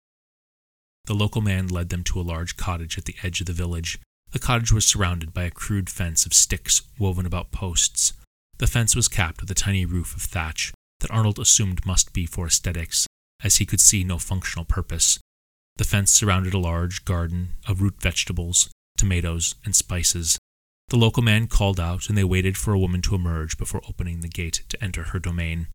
The 1.05 1.13
local 1.13 1.41
man 1.41 1.67
led 1.67 1.89
them 1.89 2.03
to 2.05 2.19
a 2.19 2.23
large 2.23 2.55
cottage 2.55 2.97
at 2.97 3.05
the 3.05 3.15
edge 3.23 3.41
of 3.41 3.47
the 3.47 3.53
village. 3.53 3.99
The 4.31 4.39
cottage 4.39 4.71
was 4.71 4.85
surrounded 4.85 5.33
by 5.33 5.43
a 5.43 5.51
crude 5.51 5.89
fence 5.89 6.25
of 6.25 6.33
sticks 6.33 6.81
woven 6.97 7.25
about 7.25 7.51
posts. 7.51 8.13
The 8.57 8.67
fence 8.67 8.95
was 8.95 9.09
capped 9.09 9.41
with 9.41 9.51
a 9.51 9.55
tiny 9.55 9.85
roof 9.85 10.15
of 10.15 10.21
thatch 10.21 10.71
that 11.01 11.11
Arnold 11.11 11.39
assumed 11.39 11.85
must 11.85 12.13
be 12.13 12.25
for 12.25 12.47
aesthetics, 12.47 13.05
as 13.43 13.57
he 13.57 13.65
could 13.65 13.81
see 13.81 14.03
no 14.03 14.17
functional 14.17 14.63
purpose. 14.63 15.19
The 15.75 15.83
fence 15.83 16.11
surrounded 16.11 16.53
a 16.53 16.59
large 16.59 17.03
garden 17.03 17.55
of 17.67 17.81
root 17.81 18.01
vegetables, 18.01 18.69
tomatoes, 18.97 19.55
and 19.65 19.75
spices. 19.75 20.37
The 20.89 20.97
local 20.97 21.23
man 21.23 21.47
called 21.47 21.79
out, 21.79 22.07
and 22.07 22.17
they 22.17 22.23
waited 22.23 22.57
for 22.57 22.73
a 22.73 22.79
woman 22.79 23.01
to 23.03 23.15
emerge 23.15 23.57
before 23.57 23.81
opening 23.89 24.21
the 24.21 24.27
gate 24.27 24.63
to 24.69 24.83
enter 24.83 25.03
her 25.05 25.19
domain. 25.19 25.67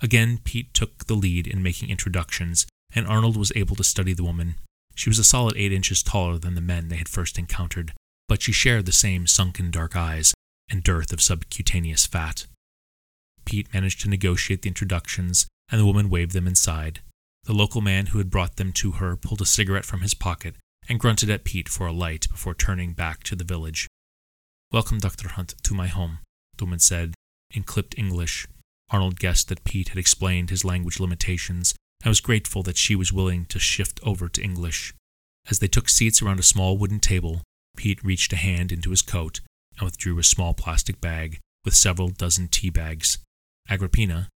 Again, 0.00 0.38
Pete 0.42 0.72
took 0.74 1.06
the 1.06 1.14
lead 1.14 1.46
in 1.46 1.62
making 1.62 1.90
introductions, 1.90 2.66
and 2.94 3.06
Arnold 3.06 3.36
was 3.36 3.52
able 3.54 3.76
to 3.76 3.84
study 3.84 4.12
the 4.12 4.24
woman. 4.24 4.56
She 4.94 5.10
was 5.10 5.18
a 5.18 5.24
solid 5.24 5.56
eight 5.56 5.72
inches 5.72 6.02
taller 6.02 6.38
than 6.38 6.54
the 6.54 6.60
men 6.60 6.88
they 6.88 6.96
had 6.96 7.08
first 7.08 7.38
encountered, 7.38 7.92
but 8.28 8.42
she 8.42 8.52
shared 8.52 8.86
the 8.86 8.92
same 8.92 9.26
sunken 9.26 9.70
dark 9.70 9.96
eyes 9.96 10.34
and 10.70 10.82
dearth 10.82 11.12
of 11.12 11.20
subcutaneous 11.20 12.06
fat. 12.06 12.46
Pete 13.44 13.72
managed 13.74 14.00
to 14.00 14.08
negotiate 14.08 14.62
the 14.62 14.68
introductions, 14.68 15.46
and 15.70 15.80
the 15.80 15.86
woman 15.86 16.08
waved 16.10 16.32
them 16.32 16.46
inside. 16.46 17.00
The 17.44 17.52
local 17.52 17.80
man 17.80 18.06
who 18.06 18.18
had 18.18 18.30
brought 18.30 18.56
them 18.56 18.72
to 18.74 18.92
her 18.92 19.16
pulled 19.16 19.40
a 19.40 19.46
cigarette 19.46 19.84
from 19.84 20.00
his 20.00 20.14
pocket 20.14 20.54
and 20.88 21.00
grunted 21.00 21.30
at 21.30 21.44
Pete 21.44 21.68
for 21.68 21.86
a 21.86 21.92
light 21.92 22.28
before 22.30 22.54
turning 22.54 22.92
back 22.92 23.22
to 23.24 23.36
the 23.36 23.44
village. 23.44 23.88
Welcome, 24.72 25.00
Dr. 25.00 25.28
Hunt, 25.28 25.54
to 25.64 25.74
my 25.74 25.88
home, 25.88 26.20
the 26.56 26.64
woman 26.64 26.78
said, 26.78 27.12
in 27.50 27.62
clipped 27.62 27.98
English. 27.98 28.46
Arnold 28.88 29.20
guessed 29.20 29.48
that 29.48 29.64
Pete 29.64 29.90
had 29.90 29.98
explained 29.98 30.48
his 30.48 30.64
language 30.64 30.98
limitations 30.98 31.74
and 32.02 32.08
was 32.08 32.22
grateful 32.22 32.62
that 32.62 32.78
she 32.78 32.96
was 32.96 33.12
willing 33.12 33.44
to 33.46 33.58
shift 33.58 34.00
over 34.02 34.30
to 34.30 34.42
English. 34.42 34.94
As 35.50 35.58
they 35.58 35.68
took 35.68 35.90
seats 35.90 36.22
around 36.22 36.40
a 36.40 36.42
small 36.42 36.78
wooden 36.78 37.00
table, 37.00 37.42
Pete 37.76 38.02
reached 38.02 38.32
a 38.32 38.36
hand 38.36 38.72
into 38.72 38.88
his 38.88 39.02
coat 39.02 39.40
and 39.76 39.84
withdrew 39.84 40.18
a 40.18 40.24
small 40.24 40.54
plastic 40.54 41.02
bag 41.02 41.38
with 41.66 41.74
several 41.74 42.08
dozen 42.08 42.48
tea 42.48 42.70
bags. 42.70 43.18
Agrippina, 43.68 44.28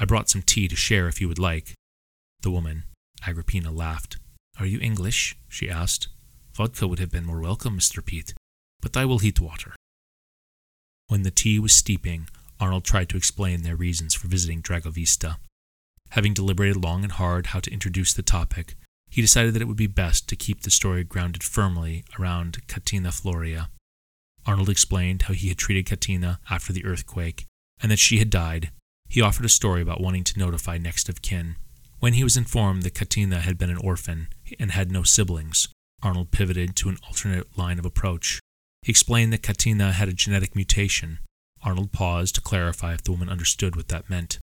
I 0.00 0.06
brought 0.06 0.28
some 0.28 0.42
tea 0.42 0.66
to 0.66 0.74
share 0.74 1.06
if 1.06 1.20
you 1.20 1.28
would 1.28 1.38
like. 1.38 1.72
The 2.40 2.50
woman, 2.50 2.82
Agrippina, 3.24 3.70
laughed. 3.70 4.16
Are 4.58 4.66
you 4.66 4.80
English? 4.80 5.36
she 5.48 5.70
asked. 5.70 6.08
Vodka 6.52 6.88
would 6.88 6.98
have 6.98 7.12
been 7.12 7.26
more 7.26 7.40
welcome, 7.40 7.78
Mr. 7.78 8.04
Pete, 8.04 8.34
but 8.80 8.96
I 8.96 9.04
will 9.04 9.20
heat 9.20 9.38
water. 9.40 9.76
When 11.14 11.22
the 11.22 11.30
tea 11.30 11.60
was 11.60 11.72
steeping, 11.72 12.26
Arnold 12.58 12.82
tried 12.82 13.08
to 13.10 13.16
explain 13.16 13.62
their 13.62 13.76
reasons 13.76 14.14
for 14.14 14.26
visiting 14.26 14.60
Dragovista. 14.60 15.36
Having 16.10 16.34
deliberated 16.34 16.82
long 16.82 17.04
and 17.04 17.12
hard 17.12 17.46
how 17.46 17.60
to 17.60 17.70
introduce 17.70 18.12
the 18.12 18.24
topic, 18.24 18.74
he 19.10 19.22
decided 19.22 19.54
that 19.54 19.62
it 19.62 19.66
would 19.66 19.76
be 19.76 19.86
best 19.86 20.28
to 20.28 20.34
keep 20.34 20.62
the 20.62 20.72
story 20.72 21.04
grounded 21.04 21.44
firmly 21.44 22.02
around 22.18 22.66
Catina 22.66 23.10
Floria. 23.10 23.68
Arnold 24.44 24.68
explained 24.68 25.22
how 25.22 25.34
he 25.34 25.50
had 25.50 25.56
treated 25.56 25.86
Catina 25.86 26.40
after 26.50 26.72
the 26.72 26.84
earthquake, 26.84 27.46
and 27.80 27.92
that 27.92 28.00
she 28.00 28.18
had 28.18 28.28
died. 28.28 28.72
He 29.08 29.20
offered 29.20 29.46
a 29.46 29.48
story 29.48 29.82
about 29.82 30.00
wanting 30.00 30.24
to 30.24 30.38
notify 30.40 30.78
next 30.78 31.08
of 31.08 31.22
kin. 31.22 31.54
When 32.00 32.14
he 32.14 32.24
was 32.24 32.36
informed 32.36 32.82
that 32.82 32.94
Catina 32.94 33.38
had 33.38 33.56
been 33.56 33.70
an 33.70 33.78
orphan 33.78 34.30
and 34.58 34.72
had 34.72 34.90
no 34.90 35.04
siblings, 35.04 35.68
Arnold 36.02 36.32
pivoted 36.32 36.74
to 36.74 36.88
an 36.88 36.98
alternate 37.06 37.56
line 37.56 37.78
of 37.78 37.86
approach. 37.86 38.40
He 38.84 38.90
explained 38.90 39.32
that 39.32 39.42
Katina 39.42 39.92
had 39.92 40.10
a 40.10 40.12
genetic 40.12 40.54
mutation. 40.54 41.18
Arnold 41.62 41.90
paused 41.90 42.34
to 42.34 42.42
clarify 42.42 42.92
if 42.92 43.02
the 43.02 43.12
woman 43.12 43.30
understood 43.30 43.76
what 43.76 43.88
that 43.88 44.10
meant. 44.10 44.38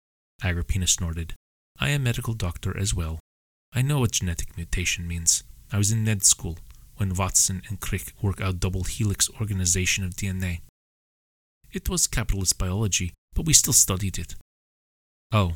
Agrippina 0.44 0.86
snorted. 0.86 1.34
I 1.80 1.88
am 1.88 2.02
a 2.02 2.04
medical 2.04 2.34
doctor 2.34 2.76
as 2.78 2.94
well. 2.94 3.18
I 3.74 3.82
know 3.82 3.98
what 3.98 4.12
genetic 4.12 4.56
mutation 4.56 5.08
means. 5.08 5.42
I 5.72 5.76
was 5.76 5.90
in 5.90 6.04
med 6.04 6.24
school 6.24 6.56
when 6.98 7.14
Watson 7.14 7.62
and 7.68 7.80
Crick 7.80 8.12
worked 8.22 8.40
out 8.40 8.60
double 8.60 8.84
helix 8.84 9.28
organization 9.40 10.04
of 10.04 10.14
DNA. 10.14 10.60
It 11.72 11.88
was 11.88 12.06
capitalist 12.06 12.58
biology, 12.58 13.14
but 13.34 13.44
we 13.44 13.52
still 13.52 13.72
studied 13.72 14.18
it. 14.18 14.36
Oh, 15.32 15.54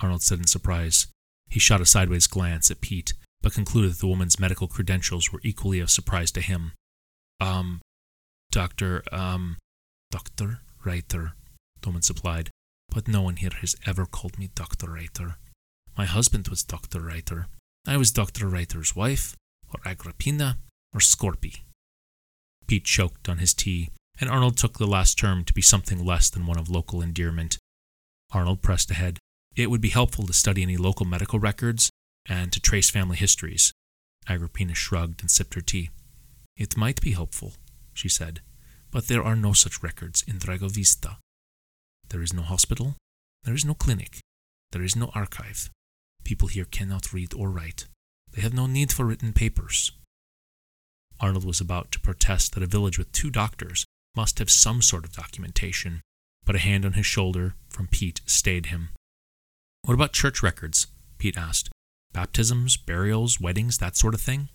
Arnold 0.00 0.22
said 0.22 0.38
in 0.38 0.46
surprise. 0.46 1.06
He 1.50 1.60
shot 1.60 1.82
a 1.82 1.86
sideways 1.86 2.26
glance 2.26 2.70
at 2.70 2.80
Pete, 2.80 3.12
but 3.42 3.52
concluded 3.52 3.92
that 3.92 4.00
the 4.00 4.06
woman's 4.06 4.40
medical 4.40 4.68
credentials 4.68 5.30
were 5.30 5.40
equally 5.44 5.80
a 5.80 5.86
surprise 5.86 6.30
to 6.32 6.40
him. 6.40 6.72
Um, 7.38 7.82
Dr. 8.52 9.02
um, 9.10 9.56
Dr. 10.10 10.60
Reiter, 10.84 11.32
Doman 11.80 12.02
supplied, 12.02 12.50
but 12.90 13.08
no 13.08 13.22
one 13.22 13.36
here 13.36 13.56
has 13.62 13.74
ever 13.86 14.04
called 14.04 14.38
me 14.38 14.50
Dr. 14.54 14.90
Reiter. 14.90 15.36
My 15.96 16.04
husband 16.04 16.48
was 16.48 16.62
Dr. 16.62 17.00
Reiter. 17.00 17.46
I 17.86 17.96
was 17.96 18.12
Dr. 18.12 18.46
Reiter's 18.46 18.94
wife, 18.94 19.34
or 19.72 19.80
Agrippina, 19.86 20.58
or 20.92 21.00
Scorpi. 21.00 21.62
Pete 22.66 22.84
choked 22.84 23.26
on 23.26 23.38
his 23.38 23.54
tea, 23.54 23.88
and 24.20 24.28
Arnold 24.28 24.58
took 24.58 24.76
the 24.76 24.86
last 24.86 25.18
term 25.18 25.44
to 25.44 25.54
be 25.54 25.62
something 25.62 26.04
less 26.04 26.28
than 26.28 26.46
one 26.46 26.58
of 26.58 26.68
local 26.68 27.00
endearment. 27.00 27.56
Arnold 28.32 28.60
pressed 28.60 28.90
ahead. 28.90 29.18
It 29.56 29.70
would 29.70 29.80
be 29.80 29.88
helpful 29.88 30.26
to 30.26 30.32
study 30.34 30.60
any 30.60 30.76
local 30.76 31.06
medical 31.06 31.38
records 31.38 31.90
and 32.28 32.52
to 32.52 32.60
trace 32.60 32.90
family 32.90 33.16
histories. 33.16 33.72
Agrippina 34.28 34.74
shrugged 34.74 35.22
and 35.22 35.30
sipped 35.30 35.54
her 35.54 35.62
tea. 35.62 35.88
It 36.54 36.76
might 36.76 37.00
be 37.00 37.12
helpful, 37.12 37.54
she 37.94 38.08
said, 38.08 38.40
but 38.90 39.08
there 39.08 39.22
are 39.22 39.36
no 39.36 39.52
such 39.52 39.82
records 39.82 40.22
in 40.26 40.38
Dragovista. 40.38 41.16
There 42.08 42.22
is 42.22 42.32
no 42.32 42.42
hospital, 42.42 42.96
there 43.44 43.54
is 43.54 43.64
no 43.64 43.74
clinic, 43.74 44.20
there 44.70 44.82
is 44.82 44.94
no 44.94 45.10
archive. 45.14 45.70
People 46.24 46.48
here 46.48 46.66
cannot 46.66 47.12
read 47.12 47.34
or 47.34 47.50
write. 47.50 47.86
They 48.32 48.42
have 48.42 48.54
no 48.54 48.66
need 48.66 48.92
for 48.92 49.04
written 49.04 49.32
papers. 49.32 49.92
Arnold 51.20 51.44
was 51.44 51.60
about 51.60 51.90
to 51.92 52.00
protest 52.00 52.54
that 52.54 52.62
a 52.62 52.66
village 52.66 52.98
with 52.98 53.12
two 53.12 53.30
doctors 53.30 53.84
must 54.14 54.38
have 54.38 54.50
some 54.50 54.82
sort 54.82 55.04
of 55.04 55.12
documentation, 55.12 56.00
but 56.44 56.56
a 56.56 56.60
hand 56.60 56.84
on 56.84 56.92
his 56.94 57.06
shoulder 57.06 57.54
from 57.68 57.86
Pete 57.86 58.20
stayed 58.26 58.66
him. 58.66 58.90
What 59.84 59.94
about 59.94 60.12
church 60.12 60.42
records? 60.42 60.86
Pete 61.18 61.36
asked. 61.36 61.70
Baptisms, 62.12 62.76
burials, 62.76 63.40
weddings, 63.40 63.78
that 63.78 63.96
sort 63.96 64.14
of 64.14 64.20
thing? 64.20 64.48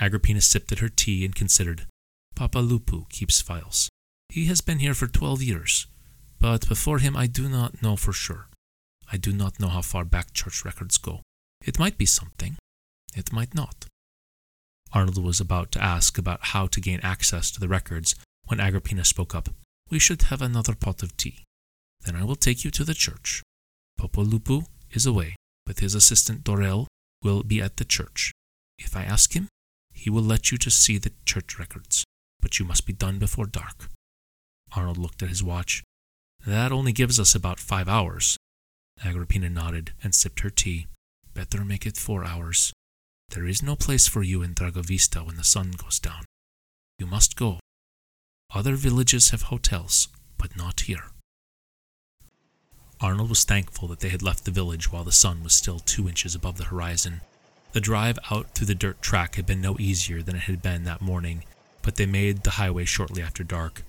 Agrippina 0.00 0.40
sipped 0.40 0.72
at 0.72 0.80
her 0.80 0.88
tea 0.88 1.24
and 1.24 1.34
considered. 1.34 1.86
Papa 2.34 2.58
Lupu 2.58 3.08
keeps 3.08 3.40
files. 3.40 3.88
He 4.28 4.46
has 4.46 4.60
been 4.60 4.78
here 4.78 4.94
for 4.94 5.06
twelve 5.06 5.42
years, 5.42 5.86
but 6.40 6.68
before 6.68 6.98
him 6.98 7.16
I 7.16 7.26
do 7.26 7.48
not 7.48 7.82
know 7.82 7.96
for 7.96 8.12
sure. 8.12 8.48
I 9.12 9.16
do 9.16 9.32
not 9.32 9.60
know 9.60 9.68
how 9.68 9.82
far 9.82 10.04
back 10.04 10.32
church 10.32 10.64
records 10.64 10.98
go. 10.98 11.20
It 11.64 11.78
might 11.78 11.98
be 11.98 12.06
something. 12.06 12.56
It 13.14 13.32
might 13.32 13.54
not. 13.54 13.86
Arnold 14.92 15.22
was 15.22 15.40
about 15.40 15.70
to 15.72 15.82
ask 15.82 16.18
about 16.18 16.46
how 16.46 16.66
to 16.66 16.80
gain 16.80 17.00
access 17.02 17.50
to 17.50 17.60
the 17.60 17.68
records 17.68 18.14
when 18.46 18.60
Agrippina 18.60 19.04
spoke 19.04 19.34
up. 19.34 19.48
We 19.90 19.98
should 19.98 20.22
have 20.22 20.42
another 20.42 20.74
pot 20.74 21.02
of 21.02 21.16
tea. 21.16 21.44
Then 22.04 22.16
I 22.16 22.24
will 22.24 22.36
take 22.36 22.64
you 22.64 22.70
to 22.72 22.84
the 22.84 22.94
church. 22.94 23.42
Papa 23.98 24.20
Lupu 24.20 24.66
is 24.90 25.06
away, 25.06 25.36
but 25.66 25.80
his 25.80 25.94
assistant 25.94 26.42
Dorel 26.42 26.86
will 27.22 27.42
be 27.42 27.60
at 27.60 27.76
the 27.76 27.84
church. 27.84 28.32
If 28.78 28.96
I 28.96 29.04
ask 29.04 29.34
him, 29.34 29.48
he 29.92 30.10
will 30.10 30.22
let 30.22 30.50
you 30.50 30.58
to 30.58 30.70
see 30.70 30.98
the 30.98 31.12
church 31.24 31.58
records, 31.58 32.04
but 32.42 32.58
you 32.58 32.66
must 32.66 32.84
be 32.84 32.92
done 32.92 33.18
before 33.18 33.46
dark. 33.46 33.88
Arnold 34.76 34.98
looked 34.98 35.22
at 35.22 35.30
his 35.30 35.42
watch. 35.42 35.82
That 36.46 36.72
only 36.72 36.92
gives 36.92 37.18
us 37.18 37.34
about 37.34 37.58
five 37.58 37.88
hours. 37.88 38.36
Agrippina 39.02 39.48
nodded 39.48 39.92
and 40.02 40.14
sipped 40.14 40.40
her 40.40 40.50
tea. 40.50 40.86
Better 41.32 41.64
make 41.64 41.86
it 41.86 41.96
four 41.96 42.24
hours. 42.24 42.72
There 43.30 43.46
is 43.46 43.62
no 43.62 43.76
place 43.76 44.06
for 44.06 44.22
you 44.22 44.42
in 44.42 44.52
Dragovista 44.52 45.24
when 45.24 45.36
the 45.36 45.44
sun 45.44 45.70
goes 45.70 45.98
down. 45.98 46.24
You 46.98 47.06
must 47.06 47.36
go. 47.36 47.60
Other 48.54 48.74
villages 48.74 49.30
have 49.30 49.42
hotels, 49.42 50.08
but 50.36 50.56
not 50.56 50.80
here. 50.80 51.04
Arnold 53.00 53.30
was 53.30 53.44
thankful 53.44 53.88
that 53.88 54.00
they 54.00 54.10
had 54.10 54.22
left 54.22 54.44
the 54.44 54.50
village 54.50 54.92
while 54.92 55.02
the 55.02 55.10
sun 55.10 55.42
was 55.42 55.54
still 55.54 55.78
two 55.78 56.08
inches 56.08 56.34
above 56.34 56.58
the 56.58 56.64
horizon. 56.64 57.22
The 57.72 57.80
drive 57.80 58.18
out 58.30 58.54
through 58.54 58.66
the 58.66 58.74
dirt 58.74 59.00
track 59.00 59.36
had 59.36 59.46
been 59.46 59.60
no 59.60 59.76
easier 59.78 60.22
than 60.22 60.36
it 60.36 60.42
had 60.42 60.62
been 60.62 60.84
that 60.84 61.00
morning, 61.00 61.44
but 61.82 61.96
they 61.96 62.06
made 62.06 62.42
the 62.42 62.50
highway 62.50 62.84
shortly 62.84 63.22
after 63.22 63.44
dark. 63.44 63.82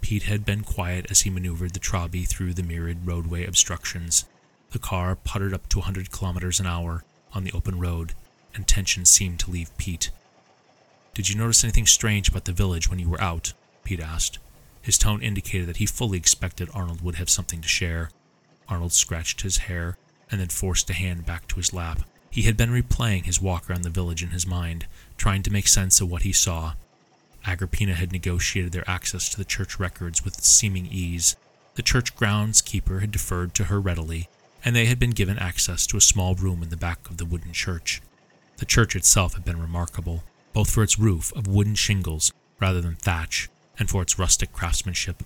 Pete 0.00 0.24
had 0.24 0.44
been 0.44 0.62
quiet 0.62 1.10
as 1.10 1.20
he 1.20 1.30
maneuvered 1.30 1.74
the 1.74 1.80
Trabi 1.80 2.26
through 2.26 2.54
the 2.54 2.62
myriad 2.62 3.06
roadway 3.06 3.44
obstructions. 3.44 4.24
The 4.70 4.78
car 4.78 5.16
puttered 5.16 5.54
up 5.54 5.68
to 5.70 5.78
a 5.78 5.80
100 5.80 6.10
kilometers 6.10 6.60
an 6.60 6.66
hour 6.66 7.04
on 7.32 7.44
the 7.44 7.52
open 7.52 7.80
road, 7.80 8.14
and 8.54 8.66
tension 8.66 9.04
seemed 9.04 9.40
to 9.40 9.50
leave 9.50 9.76
Pete. 9.78 10.10
Did 11.14 11.28
you 11.28 11.36
notice 11.36 11.64
anything 11.64 11.86
strange 11.86 12.28
about 12.28 12.44
the 12.44 12.52
village 12.52 12.88
when 12.88 12.98
you 12.98 13.08
were 13.08 13.20
out? 13.20 13.52
Pete 13.84 14.00
asked. 14.00 14.38
His 14.80 14.98
tone 14.98 15.22
indicated 15.22 15.68
that 15.68 15.78
he 15.78 15.86
fully 15.86 16.16
expected 16.16 16.68
Arnold 16.72 17.02
would 17.02 17.16
have 17.16 17.28
something 17.28 17.60
to 17.60 17.68
share. 17.68 18.10
Arnold 18.68 18.92
scratched 18.92 19.40
his 19.40 19.58
hair 19.58 19.96
and 20.30 20.40
then 20.40 20.48
forced 20.48 20.88
a 20.90 20.94
hand 20.94 21.26
back 21.26 21.48
to 21.48 21.56
his 21.56 21.72
lap. 21.72 22.02
He 22.30 22.42
had 22.42 22.56
been 22.56 22.70
replaying 22.70 23.24
his 23.24 23.40
walk 23.40 23.68
around 23.68 23.82
the 23.82 23.90
village 23.90 24.22
in 24.22 24.30
his 24.30 24.46
mind, 24.46 24.86
trying 25.16 25.42
to 25.42 25.52
make 25.52 25.66
sense 25.66 26.00
of 26.00 26.10
what 26.10 26.22
he 26.22 26.32
saw. 26.32 26.74
Agrippina 27.48 27.94
had 27.94 28.12
negotiated 28.12 28.72
their 28.72 28.88
access 28.88 29.30
to 29.30 29.38
the 29.38 29.44
church 29.44 29.80
records 29.80 30.22
with 30.22 30.44
seeming 30.44 30.84
ease. 30.84 31.34
The 31.76 31.82
church 31.82 32.14
groundskeeper 32.14 33.00
had 33.00 33.10
deferred 33.10 33.54
to 33.54 33.64
her 33.64 33.80
readily, 33.80 34.28
and 34.62 34.76
they 34.76 34.84
had 34.84 34.98
been 34.98 35.12
given 35.12 35.38
access 35.38 35.86
to 35.86 35.96
a 35.96 36.02
small 36.02 36.34
room 36.34 36.62
in 36.62 36.68
the 36.68 36.76
back 36.76 37.08
of 37.08 37.16
the 37.16 37.24
wooden 37.24 37.54
church. 37.54 38.02
The 38.58 38.66
church 38.66 38.94
itself 38.94 39.32
had 39.32 39.46
been 39.46 39.62
remarkable, 39.62 40.24
both 40.52 40.70
for 40.70 40.82
its 40.82 40.98
roof 40.98 41.32
of 41.34 41.46
wooden 41.46 41.74
shingles 41.74 42.32
rather 42.60 42.82
than 42.82 42.96
thatch, 42.96 43.48
and 43.78 43.88
for 43.88 44.02
its 44.02 44.18
rustic 44.18 44.52
craftsmanship. 44.52 45.22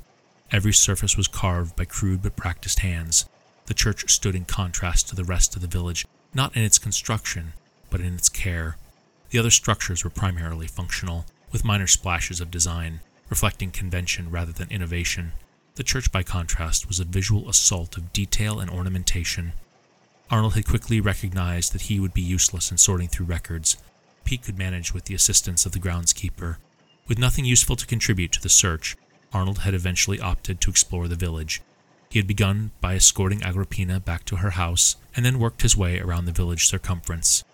Every 0.53 0.73
surface 0.73 1.17
was 1.17 1.27
carved 1.27 1.75
by 1.75 1.87
crude 1.87 2.23
but 2.23 2.37
practiced 2.37 2.81
hands. 2.81 3.29
The 3.67 3.75
church 3.75 4.13
stood 4.13 4.37
in 4.37 4.45
contrast 4.45 5.09
to 5.09 5.17
the 5.17 5.25
rest 5.25 5.57
of 5.57 5.63
the 5.63 5.67
village, 5.67 6.07
not 6.33 6.55
in 6.55 6.63
its 6.63 6.79
construction, 6.79 7.55
but 7.91 8.01
in 8.01 8.15
its 8.15 8.29
care. 8.29 8.77
The 9.31 9.41
other 9.41 9.51
structures 9.51 10.05
were 10.05 10.11
primarily 10.11 10.69
functional, 10.69 11.25
with 11.53 11.65
minor 11.65 11.87
splashes 11.87 12.41
of 12.41 12.51
design, 12.51 13.01
reflecting 13.29 13.71
convention 13.71 14.31
rather 14.31 14.53
than 14.53 14.71
innovation. 14.71 15.33
The 15.75 15.83
church, 15.83 16.11
by 16.11 16.23
contrast, 16.23 16.89
was 16.89 16.99
a 16.99 17.05
visual 17.05 17.49
assault 17.49 17.97
of 17.97 18.13
detail 18.13 18.59
and 18.59 18.71
ornamentation. 18.71 19.53
Arnold 20.31 20.55
had 20.55 20.67
quickly 20.67 21.01
recognized 21.01 21.73
that 21.73 21.83
he 21.83 22.01
would 22.01 22.15
be 22.15 22.23
useless 22.23 22.71
in 22.71 22.79
sorting 22.79 23.09
through 23.09 23.27
records. 23.27 23.77
Pete 24.25 24.43
could 24.43 24.59
manage 24.59 24.95
with 24.95 25.05
the 25.05 25.15
assistance 25.15 25.67
of 25.67 25.73
the 25.73 25.79
groundskeeper. 25.79 26.57
With 27.07 27.19
nothing 27.19 27.45
useful 27.45 27.77
to 27.77 27.87
contribute 27.87 28.33
to 28.33 28.43
the 28.43 28.49
search, 28.49 28.97
Arnold 29.33 29.59
had 29.59 29.75
eventually 29.75 30.21
opted 30.21 30.61
to 30.61 30.71
explore 30.71 31.09
the 31.09 31.17
village. 31.17 31.61
He 32.11 32.19
had 32.19 32.27
begun 32.27 32.71
by 32.81 32.95
escorting 32.95 33.43
Agrippina 33.43 34.01
back 34.01 34.25
to 34.27 34.37
her 34.37 34.51
house 34.51 34.97
and 35.17 35.25
then 35.25 35.39
worked 35.39 35.63
his 35.63 35.77
way 35.77 35.99
around 35.99 36.27
the 36.27 36.33
village 36.33 36.67
circumference. 36.67 37.45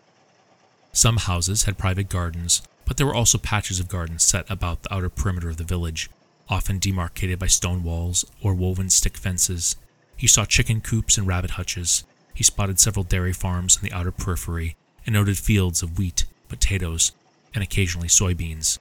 Some 0.93 1.19
houses 1.19 1.65
had 1.65 1.79
private 1.79 2.09
gardens, 2.09 2.63
but 2.89 2.97
there 2.97 3.07
were 3.07 3.15
also 3.15 3.37
patches 3.37 3.79
of 3.79 3.87
gardens 3.87 4.25
set 4.25 4.51
about 4.51 4.83
the 4.83 4.93
outer 4.93 5.11
perimeter 5.11 5.51
of 5.51 5.59
the 5.59 5.63
village, 5.63 6.09
often 6.49 6.79
demarcated 6.79 7.39
by 7.39 7.47
stone 7.47 7.85
walls 7.85 8.25
or 8.43 8.55
woven 8.55 8.89
stick 8.89 9.19
fences. 9.19 9.77
He 10.17 10.27
saw 10.27 10.47
chicken 10.47 10.81
coops 10.81 11.19
and 11.19 11.27
rabbit 11.27 11.51
hutches. 11.51 12.05
He 12.35 12.43
spotted 12.43 12.81
several 12.81 13.05
dairy 13.05 13.35
farms 13.35 13.77
in 13.77 13.83
the 13.87 13.95
outer 13.95 14.11
periphery 14.11 14.75
and 15.05 15.13
noted 15.13 15.37
fields 15.37 15.83
of 15.83 15.99
wheat, 15.99 16.25
potatoes, 16.49 17.13
and 17.55 17.63
occasionally 17.63 18.09
soybeans. 18.09 18.79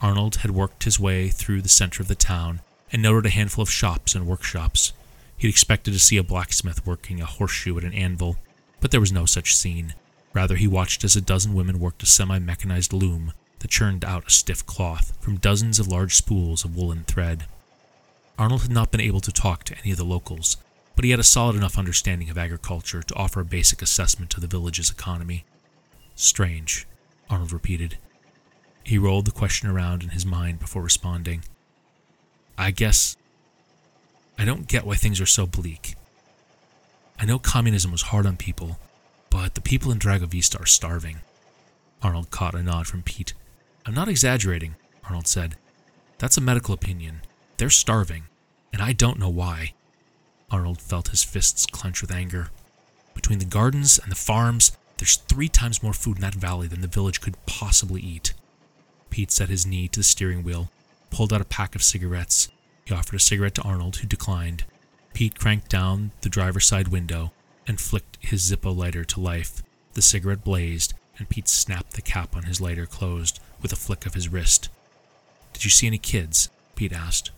Arnold 0.00 0.36
had 0.36 0.50
worked 0.50 0.82
his 0.82 0.98
way 0.98 1.28
through 1.28 1.62
the 1.62 1.68
center 1.68 2.02
of 2.02 2.08
the 2.08 2.16
town 2.16 2.60
and 2.90 3.00
noted 3.00 3.26
a 3.26 3.30
handful 3.30 3.62
of 3.62 3.70
shops 3.70 4.16
and 4.16 4.26
workshops. 4.26 4.92
He'd 5.36 5.48
expected 5.48 5.92
to 5.92 6.00
see 6.00 6.16
a 6.16 6.24
blacksmith 6.24 6.84
working 6.84 7.20
a 7.20 7.26
horseshoe 7.26 7.78
at 7.78 7.84
an 7.84 7.92
anvil, 7.92 8.38
but 8.80 8.90
there 8.90 9.00
was 9.00 9.12
no 9.12 9.24
such 9.24 9.54
scene. 9.54 9.94
Rather, 10.32 10.56
he 10.56 10.68
watched 10.68 11.04
as 11.04 11.16
a 11.16 11.20
dozen 11.20 11.54
women 11.54 11.80
worked 11.80 12.02
a 12.02 12.06
semi 12.06 12.38
mechanized 12.38 12.92
loom 12.92 13.32
that 13.58 13.70
churned 13.70 14.04
out 14.04 14.26
a 14.26 14.30
stiff 14.30 14.64
cloth 14.64 15.16
from 15.20 15.36
dozens 15.36 15.78
of 15.78 15.88
large 15.88 16.14
spools 16.14 16.64
of 16.64 16.76
woolen 16.76 17.04
thread. 17.04 17.44
Arnold 18.38 18.62
had 18.62 18.70
not 18.70 18.90
been 18.90 19.00
able 19.00 19.20
to 19.20 19.32
talk 19.32 19.64
to 19.64 19.76
any 19.78 19.90
of 19.90 19.98
the 19.98 20.04
locals, 20.04 20.56
but 20.96 21.04
he 21.04 21.10
had 21.10 21.20
a 21.20 21.24
solid 21.24 21.56
enough 21.56 21.78
understanding 21.78 22.30
of 22.30 22.38
agriculture 22.38 23.02
to 23.02 23.14
offer 23.14 23.40
a 23.40 23.44
basic 23.44 23.82
assessment 23.82 24.34
of 24.34 24.40
the 24.40 24.46
village's 24.46 24.90
economy. 24.90 25.44
Strange, 26.14 26.86
Arnold 27.28 27.52
repeated. 27.52 27.98
He 28.82 28.98
rolled 28.98 29.26
the 29.26 29.30
question 29.30 29.68
around 29.68 30.02
in 30.02 30.10
his 30.10 30.24
mind 30.24 30.58
before 30.58 30.82
responding. 30.82 31.44
I 32.56 32.70
guess 32.70 33.16
I 34.38 34.44
don't 34.44 34.68
get 34.68 34.86
why 34.86 34.94
things 34.94 35.20
are 35.20 35.26
so 35.26 35.46
bleak. 35.46 35.96
I 37.18 37.26
know 37.26 37.38
communism 37.38 37.92
was 37.92 38.02
hard 38.02 38.26
on 38.26 38.36
people, 38.36 38.78
but 39.30 39.54
the 39.54 39.60
people 39.60 39.92
in 39.92 39.98
Dragovista 39.98 40.60
are 40.60 40.66
starving. 40.66 41.20
Arnold 42.02 42.30
caught 42.30 42.54
a 42.54 42.62
nod 42.62 42.86
from 42.86 43.02
Pete. 43.02 43.32
I'm 43.86 43.94
not 43.94 44.08
exaggerating, 44.08 44.74
Arnold 45.04 45.28
said. 45.28 45.56
That's 46.18 46.36
a 46.36 46.42
medical 46.42 46.74
opinion. 46.74 47.22
They're 47.56 47.70
starving, 47.70 48.24
and 48.72 48.82
I 48.82 48.92
don't 48.92 49.18
know 49.18 49.28
why. 49.28 49.74
Arnold 50.50 50.80
felt 50.80 51.08
his 51.08 51.24
fists 51.24 51.66
clench 51.66 52.02
with 52.02 52.10
anger. 52.10 52.50
Between 53.14 53.38
the 53.38 53.44
gardens 53.44 53.98
and 53.98 54.10
the 54.10 54.16
farms, 54.16 54.76
there's 54.98 55.16
three 55.16 55.48
times 55.48 55.82
more 55.82 55.92
food 55.92 56.16
in 56.16 56.22
that 56.22 56.34
valley 56.34 56.68
than 56.68 56.80
the 56.80 56.88
village 56.88 57.20
could 57.20 57.36
possibly 57.46 58.00
eat. 58.00 58.34
Pete 59.10 59.30
set 59.30 59.48
his 59.48 59.66
knee 59.66 59.88
to 59.88 60.00
the 60.00 60.04
steering 60.04 60.42
wheel, 60.42 60.70
pulled 61.10 61.32
out 61.32 61.40
a 61.40 61.44
pack 61.46 61.74
of 61.74 61.82
cigarettes. 61.82 62.48
He 62.84 62.94
offered 62.94 63.16
a 63.16 63.20
cigarette 63.20 63.54
to 63.56 63.62
Arnold, 63.62 63.96
who 63.96 64.06
declined. 64.06 64.64
Pete 65.14 65.38
cranked 65.38 65.68
down 65.68 66.12
the 66.20 66.28
driver's 66.28 66.66
side 66.66 66.88
window 66.88 67.32
and 67.70 67.80
flicked 67.80 68.18
his 68.20 68.50
Zippo 68.50 68.76
lighter 68.76 69.04
to 69.04 69.20
life. 69.20 69.62
The 69.94 70.02
cigarette 70.02 70.42
blazed, 70.42 70.92
and 71.16 71.28
Pete 71.28 71.46
snapped 71.46 71.92
the 71.92 72.02
cap 72.02 72.34
on 72.34 72.42
his 72.42 72.60
lighter 72.60 72.84
closed 72.84 73.38
with 73.62 73.72
a 73.72 73.76
flick 73.76 74.06
of 74.06 74.14
his 74.14 74.28
wrist. 74.28 74.68
Did 75.52 75.62
you 75.62 75.70
see 75.70 75.86
any 75.86 75.98
kids? 75.98 76.50
Pete 76.74 76.92
asked. 76.92 77.30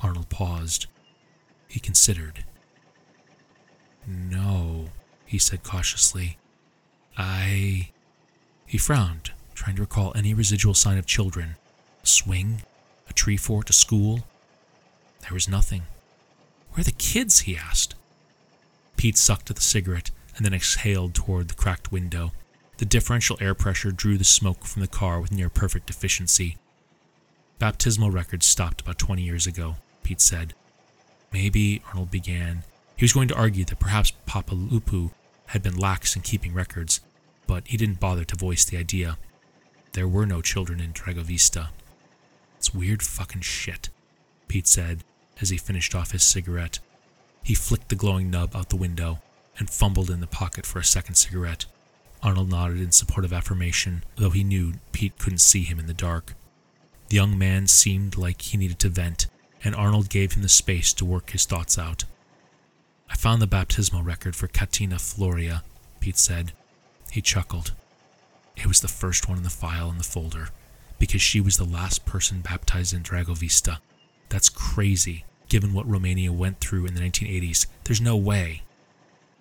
Arnold 0.00 0.28
paused. 0.28 0.86
He 1.66 1.80
considered. 1.80 2.44
No, 4.06 4.90
he 5.26 5.38
said 5.38 5.64
cautiously. 5.64 6.38
I. 7.16 7.90
He 8.64 8.78
frowned, 8.78 9.32
trying 9.56 9.74
to 9.74 9.82
recall 9.82 10.12
any 10.14 10.34
residual 10.34 10.74
sign 10.74 10.98
of 10.98 11.06
children. 11.06 11.56
A 12.04 12.06
swing? 12.06 12.62
A 13.10 13.12
tree 13.12 13.36
fort? 13.36 13.70
A 13.70 13.72
school? 13.72 14.20
There 15.22 15.34
was 15.34 15.48
nothing. 15.48 15.82
Where 16.70 16.82
are 16.82 16.84
the 16.84 16.92
kids? 16.92 17.40
he 17.40 17.56
asked. 17.56 17.96
Pete 18.98 19.16
sucked 19.16 19.48
at 19.48 19.56
the 19.56 19.62
cigarette 19.62 20.10
and 20.36 20.44
then 20.44 20.52
exhaled 20.52 21.14
toward 21.14 21.48
the 21.48 21.54
cracked 21.54 21.90
window. 21.90 22.32
The 22.76 22.84
differential 22.84 23.38
air 23.40 23.54
pressure 23.54 23.92
drew 23.92 24.18
the 24.18 24.24
smoke 24.24 24.66
from 24.66 24.82
the 24.82 24.88
car 24.88 25.20
with 25.20 25.32
near 25.32 25.48
perfect 25.48 25.88
efficiency. 25.88 26.58
Baptismal 27.58 28.10
records 28.10 28.46
stopped 28.46 28.80
about 28.80 28.98
20 28.98 29.22
years 29.22 29.46
ago, 29.46 29.76
Pete 30.02 30.20
said. 30.20 30.52
Maybe, 31.32 31.80
Arnold 31.88 32.10
began. 32.10 32.64
He 32.96 33.04
was 33.04 33.12
going 33.12 33.28
to 33.28 33.36
argue 33.36 33.64
that 33.64 33.78
perhaps 33.78 34.12
Papa 34.26 34.54
Lupu 34.54 35.12
had 35.46 35.62
been 35.62 35.76
lax 35.76 36.16
in 36.16 36.22
keeping 36.22 36.52
records, 36.52 37.00
but 37.46 37.68
he 37.68 37.76
didn't 37.76 38.00
bother 38.00 38.24
to 38.24 38.36
voice 38.36 38.64
the 38.64 38.76
idea. 38.76 39.16
There 39.92 40.08
were 40.08 40.26
no 40.26 40.42
children 40.42 40.80
in 40.80 40.92
Dragovista. 40.92 41.68
It's 42.56 42.74
weird 42.74 43.02
fucking 43.02 43.42
shit, 43.42 43.90
Pete 44.48 44.66
said 44.66 45.04
as 45.40 45.50
he 45.50 45.56
finished 45.56 45.94
off 45.94 46.10
his 46.10 46.24
cigarette. 46.24 46.80
He 47.42 47.54
flicked 47.54 47.88
the 47.88 47.94
glowing 47.94 48.30
nub 48.30 48.54
out 48.54 48.68
the 48.68 48.76
window 48.76 49.20
and 49.58 49.70
fumbled 49.70 50.10
in 50.10 50.20
the 50.20 50.26
pocket 50.26 50.66
for 50.66 50.78
a 50.78 50.84
second 50.84 51.14
cigarette. 51.14 51.66
Arnold 52.22 52.50
nodded 52.50 52.80
in 52.80 52.92
support 52.92 53.24
of 53.24 53.32
affirmation, 53.32 54.04
though 54.16 54.30
he 54.30 54.44
knew 54.44 54.74
Pete 54.92 55.18
couldn't 55.18 55.38
see 55.38 55.62
him 55.62 55.78
in 55.78 55.86
the 55.86 55.94
dark. 55.94 56.34
The 57.08 57.16
young 57.16 57.38
man 57.38 57.66
seemed 57.66 58.16
like 58.16 58.42
he 58.42 58.58
needed 58.58 58.78
to 58.80 58.88
vent, 58.88 59.28
and 59.64 59.74
Arnold 59.74 60.10
gave 60.10 60.32
him 60.32 60.42
the 60.42 60.48
space 60.48 60.92
to 60.94 61.04
work 61.04 61.30
his 61.30 61.46
thoughts 61.46 61.78
out. 61.78 62.04
I 63.08 63.16
found 63.16 63.40
the 63.40 63.46
baptismal 63.46 64.02
record 64.02 64.36
for 64.36 64.48
Katina 64.48 64.96
Floria, 64.96 65.62
Pete 66.00 66.18
said. 66.18 66.52
He 67.10 67.22
chuckled. 67.22 67.72
It 68.56 68.66
was 68.66 68.80
the 68.80 68.88
first 68.88 69.28
one 69.28 69.38
in 69.38 69.44
the 69.44 69.50
file 69.50 69.88
in 69.88 69.98
the 69.98 70.04
folder, 70.04 70.50
because 70.98 71.22
she 71.22 71.40
was 71.40 71.56
the 71.56 71.64
last 71.64 72.04
person 72.04 72.40
baptized 72.40 72.92
in 72.92 73.02
Dragovista. 73.02 73.78
That's 74.28 74.48
crazy, 74.48 75.24
given 75.48 75.72
what 75.72 75.88
Romania 75.88 76.32
went 76.32 76.60
through 76.60 76.86
in 76.86 76.94
the 76.94 77.00
1980s. 77.00 77.66
There's 77.84 78.00
no 78.00 78.16
way. 78.16 78.62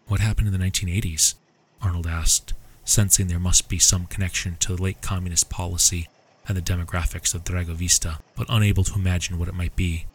What 0.08 0.20
happened 0.20 0.48
in 0.48 0.60
the 0.60 0.66
1980s? 0.66 1.36
Arnold 1.82 2.08
asked, 2.08 2.54
sensing 2.84 3.28
there 3.28 3.40
must 3.40 3.68
be 3.70 3.80
some 3.80 4.06
connection 4.06 4.56
to 4.60 4.76
the 4.76 4.82
late 4.82 5.02
communist 5.02 5.50
policy 5.50 6.08
and 6.48 6.58
the 6.58 6.62
demographics 6.62 7.36
of 7.36 7.44
Dragovista, 7.44 8.20
but 8.36 8.48
unable 8.50 8.84
to 8.86 8.96
imagine 8.96 9.38
what 9.38 9.50
it 9.50 9.54
might 9.54 9.76
be. 9.76 10.06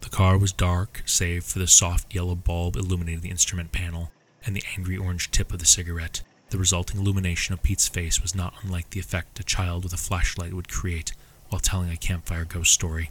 The 0.00 0.08
car 0.08 0.36
was 0.36 0.52
dark, 0.52 1.02
save 1.06 1.44
for 1.44 1.60
the 1.60 1.68
soft 1.68 2.12
yellow 2.12 2.34
bulb 2.34 2.76
illuminating 2.76 3.20
the 3.20 3.30
instrument 3.30 3.70
panel 3.70 4.10
and 4.44 4.56
the 4.56 4.64
angry 4.76 4.96
orange 4.96 5.30
tip 5.30 5.52
of 5.52 5.60
the 5.60 5.64
cigarette. 5.64 6.22
The 6.50 6.58
resulting 6.58 7.00
illumination 7.00 7.52
of 7.52 7.62
Pete's 7.62 7.88
face 7.88 8.20
was 8.20 8.34
not 8.34 8.54
unlike 8.62 8.90
the 8.90 9.00
effect 9.00 9.38
a 9.38 9.44
child 9.44 9.84
with 9.84 9.92
a 9.92 9.96
flashlight 9.96 10.52
would 10.52 10.68
create 10.68 11.12
while 11.48 11.60
telling 11.60 11.90
a 11.90 11.96
campfire 11.96 12.44
ghost 12.44 12.72
story. 12.72 13.10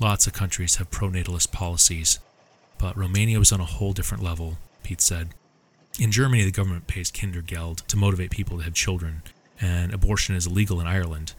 Lots 0.00 0.26
of 0.26 0.32
countries 0.32 0.76
have 0.76 0.90
pronatalist 0.90 1.52
policies, 1.52 2.20
but 2.78 2.96
Romania 2.96 3.38
was 3.38 3.52
on 3.52 3.60
a 3.60 3.66
whole 3.66 3.92
different 3.92 4.24
level, 4.24 4.56
Pete 4.82 5.02
said. 5.02 5.34
In 5.98 6.10
Germany, 6.10 6.42
the 6.42 6.50
government 6.50 6.86
pays 6.86 7.10
Kindergeld 7.10 7.86
to 7.86 7.98
motivate 7.98 8.30
people 8.30 8.56
to 8.56 8.64
have 8.64 8.72
children, 8.72 9.22
and 9.60 9.92
abortion 9.92 10.34
is 10.34 10.46
illegal 10.46 10.80
in 10.80 10.86
Ireland. 10.86 11.34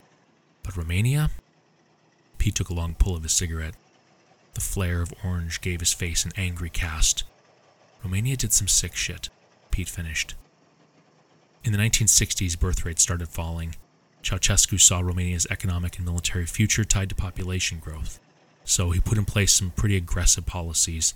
But 0.61 0.77
Romania? 0.77 1.31
Pete 2.37 2.53
took 2.53 2.69
a 2.69 2.75
long 2.75 2.93
pull 2.93 3.15
of 3.15 3.23
his 3.23 3.33
cigarette. 3.33 3.73
The 4.53 4.61
flare 4.61 5.01
of 5.01 5.13
orange 5.23 5.61
gave 5.61 5.79
his 5.79 5.93
face 5.93 6.23
an 6.23 6.31
angry 6.37 6.69
cast. 6.69 7.23
Romania 8.03 8.37
did 8.37 8.53
some 8.53 8.67
sick 8.67 8.95
shit, 8.95 9.29
Pete 9.71 9.89
finished. 9.89 10.35
In 11.63 11.71
the 11.71 11.79
1960s, 11.79 12.59
birth 12.59 12.85
rates 12.85 13.01
started 13.01 13.29
falling. 13.29 13.75
Ceausescu 14.21 14.79
saw 14.79 14.99
Romania's 14.99 15.47
economic 15.49 15.97
and 15.97 16.05
military 16.05 16.45
future 16.45 16.83
tied 16.83 17.09
to 17.09 17.15
population 17.15 17.79
growth, 17.79 18.19
so 18.65 18.91
he 18.91 18.99
put 18.99 19.17
in 19.17 19.25
place 19.25 19.53
some 19.53 19.71
pretty 19.71 19.97
aggressive 19.97 20.45
policies. 20.45 21.13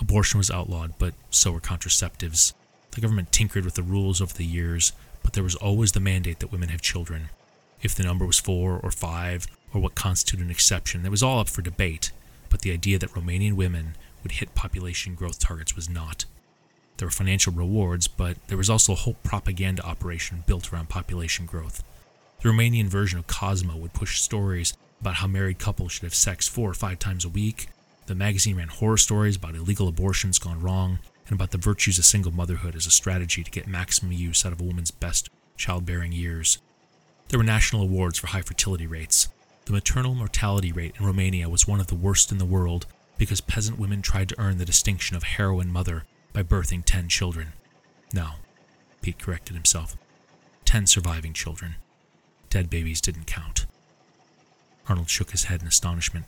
Abortion 0.00 0.38
was 0.38 0.50
outlawed, 0.50 0.94
but 0.98 1.14
so 1.30 1.52
were 1.52 1.60
contraceptives. 1.60 2.52
The 2.92 3.00
government 3.00 3.32
tinkered 3.32 3.64
with 3.64 3.74
the 3.74 3.82
rules 3.82 4.20
over 4.20 4.34
the 4.34 4.44
years, 4.44 4.92
but 5.22 5.32
there 5.32 5.44
was 5.44 5.54
always 5.54 5.92
the 5.92 6.00
mandate 6.00 6.40
that 6.40 6.52
women 6.52 6.68
have 6.70 6.82
children. 6.82 7.30
If 7.82 7.94
the 7.94 8.02
number 8.04 8.26
was 8.26 8.38
four 8.38 8.78
or 8.82 8.90
five, 8.90 9.46
or 9.72 9.80
what 9.80 9.94
constituted 9.94 10.44
an 10.44 10.50
exception, 10.50 11.02
that 11.02 11.10
was 11.10 11.22
all 11.22 11.40
up 11.40 11.48
for 11.48 11.62
debate, 11.62 12.12
but 12.48 12.60
the 12.62 12.72
idea 12.72 12.98
that 12.98 13.10
Romanian 13.10 13.54
women 13.54 13.96
would 14.22 14.32
hit 14.32 14.54
population 14.54 15.14
growth 15.14 15.38
targets 15.38 15.74
was 15.74 15.88
not. 15.88 16.24
There 16.96 17.06
were 17.06 17.12
financial 17.12 17.52
rewards, 17.52 18.06
but 18.06 18.36
there 18.48 18.58
was 18.58 18.70
also 18.70 18.92
a 18.92 18.96
whole 18.96 19.16
propaganda 19.24 19.84
operation 19.84 20.44
built 20.46 20.72
around 20.72 20.88
population 20.88 21.46
growth. 21.46 21.82
The 22.40 22.48
Romanian 22.50 22.86
version 22.86 23.18
of 23.18 23.26
Cosmo 23.26 23.76
would 23.76 23.94
push 23.94 24.20
stories 24.20 24.74
about 25.02 25.16
how 25.16 25.26
married 25.26 25.58
couples 25.58 25.92
should 25.92 26.04
have 26.04 26.14
sex 26.14 26.48
four 26.48 26.70
or 26.70 26.74
five 26.74 26.98
times 26.98 27.24
a 27.24 27.28
week. 27.28 27.66
The 28.06 28.14
magazine 28.14 28.56
ran 28.56 28.68
horror 28.68 28.96
stories 28.96 29.36
about 29.36 29.56
illegal 29.56 29.88
abortions 29.88 30.38
gone 30.38 30.62
wrong 30.62 31.00
and 31.26 31.34
about 31.34 31.50
the 31.50 31.58
virtues 31.58 31.98
of 31.98 32.04
single 32.04 32.32
motherhood 32.32 32.76
as 32.76 32.86
a 32.86 32.90
strategy 32.90 33.42
to 33.42 33.50
get 33.50 33.66
maximum 33.66 34.12
use 34.12 34.46
out 34.46 34.52
of 34.52 34.60
a 34.60 34.64
woman's 34.64 34.92
best 34.92 35.28
childbearing 35.56 36.12
years. 36.12 36.58
There 37.28 37.38
were 37.38 37.44
national 37.44 37.82
awards 37.82 38.18
for 38.18 38.28
high 38.28 38.42
fertility 38.42 38.86
rates. 38.86 39.28
The 39.64 39.72
maternal 39.72 40.14
mortality 40.14 40.70
rate 40.70 40.94
in 40.98 41.04
Romania 41.04 41.48
was 41.48 41.66
one 41.66 41.80
of 41.80 41.88
the 41.88 41.94
worst 41.94 42.30
in 42.30 42.38
the 42.38 42.44
world 42.44 42.86
because 43.18 43.40
peasant 43.40 43.78
women 43.78 44.02
tried 44.02 44.28
to 44.28 44.40
earn 44.40 44.58
the 44.58 44.64
distinction 44.64 45.16
of 45.16 45.24
heroine 45.24 45.72
mother 45.72 46.04
by 46.32 46.42
birthing 46.44 46.84
10 46.84 47.08
children. 47.08 47.54
No, 48.14 48.30
Pete 49.00 49.18
corrected 49.18 49.54
himself. 49.54 49.96
10 50.64 50.86
surviving 50.86 51.32
children. 51.32 51.74
Dead 52.50 52.70
babies 52.70 53.00
didn't 53.00 53.26
count. 53.26 53.66
Arnold 54.88 55.08
shook 55.08 55.30
his 55.30 55.44
head 55.44 55.62
in 55.62 55.68
astonishment. 55.68 56.26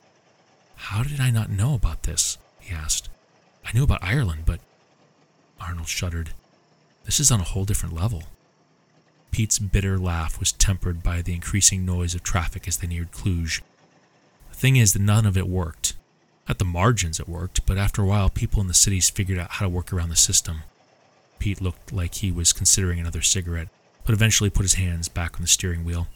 How 0.76 1.02
did 1.02 1.20
I 1.20 1.30
not 1.30 1.50
know 1.50 1.74
about 1.74 2.04
this? 2.04 2.38
he 2.60 2.74
asked. 2.74 3.08
I 3.64 3.72
knew 3.72 3.84
about 3.84 4.02
Ireland, 4.02 4.42
but. 4.46 4.60
Arnold 5.60 5.88
shuddered. 5.88 6.30
This 7.04 7.20
is 7.20 7.30
on 7.30 7.40
a 7.40 7.44
whole 7.44 7.64
different 7.64 7.94
level. 7.94 8.24
Pete's 9.30 9.58
bitter 9.58 9.98
laugh 9.98 10.38
was 10.38 10.52
tempered 10.52 11.02
by 11.02 11.20
the 11.20 11.34
increasing 11.34 11.84
noise 11.84 12.14
of 12.14 12.22
traffic 12.22 12.68
as 12.68 12.76
they 12.76 12.86
neared 12.86 13.12
Cluj. 13.12 13.62
The 14.50 14.56
thing 14.56 14.76
is 14.76 14.92
that 14.92 15.02
none 15.02 15.26
of 15.26 15.36
it 15.36 15.48
worked. 15.48 15.94
At 16.46 16.58
the 16.58 16.64
margins 16.64 17.18
it 17.18 17.28
worked, 17.28 17.66
but 17.66 17.78
after 17.78 18.02
a 18.02 18.06
while 18.06 18.30
people 18.30 18.60
in 18.60 18.68
the 18.68 18.74
cities 18.74 19.10
figured 19.10 19.38
out 19.38 19.52
how 19.52 19.66
to 19.66 19.68
work 19.68 19.92
around 19.92 20.10
the 20.10 20.16
system. 20.16 20.62
Pete 21.38 21.60
looked 21.60 21.92
like 21.92 22.14
he 22.14 22.30
was 22.30 22.52
considering 22.52 23.00
another 23.00 23.22
cigarette, 23.22 23.68
but 24.04 24.12
eventually 24.12 24.50
put 24.50 24.62
his 24.62 24.74
hands 24.74 25.08
back 25.08 25.34
on 25.34 25.42
the 25.42 25.48
steering 25.48 25.84
wheel. 25.84 26.06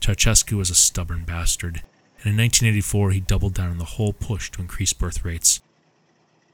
Ceausescu 0.00 0.56
was 0.56 0.70
a 0.70 0.74
stubborn 0.74 1.24
bastard, 1.24 1.82
and 2.22 2.32
in 2.32 2.36
1984 2.36 3.10
he 3.10 3.20
doubled 3.20 3.54
down 3.54 3.70
on 3.70 3.78
the 3.78 3.84
whole 3.84 4.12
push 4.12 4.50
to 4.50 4.62
increase 4.62 4.92
birth 4.92 5.24
rates. 5.24 5.60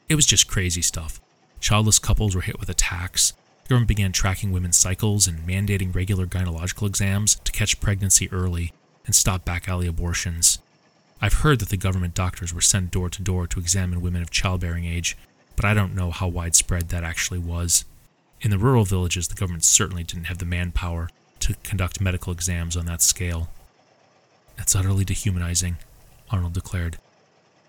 It 0.08 0.16
was 0.16 0.26
just 0.26 0.48
crazy 0.48 0.82
stuff. 0.82 1.20
Childless 1.60 1.98
couples 1.98 2.34
were 2.34 2.42
hit 2.42 2.58
with 2.60 2.68
a 2.68 2.74
tax. 2.74 3.32
The 3.64 3.70
government 3.70 3.88
began 3.88 4.12
tracking 4.12 4.52
women's 4.52 4.76
cycles 4.76 5.26
and 5.26 5.40
mandating 5.40 5.94
regular 5.94 6.26
gynecological 6.26 6.86
exams 6.86 7.36
to 7.44 7.52
catch 7.52 7.80
pregnancy 7.80 8.30
early 8.30 8.72
and 9.06 9.14
stop 9.14 9.44
back 9.44 9.68
alley 9.68 9.86
abortions. 9.86 10.58
I've 11.20 11.34
heard 11.34 11.60
that 11.60 11.70
the 11.70 11.76
government 11.76 12.14
doctors 12.14 12.52
were 12.52 12.60
sent 12.60 12.90
door 12.90 13.08
to 13.10 13.22
door 13.22 13.46
to 13.46 13.60
examine 13.60 14.02
women 14.02 14.22
of 14.22 14.30
childbearing 14.30 14.84
age, 14.84 15.16
but 15.54 15.64
I 15.64 15.72
don't 15.72 15.94
know 15.94 16.10
how 16.10 16.28
widespread 16.28 16.88
that 16.90 17.04
actually 17.04 17.38
was. 17.38 17.84
In 18.40 18.50
the 18.50 18.58
rural 18.58 18.84
villages, 18.84 19.28
the 19.28 19.34
government 19.34 19.64
certainly 19.64 20.04
didn't 20.04 20.24
have 20.24 20.38
the 20.38 20.44
manpower 20.44 21.08
to 21.46 21.54
conduct 21.62 22.00
medical 22.00 22.32
exams 22.32 22.76
on 22.76 22.86
that 22.86 23.00
scale. 23.00 23.48
That's 24.56 24.74
utterly 24.74 25.04
dehumanizing, 25.04 25.76
Arnold 26.28 26.54
declared. 26.54 26.98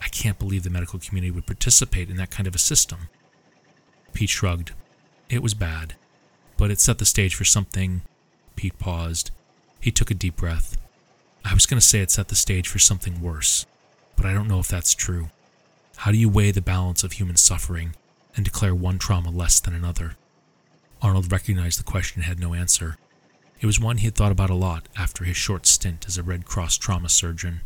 I 0.02 0.08
can't 0.08 0.40
believe 0.40 0.64
the 0.64 0.72
medical 0.72 0.98
community 0.98 1.30
would 1.30 1.46
participate 1.46 2.10
in 2.10 2.18
that 2.18 2.32
kind 2.32 2.48
of 2.48 2.56
a 2.56 2.60
system. 2.60 3.10
Pete 4.14 4.30
shrugged. 4.30 4.72
It 5.30 5.44
was 5.44 5.54
bad, 5.54 5.94
but 6.58 6.72
it 6.72 6.80
set 6.80 6.98
the 6.98 7.06
stage 7.06 7.36
for 7.36 7.46
something. 7.46 8.02
Pete 8.56 8.80
paused. 8.80 9.30
He 9.80 9.92
took 9.92 10.10
a 10.10 10.16
deep 10.16 10.38
breath. 10.38 10.76
I 11.46 11.54
was 11.54 11.68
going 11.68 11.80
to 11.80 11.86
say 11.86 12.00
it 12.00 12.10
set 12.10 12.30
the 12.30 12.36
stage 12.36 12.68
for 12.68 12.80
something 12.80 13.22
worse, 13.22 13.68
but 14.16 14.26
I 14.26 14.34
don't 14.34 14.48
know 14.48 14.60
if 14.60 14.68
that's 14.68 14.96
true. 14.96 15.30
How 15.98 16.12
do 16.12 16.18
you 16.18 16.30
weigh 16.30 16.50
the 16.50 16.62
balance 16.62 17.04
of 17.04 17.12
human 17.12 17.36
suffering 17.36 17.96
and 18.36 18.44
declare 18.44 18.74
one 18.74 18.98
trauma 18.98 19.30
less 19.30 19.60
than 19.60 19.76
another? 19.76 20.16
Arnold 21.00 21.32
recognized 21.32 21.80
the 21.80 21.84
question 21.84 22.24
had 22.24 22.40
no 22.40 22.56
answer. 22.56 22.98
It 23.60 23.66
was 23.66 23.80
one 23.80 23.98
he 23.98 24.06
had 24.06 24.16
thought 24.16 24.32
about 24.32 24.52
a 24.52 24.56
lot 24.56 24.88
after 24.96 25.24
his 25.24 25.38
short 25.38 25.66
stint 25.66 26.06
as 26.08 26.18
a 26.18 26.24
Red 26.24 26.46
Cross 26.46 26.78
trauma 26.78 27.10
surgeon. 27.10 27.62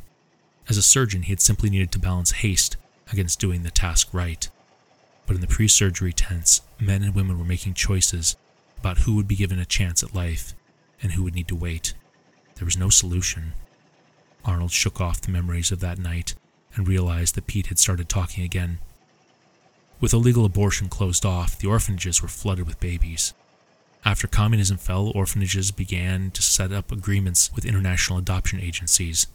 As 0.70 0.78
a 0.78 0.82
surgeon, 0.82 1.24
he 1.24 1.32
had 1.32 1.42
simply 1.42 1.70
needed 1.70 1.92
to 1.92 2.00
balance 2.00 2.32
haste 2.32 2.78
against 3.12 3.39
doing 3.39 3.64
the 3.64 3.72
task 3.72 4.08
right. 4.14 4.50
But 5.26 5.36
in 5.36 5.42
the 5.42 5.48
pre 5.48 5.68
surgery 5.68 6.14
tents, 6.14 6.62
men 6.80 7.04
and 7.04 7.14
women 7.14 7.38
were 7.38 7.46
making 7.46 7.74
choices 7.74 8.38
about 8.78 9.00
who 9.00 9.16
would 9.16 9.28
be 9.28 9.36
given 9.36 9.60
a 9.60 9.66
chance 9.66 10.02
at 10.02 10.16
life 10.16 10.54
and 11.02 11.12
who 11.12 11.24
would 11.24 11.36
need 11.36 11.48
to 11.50 11.56
wait. 11.56 11.94
There 12.56 12.66
was 12.66 12.78
no 12.78 12.89
solution. 12.89 13.54
Arnold 14.46 14.72
shook 14.72 15.02
off 15.02 15.22
the 15.22 15.32
memories 15.32 15.72
of 15.72 15.82
that 15.82 16.00
night 16.00 16.36
and 16.76 16.88
realized 16.88 17.36
that 17.36 17.48
Pete 17.48 17.68
had 17.68 17.80
started 17.80 18.08
talking 18.08 18.44
again. 18.44 18.80
With 20.00 20.14
illegal 20.14 20.46
abortion 20.46 20.89
closed 20.89 21.26
off, 21.26 21.58
the 21.58 21.68
orphanages 21.68 22.22
were 22.22 22.28
flooded 22.28 22.66
with 22.66 22.80
babies. 22.80 23.34
After 24.04 24.28
communism 24.28 24.78
fell, 24.78 25.12
orphanages 25.14 25.72
began 25.72 26.32
to 26.32 26.41
set 26.41 26.72
up 26.72 26.91
agreements 26.91 27.52
with 27.54 27.66
international 27.66 28.18
adoption 28.18 28.60
agencies. 28.60 29.28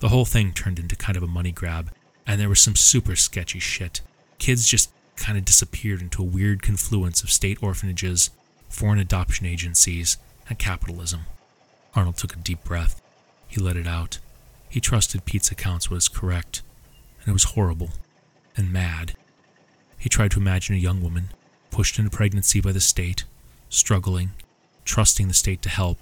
The 0.00 0.08
whole 0.08 0.24
thing 0.24 0.52
turned 0.52 0.78
into 0.78 0.96
kind 0.96 1.16
of 1.16 1.22
a 1.22 1.28
money 1.28 1.52
grab, 1.52 1.90
and 2.26 2.40
there 2.40 2.48
was 2.48 2.60
some 2.60 2.76
super 2.76 3.16
sketchy 3.16 3.58
shit. 3.58 4.00
Kids 4.38 4.66
just 4.66 4.90
kind 5.16 5.36
of 5.36 5.44
disappeared 5.44 6.00
into 6.00 6.22
a 6.22 6.26
weird 6.26 6.62
confluence 6.62 7.22
of 7.22 7.30
state 7.30 7.62
orphanages, 7.62 8.30
foreign 8.68 8.98
adoption 8.98 9.46
agencies, 9.46 10.16
and 10.48 10.58
capitalism. 10.58 11.22
Arnold 11.94 12.16
took 12.16 12.34
a 12.34 12.38
deep 12.38 12.64
breath. 12.64 13.00
He 13.46 13.60
let 13.60 13.76
it 13.76 13.86
out. 13.86 14.18
He 14.68 14.80
trusted 14.80 15.24
Pete's 15.24 15.50
accounts 15.50 15.90
was 15.90 16.08
correct, 16.08 16.62
and 17.20 17.28
it 17.28 17.32
was 17.32 17.44
horrible 17.44 17.90
and 18.56 18.72
mad. 18.72 19.14
He 19.98 20.08
tried 20.08 20.32
to 20.32 20.40
imagine 20.40 20.74
a 20.74 20.78
young 20.78 21.02
woman, 21.02 21.30
pushed 21.70 21.98
into 21.98 22.10
pregnancy 22.10 22.60
by 22.60 22.72
the 22.72 22.80
state, 22.80 23.24
struggling, 23.74 24.30
trusting 24.84 25.28
the 25.28 25.34
state 25.34 25.60
to 25.62 25.68
help, 25.68 25.98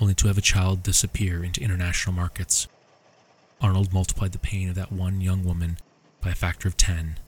only 0.00 0.14
to 0.14 0.28
have 0.28 0.38
a 0.38 0.42
child 0.42 0.82
disappear 0.82 1.44
into 1.44 1.60
international 1.60 2.14
markets. 2.14 2.68
Arnold 3.60 3.92
multiplied 3.92 4.32
the 4.32 4.38
pain 4.38 4.68
of 4.68 4.74
that 4.74 4.92
one 4.92 5.20
young 5.20 5.44
woman 5.44 5.78
by 6.20 6.30
a 6.30 6.34
factor 6.34 6.68
of 6.68 6.76
ten, 6.76 7.18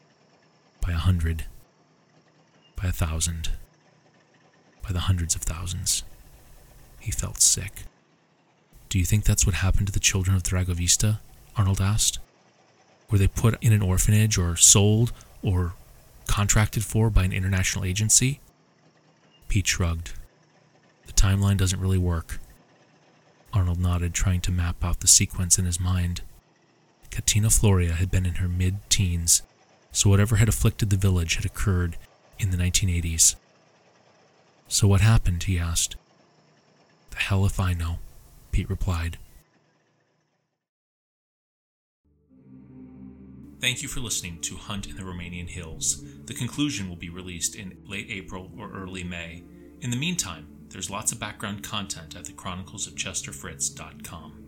by 0.81 0.93
a 0.93 0.97
hundred, 0.97 1.45
by 2.81 2.89
a 2.89 2.93
thousand, 2.93 3.51
by 4.83 4.93
the 4.93 5.01
hundreds 5.01 5.35
of 5.35 5.43
thousands. 5.43 6.05
He 7.01 7.11
felt 7.11 7.41
sick. 7.41 7.85
Do 8.89 8.99
you 8.99 9.05
think 9.05 9.25
that's 9.25 9.47
what 9.47 9.57
happened 9.57 9.89
to 9.89 9.93
the 9.93 10.01
children 10.01 10.37
of 10.37 10.43
Dragovista? 10.43 11.19
Arnold 11.57 11.81
asked. 11.81 12.19
Were 13.11 13.19
they 13.19 13.29
put 13.29 13.63
in 13.63 13.73
an 13.73 13.83
orphanage 13.83 14.39
or 14.39 14.57
sold 14.57 15.13
or 15.43 15.75
contracted 16.27 16.85
for 16.85 17.11
by 17.11 17.25
an 17.25 17.33
international 17.33 17.85
agency? 17.85 18.41
Pete 19.49 19.67
shrugged. 19.67 20.13
The 21.07 21.13
timeline 21.13 21.57
doesn't 21.57 21.81
really 21.81 21.99
work. 21.99 22.39
Arnold 23.53 23.79
nodded, 23.79 24.13
trying 24.13 24.41
to 24.43 24.53
map 24.53 24.85
out 24.85 25.01
the 25.01 25.07
sequence 25.07 25.59
in 25.59 25.65
his 25.65 25.81
mind. 25.81 26.21
Katina 27.11 27.49
Floria 27.49 27.93
had 27.93 28.11
been 28.11 28.27
in 28.27 28.35
her 28.37 28.49
mid 28.49 28.79
teens, 28.91 29.43
so 29.93 30.11
whatever 30.11 30.37
had 30.37 30.49
afflicted 30.49 30.91
the 30.91 30.97
village 30.97 31.37
had 31.37 31.45
occurred 31.45 31.97
in 32.39 32.51
the 32.51 32.57
1980s. 32.57 33.37
So 34.69 34.89
what 34.89 35.01
happened? 35.01 35.45
he 35.45 35.59
asked. 35.59 35.97
The 37.11 37.17
hell 37.17 37.47
if 37.47 37.59
I 37.59 37.73
know, 37.73 37.99
Pete 38.53 38.69
replied. 38.69 39.17
Thank 43.59 43.83
you 43.83 43.89
for 43.89 44.01
listening 44.01 44.43
to 44.43 44.57
Hunt 44.57 44.87
in 44.87 44.97
the 44.97 45.03
Romanian 45.03 45.49
Hills. 45.49 46.05
The 46.27 46.35
conclusion 46.35 46.91
will 46.91 46.97
be 46.97 47.09
released 47.09 47.57
in 47.57 47.79
late 47.87 48.11
April 48.11 48.53
or 48.59 48.71
early 48.71 49.03
May. 49.03 49.45
In 49.81 49.89
the 49.91 49.97
meantime, 49.97 50.47
there's 50.69 50.91
lots 50.91 51.11
of 51.11 51.19
background 51.19 51.63
content 51.63 52.15
at 52.17 52.27
the 52.27 52.33
chroniclesofchesterfritz.com. 52.33 54.46